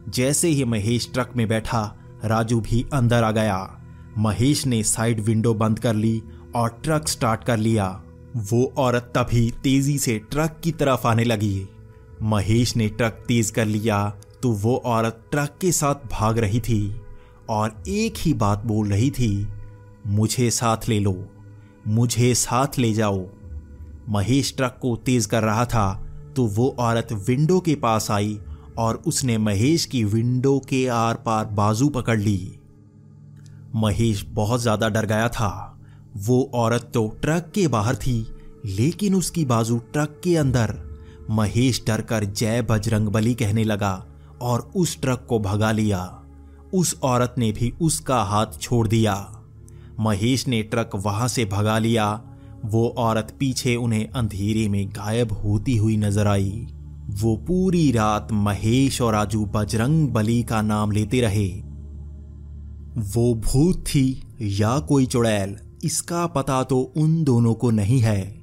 [0.10, 3.82] जैसे ही महेश ट्रक में बैठा, राजू भी अंदर आ गया।
[4.18, 6.22] महेश ने साइड विंडो बंद कर ली
[6.56, 8.04] और ट्रक स्टार्ट कर लिया।
[8.36, 11.68] वो औरत तभी तेज़ी से ट्रक की तरफ़ आने लगी।
[12.22, 17.01] महेश ने ट्रक तेज कर लिया तो वो औरत ट्रक के साथ भाग रही थी।
[17.52, 19.48] और एक ही बात बोल रही थी,
[20.08, 21.16] मुझे साथ ले लो,
[21.88, 23.26] मुझे साथ ले जाओ।
[24.10, 25.92] महेश ट्रक को तेज कर रहा था
[26.36, 28.38] तो वो औरत विंडो के पास आई
[28.78, 32.58] और उसने महेश की विंडो के आर पार बाजू पकड़ ली।
[33.76, 35.80] महेश बहुत ज़्यादा डर गया था।
[36.18, 38.26] वो औरत तो ट्रक के बाहर थी,
[38.68, 40.76] लेकिन उसकी बाजू ट्रक के अंदर।
[41.30, 43.94] महेश डर कर जय बजरंग बली कहने लगा
[44.42, 46.21] और उस ट्रक को भगा लिया।
[46.74, 49.16] उस औरत ने भी उसका हाथ छोड़ दिया।
[50.00, 52.22] महेश ने ट्रक वहाँ से भगा लिया।
[52.66, 56.68] वो औरत पीछे उन्हें अंधेरे में गायब होती हुई नज़र आई।
[57.10, 61.48] वो पूरी रात महेश और राजू बजरंग बली का नाम लेते रहे।
[62.98, 68.42] वो भूत थी या कोई चुड़ैल, इसका पता तो उन दोनों को नहीं है।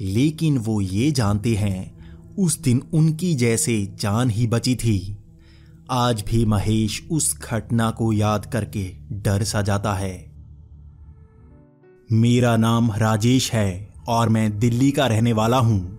[0.00, 1.96] लेकिन वो ये जानते हैं,
[2.38, 5.15] उस दिन उनकी जैसे जान ही बची थी।
[5.90, 10.32] आज भी महेश उस घटना को याद करके डर सा जाता है।
[12.12, 15.98] मेरा नाम राजेश है और मैं दिल्ली का रहने वाला हूँ।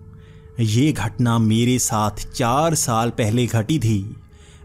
[0.60, 4.16] ये घटना मेरे साथ चार साल पहले घटी थी।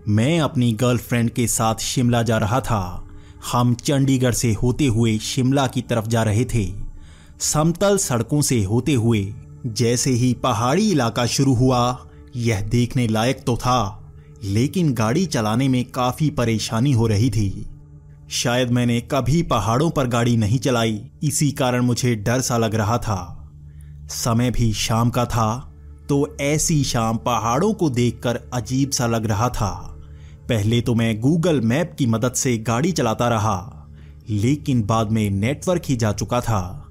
[0.07, 3.09] मैं अपनी गर्लफ्रेंड के साथ शिमला जा रहा था।
[3.51, 6.73] हम चंडीगढ़ से होते हुए शिमला की तरफ़ जा रहे थे।
[7.39, 9.33] समतल सड़कों से होते हुए
[9.65, 13.99] जैसे ही पहाड़ी इलाका शुरू हुआ, यह देखने लायक तो था।
[14.43, 17.65] लेकिन गाड़ी चलाने में काफ़ी परेशानी हो रही थी।
[18.29, 22.97] शायद मैंने कभी पहाड़ों पर गाड़ी नहीं चलाई, इसी कारण मुझे डर सा लग रहा
[22.97, 23.51] था।
[24.09, 25.69] समय भी शाम का था
[26.09, 29.71] तो ऐसी शाम पहाड़ों को देखकर अजीब सा लग रहा था।
[30.49, 33.87] पहले तो मैं गूगल मैप की मदद से गाड़ी चलाता रहा,
[34.29, 36.87] लेकिन बाद में नेटवर्क ही जा चुका था।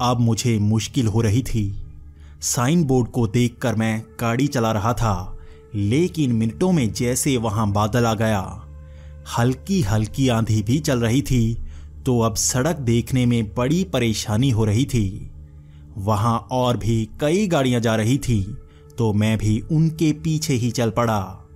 [0.00, 1.84] अब मुझे मुश्किल हो रही थी।
[2.42, 5.33] साइन बोर्ड को देखकर मैं गाड़ी चला रहा था।
[5.74, 8.60] लेकिन मिनटों में जैसे वहाँ बादल आ गया।
[9.38, 11.56] हल्की हल्की आंधी भी चल रही थी
[12.06, 15.30] तो अब सड़क देखने में बड़ी परेशानी हो रही थी।
[15.98, 18.56] वहाँ और भी कई गाड़ियाँ जा रही थी
[18.98, 21.46] तो मैं भी उनके पीछे ही चल पड़ा।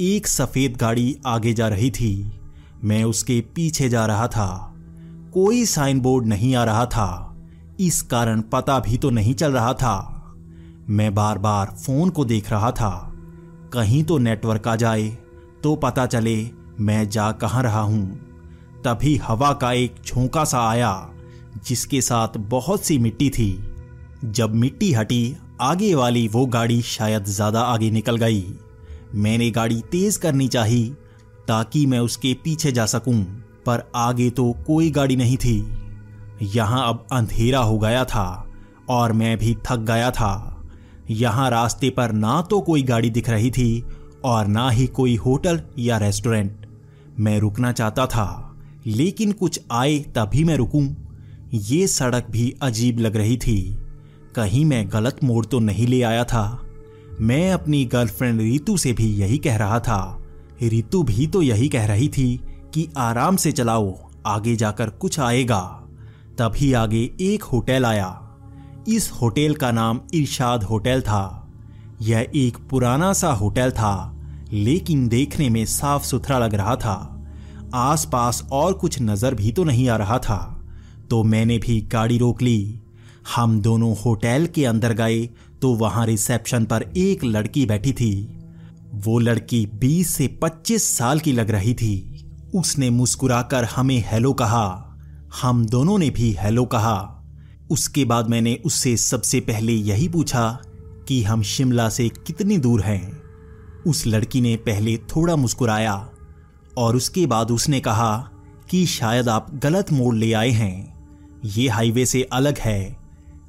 [0.00, 2.40] एक सफ़ेद गाड़ी आगे जा रही थी।
[2.84, 4.74] मैं उसके पीछे जा रहा था।
[5.34, 7.36] कोई साइन बोर्ड नहीं आ रहा था।
[7.80, 9.96] इस कारण पता भी तो नहीं चल रहा था।
[10.88, 13.15] मैं बार बार फ़ोन को देख रहा था।
[13.72, 15.08] कहीं तो नेटवर्क आ जाए
[15.62, 16.36] तो पता चले
[16.80, 18.04] मैं जा कहाँ रहा हूँ।
[18.84, 21.08] तभी हवा का एक झोंका सा आया,
[21.66, 23.48] जिसके साथ बहुत सी मिट्टी थी।
[24.24, 28.44] जब मिट्टी हटी, आगे वाली वो गाड़ी शायद ज़्यादा आगे निकल गई।
[29.14, 30.84] मैंने गाड़ी तेज करनी चाही,
[31.48, 33.22] ताकि मैं उसके पीछे जा सकूँ,
[33.66, 35.58] पर आगे तो कोई गाड़ी नहीं थी।
[36.54, 38.46] यहाँ अब अंधेरा हो गया था,
[38.88, 40.55] और मैं भी थक गया था।
[41.10, 43.84] यहाँ रास्ते पर ना तो कोई गाड़ी दिख रही थी
[44.24, 46.66] और ना ही कोई होटल या रेस्टोरेंट।
[47.20, 50.88] मैं रुकना चाहता था, लेकिन कुछ आए तभी मैं रुकूं।
[51.54, 53.76] ये सड़क भी अजीब लग रही थी।
[54.36, 56.62] कहीं मैं गलत मोड़ तो नहीं ले आया था।
[57.20, 60.22] मैं अपनी गर्लफ्रेंड रितु से भी यही कह रहा था।
[60.62, 62.40] रितु भी तो यही कह रही थी
[62.74, 65.82] कि आराम से चलाओ, आगे जाकर कुछ आएगा।
[66.38, 68.25] तभी आगे एक होटल आया।
[68.88, 71.52] इस होटल का नाम इरशाद होटल था।
[72.02, 74.16] यह एक पुराना सा होटल था,
[74.52, 77.26] लेकिन देखने में साफ़ सुथरा लग रहा था।
[77.74, 80.66] आसपास और कुछ नज़र भी तो नहीं आ रहा था।
[81.10, 82.80] तो मैंने भी गाड़ी रोक ली।
[83.36, 85.26] हम दोनों होटल के अंदर गए
[85.62, 88.38] तो वहाँ रिसेप्शन पर एक लड़की बैठी थी।
[88.94, 94.96] वो लड़की 20 से 25 साल की लग रही थी। उसने मुस्कुराकर हमें हेलो कहा।
[95.42, 97.15] हम दोनों ने भी हेलो कहा।
[97.70, 100.60] उसके बाद मैंने उससे सबसे पहले यही पूछा
[101.08, 103.22] कि हम शिमला से कितनी दूर हैं।
[103.86, 106.10] उस लड़की ने पहले थोड़ा मुस्कुराया
[106.78, 108.30] और उसके बाद उसने कहा
[108.70, 110.96] कि शायद आप गलत मोड़ ले आए हैं।
[111.44, 112.96] ये हाईवे से अलग है,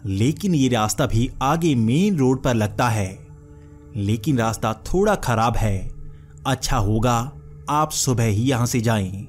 [0.06, 3.28] लेकिन ये रास्ता भी आगे मेन रोड पर लगता है।
[3.96, 5.92] लेकिन रास्ता थोड़ा खराब है।
[6.48, 7.34] अच्छा होगा
[7.70, 9.28] आप सुबह ही यहाँ से जाएँ।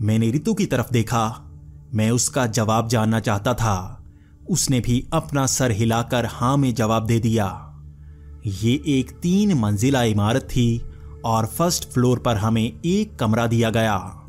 [0.00, 1.42] मैंने रितु की तरफ़ देखा।
[1.94, 3.95] मैं उसका जवाब जानना चाहता था।
[4.50, 7.46] उसने भी अपना सर हिलाकर हाँ में जवाब दे दिया।
[8.46, 10.82] ये एक तीन मंजिला इमारत थी
[11.24, 14.22] और फ़र्स्ट फ्लोर पर हमें एक कमरा दिया गया।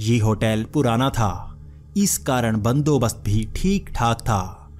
[0.00, 1.58] ये होटल पुराना था।
[1.96, 4.70] इस कारण बंदोबस्त भी ठीक ठाक था।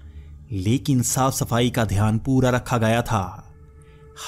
[0.52, 3.52] लेकिन साफ़ सफ़ाई का ध्यान पूरा रखा गया था।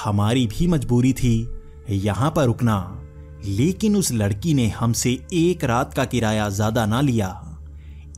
[0.03, 1.49] हमारी भी मजबूरी थी
[1.89, 3.01] यहाँ पर रुकना।
[3.45, 7.54] लेकिन उस लड़की ने हमसे एक रात का किराया ज़्यादा ना लिया।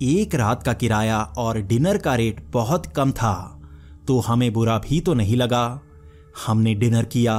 [0.03, 3.59] एक रात का किराया और डिनर का रेट बहुत कम था
[4.07, 5.79] तो हमें बुरा भी तो नहीं लगा।
[6.47, 7.37] हमने डिनर किया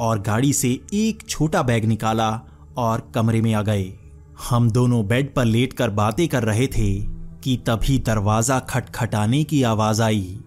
[0.00, 2.30] और गाड़ी से एक छोटा बैग निकाला
[2.76, 3.92] और कमरे में आ गए।
[4.48, 6.92] हम दोनों बेड पर लेटकर बातें कर रहे थे
[7.42, 10.38] कि तभी दरवाज़ा खटखटाने की आवाज़ आई।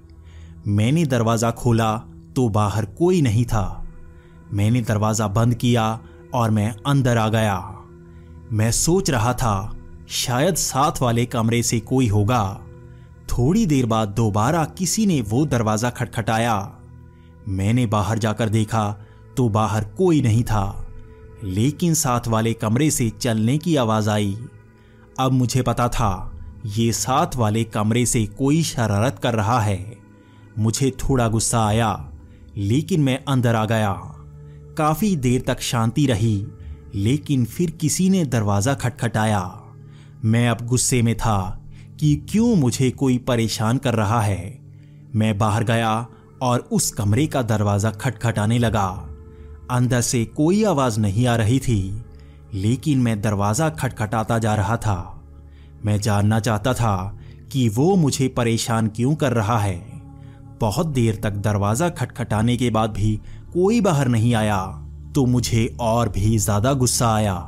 [0.67, 1.95] मैंने दरवाज़ा खोला
[2.35, 3.85] तो बाहर कोई नहीं था।
[4.53, 5.87] मैंने दरवाज़ा बंद किया
[6.33, 7.57] और मैं अंदर आ गया।
[8.51, 9.55] मैं सोच रहा था
[10.07, 12.61] शायद साथ वाले कमरे से कोई होगा।
[13.29, 16.55] थोड़ी देर बाद दोबारा किसी ने वो दरवाज़ा खटखटाया।
[17.47, 18.89] मैंने बाहर जाकर देखा
[19.37, 20.85] तो बाहर कोई नहीं था,
[21.43, 24.37] लेकिन साथ वाले कमरे से चलने की आवाज़ आई।
[25.19, 26.31] अब मुझे पता था,
[26.67, 29.97] ये साथ वाले कमरे से कोई शरारत कर रहा है।
[30.59, 32.11] मुझे थोड़ा गुस्सा आया,
[32.57, 33.93] लेकिन मैं अंदर आ गया।
[34.77, 36.47] काफ़ी देर तक शांति रही,
[36.95, 39.43] लेकिन फिर किसी ने दरवाज़ा खटखटाया।
[40.25, 41.39] मैं अब गुस्से में था
[41.99, 44.59] कि क्यों मुझे कोई परेशान कर रहा है।
[45.15, 46.07] मैं बाहर गया
[46.41, 48.87] और उस कमरे का दरवाज़ा खटखटाने लगा।
[49.71, 52.03] अंदर से कोई आवाज़ नहीं आ रही थी,
[52.53, 54.97] लेकिन मैं दरवाज़ा खटखटाता जा रहा था।
[55.85, 57.17] मैं जानना चाहता था
[57.51, 59.79] कि वो मुझे परेशान क्यों कर रहा है।
[60.59, 63.15] बहुत देर तक दरवाज़ा खटखटाने के बाद भी
[63.53, 64.61] कोई बाहर नहीं आया
[65.15, 67.39] तो मुझे और भी ज़्यादा गुस्सा आया।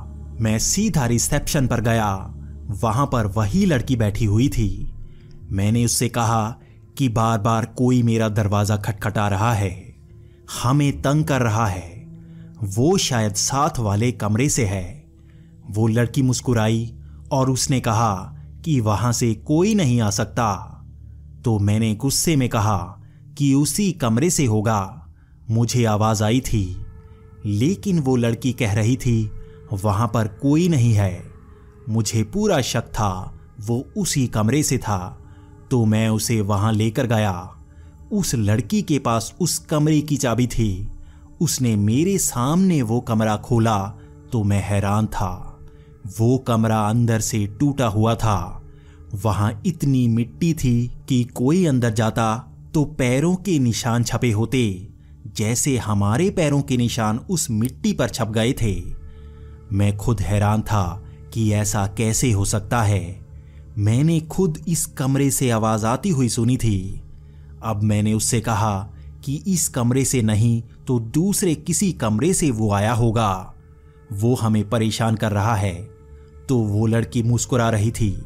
[0.42, 2.34] मैं सीधा रिसेप्शन पर गया।
[2.68, 4.94] वहाँ पर वही लड़की बैठी हुई थी।
[5.52, 6.56] मैंने उससे कहा
[6.98, 9.96] कि बार बार कोई मेरा दरवाज़ा खटखटा रहा है।
[10.64, 12.08] हमें तंग कर रहा है।
[12.64, 15.06] वो शायद साथ वाले कमरे से है।
[15.70, 16.94] वो लड़की मुस्कुराई
[17.32, 20.74] और उसने कहा कि वहाँ से कोई नहीं आ सकता।
[21.46, 22.98] तो मैंने गुस्से में कहा
[23.38, 25.08] कि उसी कमरे से होगा।
[25.52, 26.86] मुझे आवाज़ आई थी।
[27.46, 29.32] लेकिन वो लड़की कह रही थी,
[29.74, 31.27] वहाँ पर कोई नहीं है।
[31.90, 35.20] मुझे पूरा शक था, वो उसी कमरे से था।
[35.72, 37.54] तो मैं उसे वहाँ लेकर गया।
[38.12, 40.88] उस लड़की के पास उस कमरे की चाबी थी।
[41.42, 43.78] उसने मेरे सामने वो कमरा खोला
[44.32, 45.60] तो मैं हैरान था।
[46.20, 48.64] वो कमरा अंदर से टूटा हुआ था।
[49.24, 52.38] वहाँ इतनी मिट्टी थी कि कोई अंदर जाता
[52.74, 54.88] तो पैरों के निशान छपे होते,
[55.36, 58.76] जैसे हमारे पैरों के निशान उस मिट्टी पर छप गए थे।
[59.72, 61.04] मैं खुद हैरान था
[61.38, 63.20] कि ऐसा कैसे हो सकता है।
[63.78, 67.02] मैंने खुद इस कमरे से आवाज़ आती हुई सुनी थी।
[67.64, 68.90] अब मैंने उससे कहा
[69.24, 73.54] कि इस कमरे से नहीं तो दूसरे किसी कमरे से वो आया होगा।
[74.14, 75.90] वो हमें परेशान कर रहा है।
[76.50, 78.24] तो वो लड़की मुस्कुरा रही थी।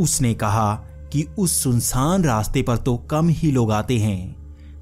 [0.00, 0.74] उसने कहा
[1.12, 4.36] कि उस सुनसान रास्ते पर तो कम ही लोग आते हैं।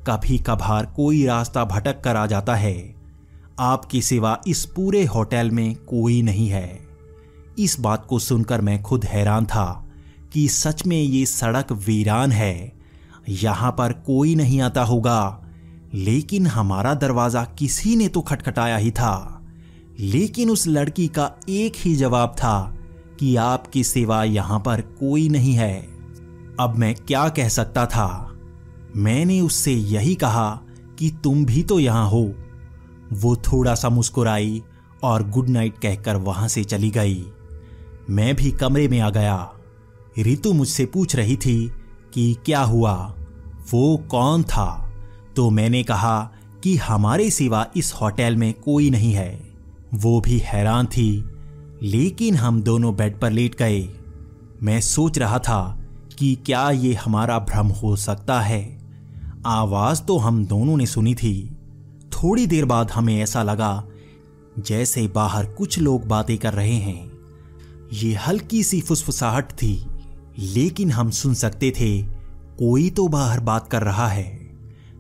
[0.07, 2.95] कभी कभार कोई रास्ता भटक कर आ जाता है।
[3.59, 6.84] आपकी सिवा इस पूरे होटल में कोई नहीं है।
[7.59, 9.87] इस बात को सुनकर मैं खुद हैरान था
[10.33, 12.73] कि सच में ये सड़क वीरान है।
[13.29, 15.41] यहाँ पर कोई नहीं आता होगा।
[15.95, 19.45] लेकिन हमारा दरवाज़ा किसी ने तो खटखटाया ही था।
[20.01, 22.77] लेकिन उस लड़की का एक ही जवाब था
[23.21, 25.81] कि आपकी सिवा यहाँ पर कोई नहीं है।
[26.61, 28.39] अब मैं क्या कह सकता था?
[28.97, 30.61] मैंने उससे यही कहा
[30.99, 32.35] कि तुम भी तो यहाँ हो।
[33.13, 34.63] वो थोड़ा सा मुस्कुराई
[35.03, 37.27] और गुड नाइट कहकर वहाँ से चली गई।
[38.11, 39.53] मैं भी कमरे में आ गया।
[40.19, 41.73] रितु मुझसे पूछ रही थी
[42.15, 43.15] कि क्या हुआ?
[43.71, 44.93] वो कौन था?
[45.37, 46.31] तो मैंने कहा
[46.65, 49.41] कि हमारे सिवा इस होटल में कोई नहीं है।
[49.95, 51.25] वो भी हैरान थी,
[51.83, 53.89] लेकिन हम दोनों बेड पर लेट गए।
[54.63, 55.81] मैं सोच रहा था
[56.19, 58.79] कि क्या ये हमारा भ्रम हो सकता है।
[59.47, 61.57] आवाज़ तो हम दोनों ने सुनी थी।
[62.13, 63.85] थोड़ी देर बाद हमें ऐसा लगा
[64.59, 67.14] जैसे बाहर कुछ लोग बातें कर रहे हैं।
[67.95, 69.87] ये हल्की सी फुसफुसाहट थी,
[70.39, 72.03] लेकिन हम सुन सकते थे,
[72.59, 74.51] कोई तो बाहर बात कर रहा है।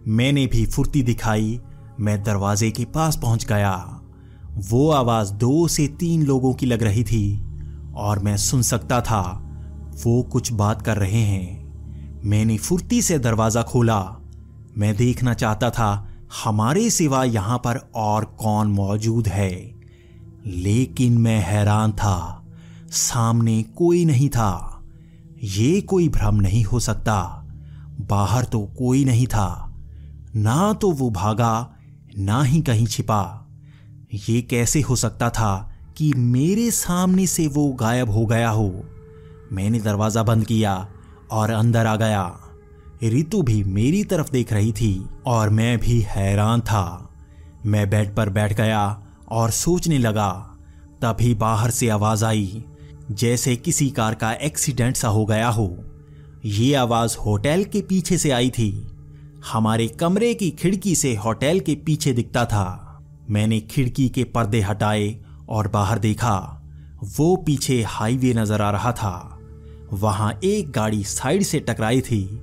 [0.09, 1.61] मैंने भी फुर्ती दिखाई,
[2.01, 4.01] मैं दरवाजे के पास पहुँच गया।
[4.55, 7.45] वो आवाज़ दो से तीन लोगों की लग रही थी,
[7.95, 9.51] और मैं सुन सकता था,
[10.05, 11.72] वो कुछ बात कर रहे हैं।
[12.24, 14.16] मैंने फुर्ती से दरवाज़ा खोला।
[14.78, 16.09] मैं देखना चाहता था,
[16.45, 19.80] हमारे सिवा यहाँ पर और कौन मौजूद है।
[20.47, 22.43] लेकिन मैं हैरान था
[22.95, 24.82] सामने कोई नहीं था।
[25.42, 27.45] ये कोई भ्रम नहीं हो सकता।
[28.01, 29.74] बाहर तो कोई नहीं था।
[30.36, 31.70] ना तो वो भागा,
[32.18, 33.49] ना ही कहीं छिपा।
[34.28, 38.84] ये कैसे हो सकता था कि मेरे सामने से वो गायब हो गया हो?
[39.53, 40.88] मैंने दरवाज़ा बंद किया
[41.30, 42.40] और अंदर आ गया।
[43.03, 47.11] रितु भी मेरी तरफ़ देख रही थी और मैं भी हैरान था।
[47.66, 50.51] मैं बेड पर बैठ गया और सोचने लगा।
[51.03, 52.64] तभी बाहर से आवाज़ आई।
[53.11, 55.84] जैसे किसी कार का एक्सीडेंट सा हो गया हो।
[56.44, 58.86] ये आवाज़ होटल के पीछे से आई थी।
[59.52, 65.16] हमारे कमरे की खिड़की से होटल के पीछे दिखता था। मैंने खिड़की के पर्दे हटाए
[65.48, 66.61] और बाहर देखा।
[67.18, 69.40] वो पीछे हाईवे नज़र आ रहा था।
[69.92, 72.40] वहाँ एक गाड़ी साइड से टकराई थी।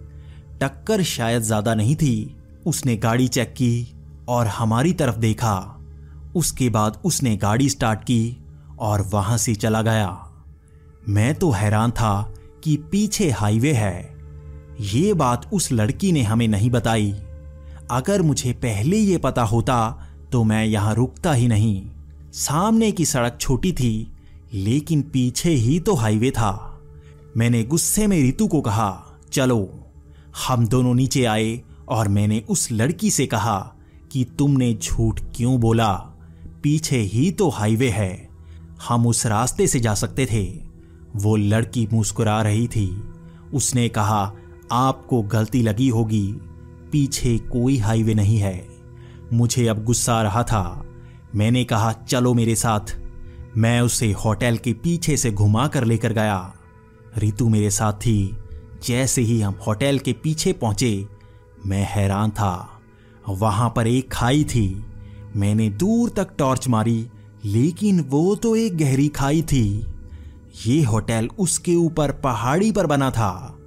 [0.62, 2.36] टक्कर शायद ज़्यादा नहीं थी।
[2.66, 3.96] उसने गाड़ी चेक की
[4.30, 5.78] और हमारी तरफ़ देखा।
[6.36, 8.38] उसके बाद उसने गाड़ी स्टार्ट की
[8.80, 10.31] और वहाँ से चला गया।
[11.10, 12.34] मैं तो हैरान था
[12.64, 14.16] कि पीछे हाईवे है।
[14.80, 17.12] ये बात उस लड़की ने हमें नहीं बताई।
[17.92, 21.90] अगर मुझे पहले ये पता होता तो मैं यहाँ रुकता ही नहीं।
[22.34, 24.12] सामने की सड़क छोटी थी,
[24.54, 26.82] लेकिन पीछे ही तो हाईवे था।
[27.38, 29.88] मैंने गुस्से में रितु को कहा, चलो,
[30.48, 33.74] हम दोनों नीचे आए। और मैंने उस लड़की से कहा
[34.12, 35.94] कि, तुमने झूठ क्यों बोला?
[36.64, 38.30] पीछे ही तो हाईवे है।
[38.88, 40.71] हम उस रास्ते से जा सकते थे।
[41.16, 43.04] वो लड़की मुस्कुरा रही थी।
[43.54, 44.34] उसने कहा,
[44.72, 46.34] आपको गलती लगी होगी।
[46.92, 48.68] पीछे कोई हाईवे नहीं है।
[49.34, 50.86] मुझे अब गुस्सा आ रहा था।
[51.36, 53.02] मैंने कहा, चलो मेरे साथ।
[53.58, 56.54] मैं उसे होटल के पीछे से घुमा कर लेकर गया।
[57.18, 58.38] रितु मेरे साथ थी।
[58.88, 61.08] जैसे ही हम होटल के पीछे पहुँचे,
[61.66, 62.82] मैं हैरान था।
[63.30, 64.86] वहाँ पर एक खाई थी।
[65.36, 67.08] मैंने दूर तक टॉर्च मारी,
[67.46, 69.91] लेकिन वो तो एक गहरी खाई थी।
[70.68, 73.58] ये होटल उसके ऊपर पहाड़ी पर बना था।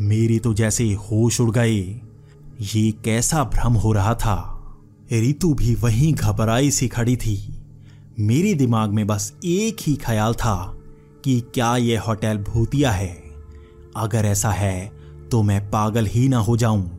[0.00, 2.00] मेरी तो जैसे होश उड़ गए
[2.74, 4.50] ये कैसा भ्रम हो रहा था।
[5.12, 7.64] रितु भी वहीं घबराई सी खड़ी थी।
[8.20, 10.76] मेरे दिमाग में बस एक ही ख्याल था
[11.24, 13.22] कि क्या यह होटल भूतिया है।
[13.96, 14.92] अगर ऐसा है
[15.30, 16.90] तो मैं पागल ही ना हो जाऊँ।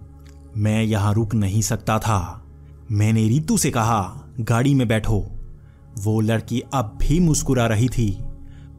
[0.57, 2.45] मैं यहाँ रुक नहीं सकता था।
[2.91, 5.25] मैंने रितु से कहा, गाड़ी में बैठो।
[5.99, 8.24] वो लड़की अब भी मुस्कुरा रही थी।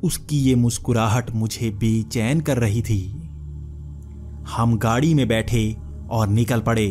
[0.06, 3.02] उसकी ये मुस्कुराहट मुझे बेचैन कर रही थी।
[4.48, 5.76] हम गाड़ी में बैठे
[6.10, 6.88] और निकल पड़े।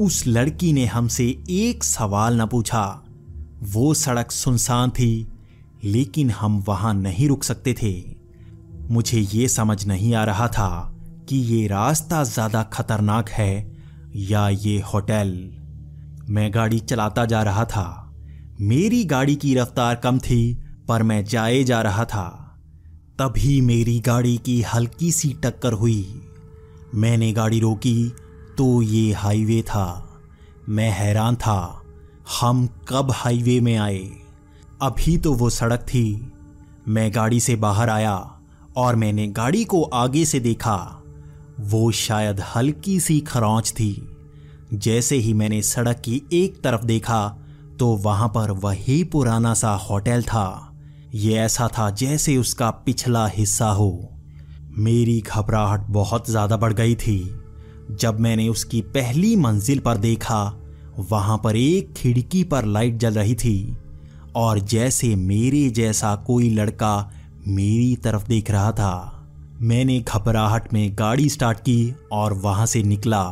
[0.00, 2.84] उस लड़की ने हमसे एक सवाल न पूछा।
[3.64, 5.26] वो सड़क सुनसान थी,
[5.84, 7.94] लेकिन हम वहाँ नहीं रुक सकते थे।
[8.90, 10.68] मुझे ये समझ नहीं आ रहा था
[11.28, 13.76] कि ये रास्ता ज़्यादा खतरनाक है
[14.16, 15.32] या ये होटल।
[16.30, 18.14] मैं गाड़ी चलाता जा रहा था।
[18.60, 20.58] मेरी गाड़ी की रफ्तार कम थी
[20.88, 22.58] पर मैं जाए जा रहा था।
[23.18, 26.20] तभी मेरी गाड़ी की हल्की सी टक्कर हुई।
[26.94, 28.12] मैंने गाड़ी रोकी
[28.58, 30.18] तो ये हाईवे था।
[30.68, 31.82] मैं हैरान था,
[32.40, 34.10] हम कब हाईवे में आए।
[34.82, 36.32] अभी तो वो सड़क थी।
[36.88, 38.40] मैं गाड़ी से बाहर आया
[38.76, 41.02] और मैंने गाड़ी को आगे से देखा।
[41.60, 44.16] वो शायद हल्की सी खरौच थी।
[44.74, 47.36] जैसे ही मैंने सड़क की एक तरफ़ देखा
[47.78, 50.65] तो वहाँ पर वही पुराना सा होटल था।
[51.16, 53.90] ये ऐसा था जैसे उसका पिछला हिस्सा हो।
[54.78, 57.18] मेरी घबराहट बहुत ज़्यादा बढ़ गई थी।
[57.90, 60.42] जब मैंने उसकी पहली मंजिल पर देखा,
[61.10, 63.76] वहाँ पर एक खिड़की पर लाइट जल रही थी
[64.36, 67.10] और जैसे मेरे जैसा कोई लड़का
[67.46, 69.12] मेरी तरफ़ देख रहा था।
[69.60, 73.24] मैंने घबराहट में गाड़ी स्टार्ट की और वहाँ से निकला।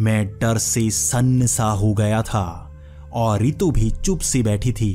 [0.00, 2.46] मैं डर से सन्न सा हो गया था
[3.14, 4.92] और रितु भी चुप सी बैठी थी।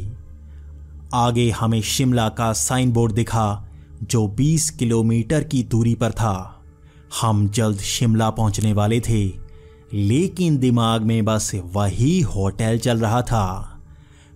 [1.14, 3.68] आगे हमें शिमला का साइन बोर्ड दिखा,
[4.04, 6.64] जो 20 किलोमीटर की दूरी पर था।
[7.22, 9.28] हम जल्द शिमला पहुँचने वाले थे,
[9.94, 13.78] लेकिन दिमाग में बस वही होटल चल रहा था।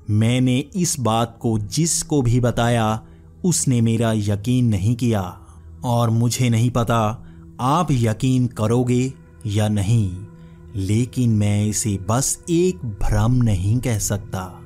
[0.09, 3.01] मैंने इस बात को जिसको भी बताया,
[3.45, 5.39] उसने मेरा यकीन नहीं किया।
[5.84, 7.23] और मुझे नहीं पता,
[7.61, 9.13] आप यकीन करोगे
[9.45, 10.17] या नहीं,
[10.76, 14.64] लेकिन मैं इसे बस एक भ्रम नहीं कह सकता।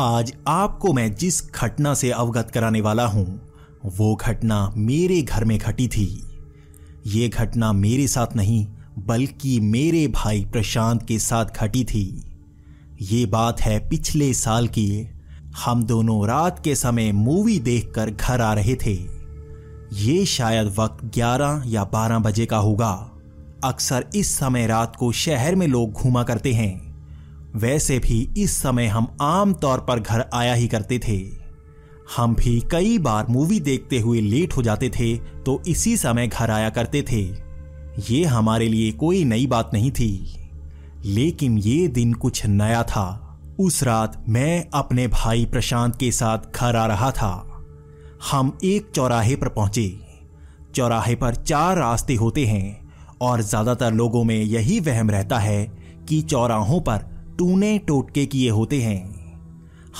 [0.00, 3.40] आज आपको मैं जिस घटना से अवगत कराने वाला हूँ,
[3.84, 6.24] वो घटना मेरे घर में घटी थी।
[7.06, 8.66] ये घटना मेरे साथ नहीं,
[8.98, 12.24] बल्कि मेरे भाई प्रशांत के साथ घटी थी।
[13.00, 15.08] ये बात है पिछले साल की।
[15.64, 18.94] हम दोनों रात के समय मूवी देखकर घर आ रहे थे।
[19.92, 23.10] ये शायद वक्त 11 या 12 बजे का होगा।
[23.64, 26.87] अक्सर इस समय रात को शहर में लोग घूमा करते हैं।
[27.56, 31.18] वैसे भी इस समय हम आम तौर पर घर आया ही करते थे।
[32.16, 36.50] हम भी कई बार मूवी देखते हुए लेट हो जाते थे तो इसी समय घर
[36.50, 37.22] आया करते थे।
[38.08, 40.10] ये हमारे लिए कोई नई बात नहीं थी।
[41.04, 43.24] लेकिन ये दिन कुछ नया था।
[43.60, 47.32] उस रात मैं अपने भाई प्रशांत के साथ घर आ रहा था।
[48.30, 50.00] हम एक चौराहे पर पहुँचे।
[50.74, 52.88] चौराहे पर चार रास्ते होते हैं,
[53.20, 55.64] और ज़्यादातर लोगों में यही वहम रहता है
[56.08, 57.06] कि चौराहों पर
[57.38, 59.18] टूने टोटके किए होते हैं।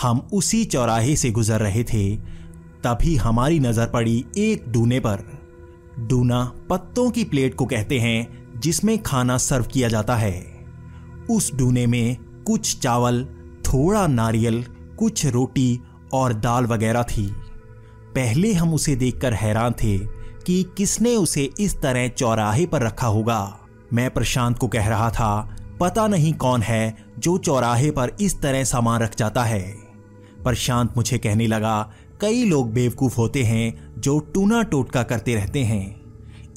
[0.02, 2.16] हम उसी चौराहे से गुजर रहे थे,
[2.84, 5.22] तभी हमारी नज़र पड़ी एक डूने पर।
[5.98, 8.28] डूना पत्तों की प्लेट को कहते हैं,
[8.60, 10.44] जिसमें खाना सर्व किया जाता है।
[11.30, 12.16] उस डूने में
[12.46, 13.24] कुछ चावल,
[13.66, 14.64] थोड़ा नारियल,
[14.98, 15.80] कुछ रोटी
[16.12, 17.26] और दाल वगैरह थी।
[18.14, 19.98] पहले हम उसे देखकर हैरान थे
[20.46, 23.58] कि किसने उसे इस तरह चौराहे पर रखा होगा।
[23.92, 28.64] मैं प्रशांत को कह रहा था पता नहीं कौन है जो चौराहे पर इस तरह
[28.64, 29.60] सामान रख जाता है।
[30.44, 36.00] प्रशांत मुझे कहने लगा, कई लोग बेवकूफ़ होते हैं जो टूना टोटका करते रहते हैं।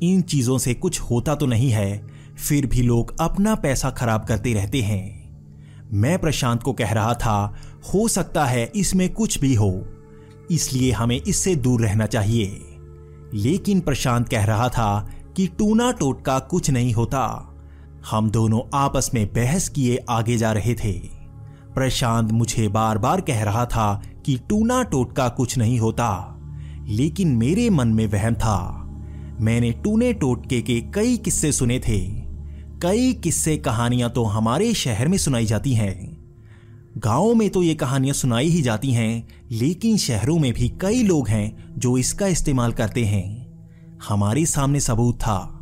[0.01, 2.07] इन चीज़ों से कुछ होता तो नहीं है,
[2.37, 5.21] फिर भी लोग अपना पैसा खराब करते रहते हैं।
[5.93, 7.55] मैं प्रशांत को कह रहा था,
[7.93, 9.85] हो सकता है इसमें कुछ भी हो,
[10.51, 12.61] इसलिए हमें इससे दूर रहना चाहिए।
[13.33, 17.47] लेकिन प्रशांत कह रहा था कि टूना टोटका कुछ नहीं होता।
[18.09, 20.91] हम दोनों आपस में बहस किए आगे जा रहे थे।
[21.73, 26.39] प्रशांत मुझे बार बार कह रहा था कि टूना टोटका कुछ नहीं होता,
[26.87, 28.87] लेकिन मेरे मन में वहम था।
[29.39, 31.99] मैंने टूने टोटके के कई किस्से सुने थे।
[32.81, 36.17] कई किस्से कहानियाँ तो हमारे शहर में सुनाई जाती हैं।
[36.97, 41.29] गाँवों में तो ये कहानियाँ सुनाई ही जाती हैं, लेकिन शहरों में भी कई लोग
[41.29, 43.25] हैं जो इसका इस्तेमाल करते हैं।
[44.07, 45.59] हमारे सामने सबूत था,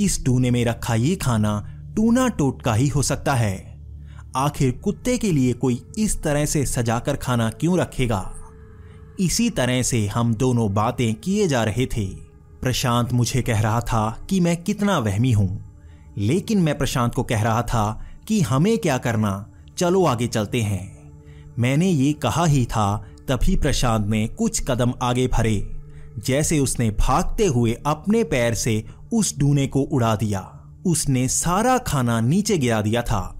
[0.00, 3.56] इस टूने में रखा ये खाना टूना टोटका ही हो सकता है।
[4.36, 8.20] आखिर कुत्ते के लिए कोई इस तरह से सजाकर खाना क्यों रखेगा?
[9.20, 12.04] इसी तरह से हम दोनों बातें किए जा रहे थे।
[12.62, 15.74] प्रशांत मुझे कह रहा था कि मैं कितना वहमी हूँ,
[16.18, 19.32] लेकिन मैं प्रशांत को कह रहा था कि हमें क्या करना,
[19.78, 21.12] चलो आगे चलते हैं।
[21.58, 22.96] मैंने ये कहा ही था,
[23.28, 25.76] तभी प्रशांत ने कुछ कदम आगे भरे
[26.18, 30.56] जैसे उसने भागते हुए अपने पैर से उस डूने को उड़ा दिया।
[30.86, 33.36] उसने सारा खाना नीचे गिरा दिया था।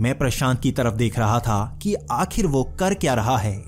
[0.00, 3.58] मैं प्रशांत की तरफ़ देख रहा था कि आखिर वो कर क्या रहा है।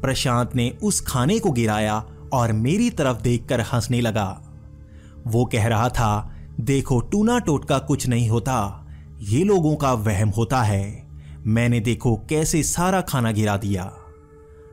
[0.00, 4.42] प्रशांत ने उस खाने को गिराया और मेरी तरफ़ देखकर हंसने लगा।
[5.26, 8.86] वो कह रहा था, देखो टूना टोटका कुछ नहीं होता।
[9.20, 11.08] ये लोगों का वहम होता है।
[11.46, 13.92] मैंने देखो कैसे सारा खाना गिरा दिया।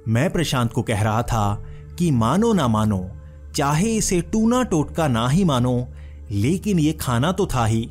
[0.08, 1.64] मैं प्रशांत को कह रहा था
[2.00, 3.10] कि, मानो ना मानो,
[3.56, 5.88] चाहे इसे टूना टोटका ना ही मानो
[6.32, 7.90] लेकिन ये खाना तो था ही।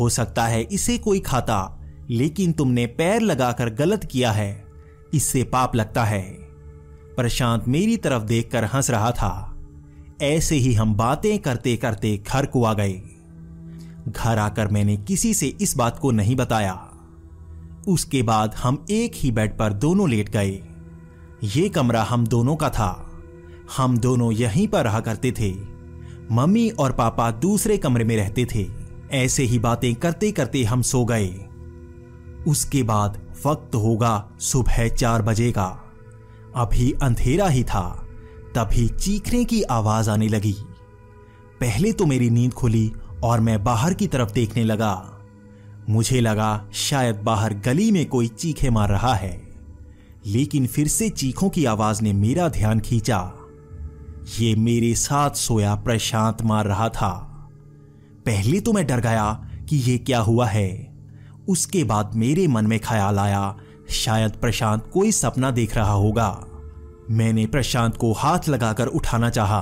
[0.00, 1.80] हो सकता है इसे कोई खाता,
[2.10, 4.64] लेकिन तुमने पैर लगाकर गलत किया है।
[5.14, 6.22] इससे पाप लगता है।
[7.16, 9.48] प्रशांत मेरी तरफ़ देखकर हंस रहा था।
[10.22, 13.02] ऐसे ही हम बातें करते करते घर को आ गए।
[14.08, 16.88] घर आकर मैंने किसी से इस बात को नहीं बताया।
[17.88, 20.62] उसके बाद हम एक ही बेड पर दोनों लेट गए।
[21.44, 23.12] ये कमरा हम दोनों का था।
[23.76, 25.71] हम दोनों यहीं पर रहा करते थे।
[26.32, 28.68] मम्मी और पापा दूसरे कमरे में रहते थे।
[29.12, 31.40] ऐसे ही बातें करते करते हम सो गए।
[32.48, 35.92] उसके बाद वक्त होगा सुबह चार बजे का
[36.56, 38.06] अभी अंधेरा ही था।
[38.54, 40.56] तभी चीखने की आवाज़ आने लगी।
[41.60, 42.92] पहले तो मेरी नींद खुली
[43.24, 45.18] और मैं बाहर की तरफ़ देखने लगा।
[45.88, 49.48] मुझे लगा शायद बाहर गली में कोई चीखे मार रहा है।
[50.26, 53.32] लेकिन फिर से चीखों की आवाज़ ने मेरा ध्यान खींचा।
[54.40, 57.12] ये मेरे साथ सोया प्रशांत मार रहा था।
[58.26, 60.98] पहले तो मैं डर गया कि ये क्या हुआ है।
[61.48, 63.56] उसके बाद मेरे मन में ख्याल आया,
[63.90, 66.44] शायद प्रशांत कोई सपना देख रहा होगा।
[67.10, 69.60] मैंने प्रशांत को हाथ लगाकर उठाना चाहा।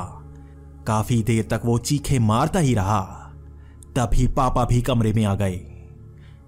[0.87, 3.03] काफ़ी देर तक वो चीखे मारता ही रहा।
[3.97, 5.61] तभी पापा भी कमरे में आ गए।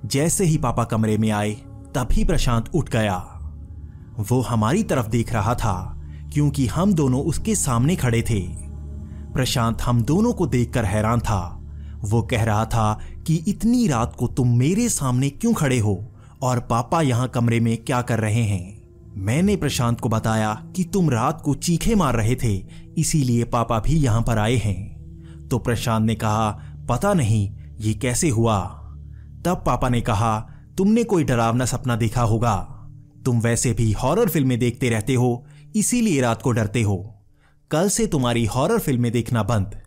[0.07, 1.51] जैसे ही पापा कमरे में आए,
[1.95, 3.17] तभी प्रशांत उठ गया।
[4.19, 5.92] वो हमारी तरफ़ देख रहा था।
[6.33, 8.41] क्योंकि हम दोनों उसके सामने खड़े थे।
[9.35, 11.59] प्रशांत हम दोनों को देखकर हैरान था।
[12.01, 16.61] वो कह रहा था कि इतनी रात को तुम मेरे सामने क्यों खड़े हो और
[16.61, 18.83] पापा यहाँ कमरे में क्या कर रहे हैं?
[19.17, 22.67] मैंने प्रशांत को बताया कि तुम रात को चीखे मार रहे थे,
[22.99, 24.93] इसीलिए पापा भी यहाँ पर आए हैं।
[25.49, 26.51] तो प्रशांत ने कहा,
[26.89, 28.61] पता नहीं, ये कैसे हुआ?
[29.45, 30.49] तब पापा ने कहा,
[30.79, 32.55] तुमने कोई डरावना सपना देखा होगा।
[33.25, 35.47] तुम वैसे भी हॉरर फ़िल्में देखते रहते हो
[35.77, 37.15] इसीलिए रात को डरते हो।
[37.71, 39.83] कल से तुम्हारी हॉरर फ़िल्में देखना बंद।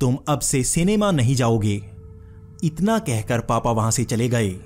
[0.00, 1.90] तुम अब से सिनेमा नहीं जाओगे।
[2.64, 4.56] इतना कहकर पापा वहाँ से चले गए।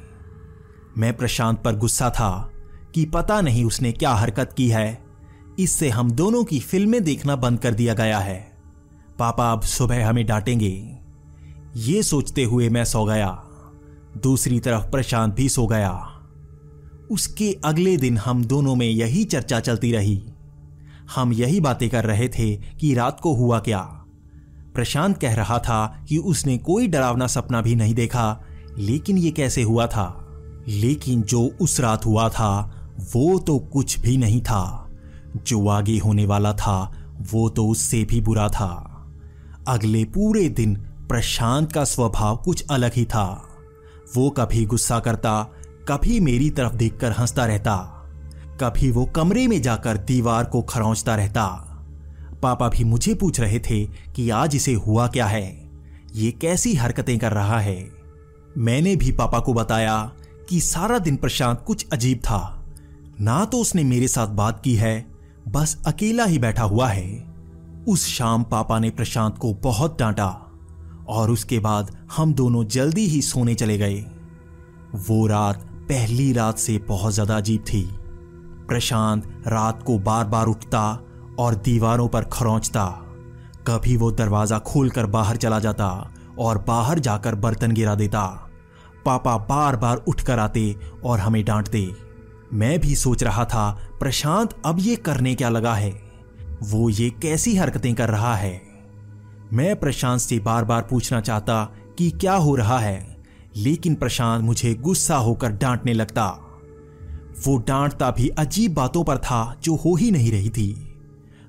[0.99, 2.51] मैं प्रशांत पर गुस्सा था
[2.95, 5.05] कि पता नहीं उसने क्या हरकत की है।
[5.59, 8.53] इससे हम दोनों की फ़िल्में देखना बंद कर दिया गया है।
[9.19, 10.99] पापा अब सुबह हमें डांटेंगे।
[11.77, 13.31] ये सोचते हुए मैं सो गया।
[14.23, 16.21] दूसरी तरफ़ प्रशांत भी सो गया।
[17.11, 20.25] उसके अगले दिन हम दोनों में यही चर्चा चलती रही।
[21.17, 23.81] हम यही बातें कर रहे थे कि रात को हुआ क्या।
[24.75, 28.41] प्रशांत कह रहा था कि उसने कोई डरावना सपना भी नहीं देखा,
[28.79, 30.29] लेकिन ये कैसे हुआ था?
[30.69, 34.91] लेकिन जो उस रात हुआ था, वो तो कुछ भी नहीं था।
[35.47, 36.95] जो आगे होने वाला था,
[37.33, 38.91] वो तो उससे भी बुरा था।
[39.69, 40.75] अगले पूरे दिन
[41.09, 43.49] प्रशांत का स्वभाव कुछ अलग ही था।
[44.17, 45.47] वो कभी गुस्सा करता,
[45.89, 47.94] कभी मेरी तरफ़ देखकर हंसता रहता।
[48.61, 51.47] कभी वो कमरे में जाकर दीवार को खरौचता रहता।
[52.43, 55.71] पापा भी मुझे पूछ रहे थे कि आज इसे हुआ क्या है?
[56.15, 57.91] ये कैसी हरकतें कर रहा है?
[58.59, 60.13] मैंने भी पापा को बताया
[60.49, 62.65] कि सारा दिन प्रशांत कुछ अजीब था।
[63.21, 65.07] ना तो उसने मेरे साथ बात की है,
[65.49, 67.35] बस अकेला ही बैठा हुआ है।
[67.89, 70.29] उस शाम पापा ने प्रशांत को बहुत डांटा
[71.09, 74.01] और उसके बाद हम दोनों जल्दी ही सोने चले गए।
[75.09, 77.83] वो रात, पहली रात से बहुत ज़्यादा अजीब थी।
[78.69, 81.01] प्रशांत रात को बार बार उठता
[81.39, 82.87] और दीवारों पर खरोंचता।
[83.67, 85.89] कभी वो दरवाज़ा खोलकर बाहर चला जाता
[86.39, 88.27] और बाहर जाकर बर्तन गिरा देता।
[89.05, 91.89] पापा बार बार उठकर आते और हमें डांटते।
[92.53, 93.71] मैं भी सोच रहा था,
[94.01, 95.91] प्रशांत, अब ये करने क्या लगा है?
[96.63, 98.63] वो ये कैसी हरकतें कर रहा है?
[99.53, 101.65] मैं प्रशांत से बार बार पूछना चाहता
[101.99, 103.17] कि क्या हो रहा है,
[103.57, 106.44] लेकिन प्रशांत मुझे गुस्सा होकर डांटने लगता।
[107.47, 110.97] वो डांटता भी अजीब बातों पर था जो हो ही नहीं रही थी।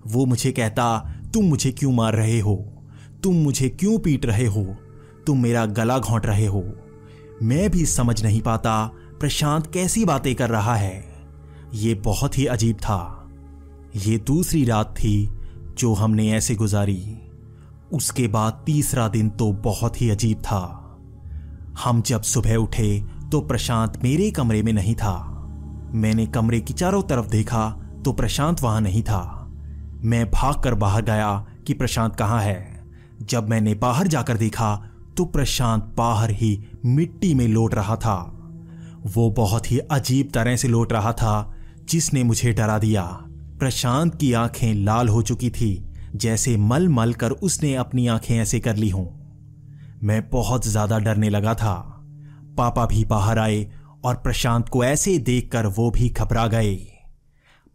[0.08, 2.74] वो मुझे कहता, तुम मुझे क्यों मार रहे हो?
[3.24, 4.76] तुम मुझे क्यों पीट रहे हो?
[5.28, 6.64] तुम मेरा गला घोंट रहे हो?
[7.44, 11.16] मैं भी समझ नहीं पाता प्रशांत कैसी बातें कर रहा है।
[11.74, 13.30] ये बहुत ही अजीब था।
[13.96, 15.30] ये दूसरी रात थी
[15.78, 17.20] जो हमने ऐसे गुजारी।
[17.94, 20.82] उसके बाद तीसरा दिन तो बहुत ही अजीब था।
[21.84, 25.32] हम जब सुबह उठे तो प्रशांत मेरे कमरे में नहीं था।
[25.94, 27.70] मैंने कमरे की चारों तरफ़ देखा
[28.06, 29.22] तो प्रशांत वहाँ नहीं था।
[30.02, 31.34] मैं भागकर बाहर गया
[31.68, 32.84] कि प्रशांत कहाँ है।
[33.22, 34.76] जब मैंने बाहर जाकर देखा
[35.18, 38.18] तो प्रशांत बाहर ही मिट्टी में लौट रहा था।
[39.06, 41.54] वो बहुत ही अजीब तरह से लौट रहा था,
[41.84, 43.04] जिसने मुझे डरा दिया।
[43.60, 45.86] प्रशांत की आँखें लाल हो चुकी थी,
[46.16, 49.06] जैसे मल मल कर उसने अपनी आँखें ऐसे कर ली हों।
[50.04, 51.74] मैं बहुत ज़्यादा डरने लगा था।
[52.58, 53.64] पापा भी बाहर आए
[54.06, 56.76] और प्रशांत को ऐसे देखकर वो भी घबरा गए।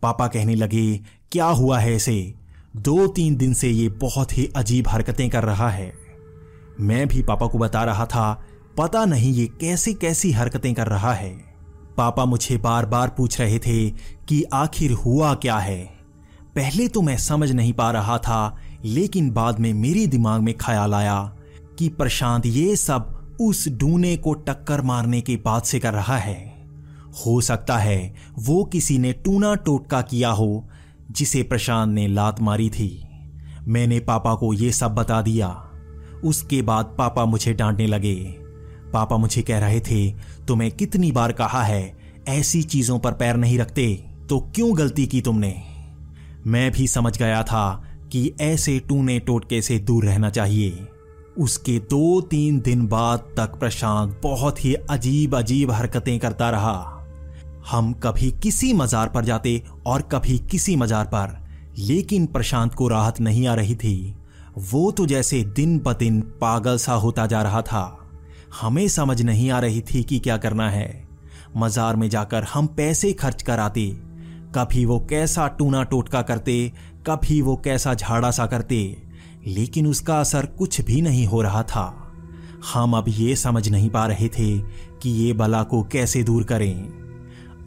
[0.03, 1.01] पापा कहने लगे,
[1.33, 2.35] क्या हुआ है इसे?
[2.77, 5.93] दो तीन दिन से ये बहुत ही अजीब हरकतें कर रहा है।
[6.81, 8.45] मैं भी पापा को बता रहा था,
[8.79, 11.31] पता नहीं ये कैसी कैसी हरकतें कर रहा है।
[11.97, 13.91] पापा मुझे बार बार पूछ रहे थे
[14.29, 15.85] कि आखिर हुआ क्या है?
[16.55, 20.95] पहले तो मैं समझ नहीं पा रहा था, लेकिन बाद में मेरे दिमाग में ख्याल
[20.95, 21.37] आया
[21.79, 26.67] कि प्रशांत ये सब उस डूने को टक्कर मारने के बाद से कर रहा है।
[27.27, 30.69] हो सकता है वो किसी ने टूना टोटका किया हो,
[31.11, 33.09] जिसे प्रशांत ने लात मारी थी।
[33.67, 35.49] मैंने पापा को यह सब बता दिया।
[36.25, 38.15] उसके बाद पापा मुझे डांटने लगे।
[38.93, 40.11] पापा मुझे कह रहे थे,
[40.49, 41.99] तुम्हें कितनी बार कहा है,
[42.29, 45.63] ऐसी चीज़ों पर पैर नहीं रखते तो क्यों गलती की तुमने?
[46.47, 50.87] मैं भी समझ गया था कि ऐसे टूने टोटके से दूर रहना चाहिए।
[51.39, 57.07] उसके दो तीन दिन बाद तक प्रशांत बहुत ही अजीब अजीब हरकतें करता रहा।
[57.71, 61.49] हम कभी किसी मजार पर जाते और कभी किसी मजार पर,
[61.79, 64.17] लेकिन प्रशांत को राहत नहीं आ रही थी।
[64.59, 68.11] वो तो जैसे दिन ब दिन पागल सा होता जा रहा था।
[68.61, 71.09] हमें समझ नहीं आ रही थी कि क्या करना है।
[71.57, 74.11] मजार में जाकर हम पैसे खर्च कर आते
[74.55, 76.73] कभी वो कैसा टूना टोटका करते,
[77.07, 79.10] कभी वो कैसा झाड़ा सा करते।
[79.47, 82.13] लेकिन उसका असर कुछ भी नहीं हो रहा था।
[82.73, 84.59] हम अब ये समझ नहीं पा रहे थे
[85.03, 87.01] कि ये बला को कैसे दूर करें।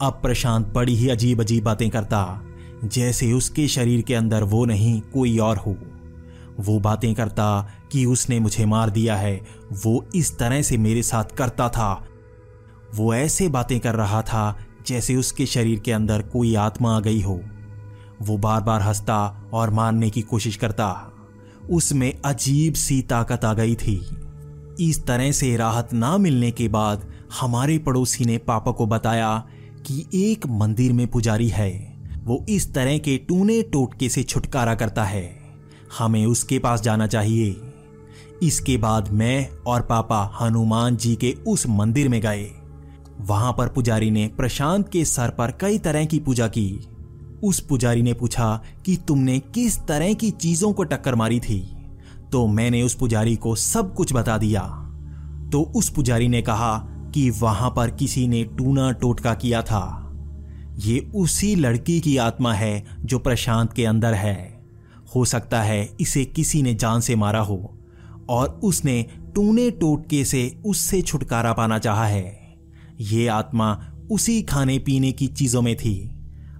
[0.02, 2.42] अब प्रशांत बड़ी ही अजीब अजीब बातें करता,
[2.84, 5.76] जैसे उसके शरीर के अंदर वो नहीं, कोई और हो।
[6.60, 9.40] वो बातें करता कि उसने मुझे मार दिया है,
[9.72, 12.06] वो इस तरह से मेरे साथ करता था।
[12.94, 17.22] वो ऐसे बातें कर रहा था, जैसे उसके शरीर के अंदर कोई आत्मा आ गई
[17.22, 17.40] हो।
[18.22, 21.10] वो बार बार हंसता और मारने की कोशिश करता।
[21.70, 24.06] उसमें अजीब सी ताकत आ गई थी।
[24.80, 29.46] इस तरह से राहत ना मिलने के बाद हमारे पड़ोसी ने पापा को बताया
[29.86, 35.04] कि एक मंदिर में पुजारी है। वो इस तरह के टूने टोटके से छुटकारा करता
[35.04, 35.38] है।
[35.98, 37.56] हमें उसके पास जाना चाहिए।
[38.42, 42.50] इसके बाद मैं और पापा हनुमान जी के उस मंदिर में गए।
[43.20, 46.80] वहाँ पर पुजारी ने प्रशांत के सर पर कई तरह की पूजा की।
[47.44, 51.60] उस पुजारी ने पूछा कि तुमने किस तरह की चीज़ों को टक्कर मारी थी?
[52.32, 54.60] तो मैंने उस पुजारी को सब कुछ बता दिया।
[55.52, 56.76] तो उस पुजारी ने कहा
[57.14, 60.00] कि वहाँ पर किसी ने टूना टोटका किया था।
[60.78, 64.64] ये उसी लड़की की आत्मा है जो प्रशांत के अंदर है।
[65.14, 67.78] हो सकता है इसे किसी ने जान से मारा हो,
[68.28, 72.54] और उसने टूने टोटके से उससे छुटकारा पाना चाहा है।
[73.00, 76.13] ये आत्मा उसी खाने पीने की चीज़ों में थी।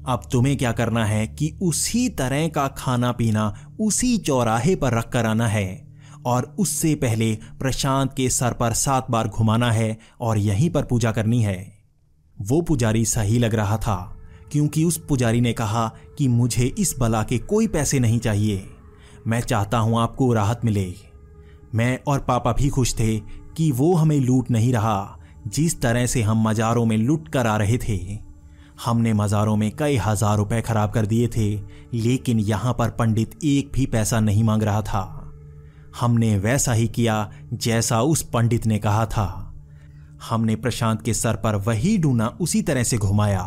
[0.05, 5.09] अब तुम्हें क्या करना है कि उसी तरह का खाना पीना उसी चौराहे पर रख
[5.09, 5.87] कर आना है,
[6.27, 11.13] और उससे पहले प्रशांत के सर पर सात बार घुमाना है और यहीं पर पूजा
[11.13, 11.57] करनी है।
[12.37, 13.97] वो पुजारी सही लग रहा था,
[14.53, 15.87] क्योंकि उस पुजारी ने कहा
[16.19, 18.65] कि मुझे इस बला के कोई पैसे नहीं चाहिए।
[19.27, 20.93] मैं चाहता हूँ आपको राहत मिले।
[21.75, 23.19] मैं और पापा भी खुश थे
[23.57, 25.19] कि वो हमें लूट नहीं रहा,
[25.49, 27.99] जिस तरह से हम मज़ारों में लुट कर आ रहे थे।
[28.81, 31.51] हमने मज़ारों में कई हज़ार रुपए खराब कर दिए थे,
[31.95, 35.33] लेकिन यहाँ पर पंडित एक भी पैसा नहीं मांग रहा था।
[36.01, 39.27] हमने वैसा ही किया जैसा उस पंडित ने कहा था।
[40.29, 43.43] हमने प्रशांत के सर पर वही डूना उसी तरह से घुमाया।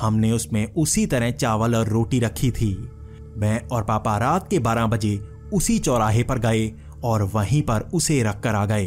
[0.00, 2.72] हमने उसमें उसी तरह चावल और रोटी रखी थी।
[3.36, 5.16] मैं और पापा रात के 12 बजे
[5.52, 6.72] उसी चौराहे पर गए
[7.04, 8.86] और वहीं पर उसे रख कर आ गए।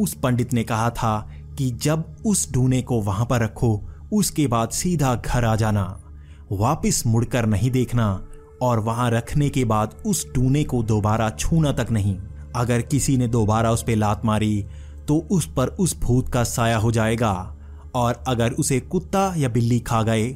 [0.00, 3.76] उस पंडित ने कहा था कि जब उस डूने को वहाँ पर रखो
[4.12, 5.84] उसके बाद सीधा घर आ जाना।
[6.52, 8.08] वापिस मुड़कर नहीं देखना
[8.62, 12.16] और वहाँ रखने के बाद उस टूने को दोबारा छूना तक नहीं।
[12.56, 14.64] अगर किसी ने दोबारा उस पर लात मारी
[15.08, 17.56] तो उस पर उस भूत का साया हो जाएगा।
[17.94, 20.28] और अगर उसे कुत्ता या बिल्ली खा गए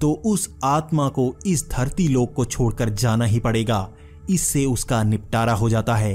[0.00, 3.88] तो उस आत्मा को इस धरती लोक को छोड़कर जाना ही पड़ेगा।
[4.30, 6.14] इससे उसका निपटारा हो जाता है।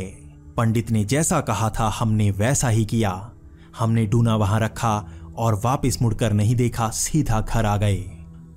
[0.58, 3.32] पंडित ने जैसा कहा था, हमने वैसा ही किया।
[3.80, 5.06] हमने डूना वहाँ रखा
[5.38, 8.06] और वापस मुड़कर नहीं देखा, सीधा घर आ गए।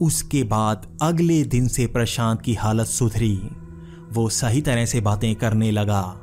[0.00, 3.40] उसके बाद अगले दिन से प्रशांत की हालत सुधरी।
[4.12, 6.20] वो सही तरह से बातें करने लगा।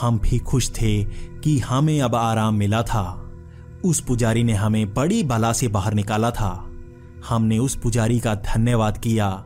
[0.00, 1.04] हम भी खुश थे
[1.40, 3.32] कि हमें अब आराम मिला था।
[3.84, 6.70] उस पुजारी ने हमें बड़ी बला से बाहर निकाला था।
[7.28, 9.44] हमने उस पुजारी का धन्यवाद किया।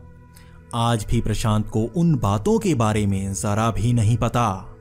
[0.74, 4.76] आज भी प्रशांत को उन बातों के बारे में जरा भी नहीं पता।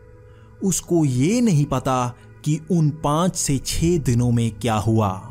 [0.63, 2.13] उसको ये नहीं पता
[2.45, 5.28] कि उन पाँच से छह दिनों में क्या हुआ।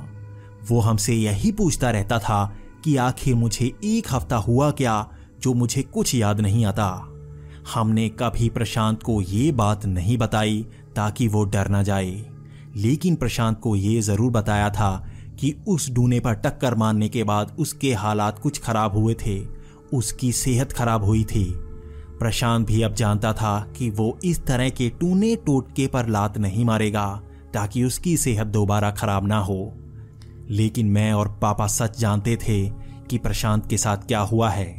[0.71, 2.45] वो हमसे यही पूछता रहता था
[2.85, 5.07] कि आखिर मुझे एक हफ़्ता हुआ क्या
[5.43, 6.89] जो मुझे कुछ याद नहीं आता।
[7.75, 10.67] हमने कभी प्रशांत को ये बात नहीं बताई
[10.97, 12.25] ताकि वो डर ना जाए।
[12.77, 14.91] लेकिन प्रशांत को ये ज़रूर बताया था
[15.41, 19.39] कि उस डूने पर टक्कर मारने के बाद उसके हालात कुछ खराब हुए थे।
[19.93, 21.45] उसकी सेहत खराब हुई थी।
[22.19, 26.65] प्रशांत भी अब जानता था कि वो इस तरह के टूने टोटके पर लात नहीं
[26.65, 27.07] मारेगा
[27.55, 29.61] ताकि उसकी सेहत दोबारा खराब ना हो।
[30.51, 32.59] लेकिन मैं और पापा सच जानते थे
[33.11, 34.71] कि प्रशांत के साथ क्या हुआ है।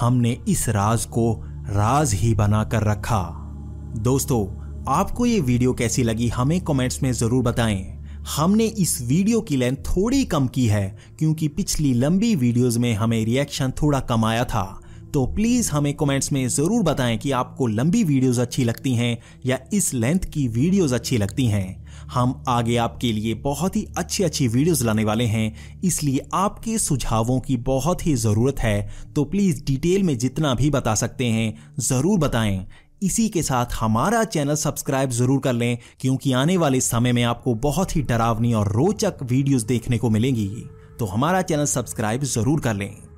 [0.00, 1.32] हमने इस राज को
[1.68, 3.22] राज ही बना कर रखा।
[3.98, 4.46] दोस्तों,
[4.88, 7.82] आपको ये वीडियो कैसी लगी हमें कमेंट्स में ज़रूर बताएँ।
[8.36, 13.24] हमने इस वीडियो की लेंथ थोड़ी कम की है, क्योंकि पिछली लंबी वीडियोस में हमें
[13.24, 14.80] रिएक्शन थोड़ा कम आया था।
[15.14, 19.58] तो प्लीज़ हमें कमेंट्स में ज़रूर बताएँ कि आपको लंबी वीडियोस अच्छी लगती हैं या
[19.72, 24.46] इस लेंथ की वीडियोस अच्छी लगती हैं। हम आगे आपके लिए बहुत ही अच्छी अच्छी
[24.48, 30.02] वीडियोस लाने वाले हैं। इसलिए आपके सुझावों की बहुत ही ज़रूरत है। तो प्लीज़ डिटेल
[30.02, 32.66] में जितना भी बता सकते हैं, ज़रूर बताएँ।
[33.02, 37.54] इसी के साथ हमारा चैनल सब्सक्राइब ज़रूर कर लें, क्योंकि आने वाले समय में आपको
[37.60, 40.48] बहुत ही डरावनी और रोचक वीडियोस देखने को मिलेंगी।
[40.98, 43.09] तो हमारा चैनल सब्सक्राइब ज़रूर कर लें।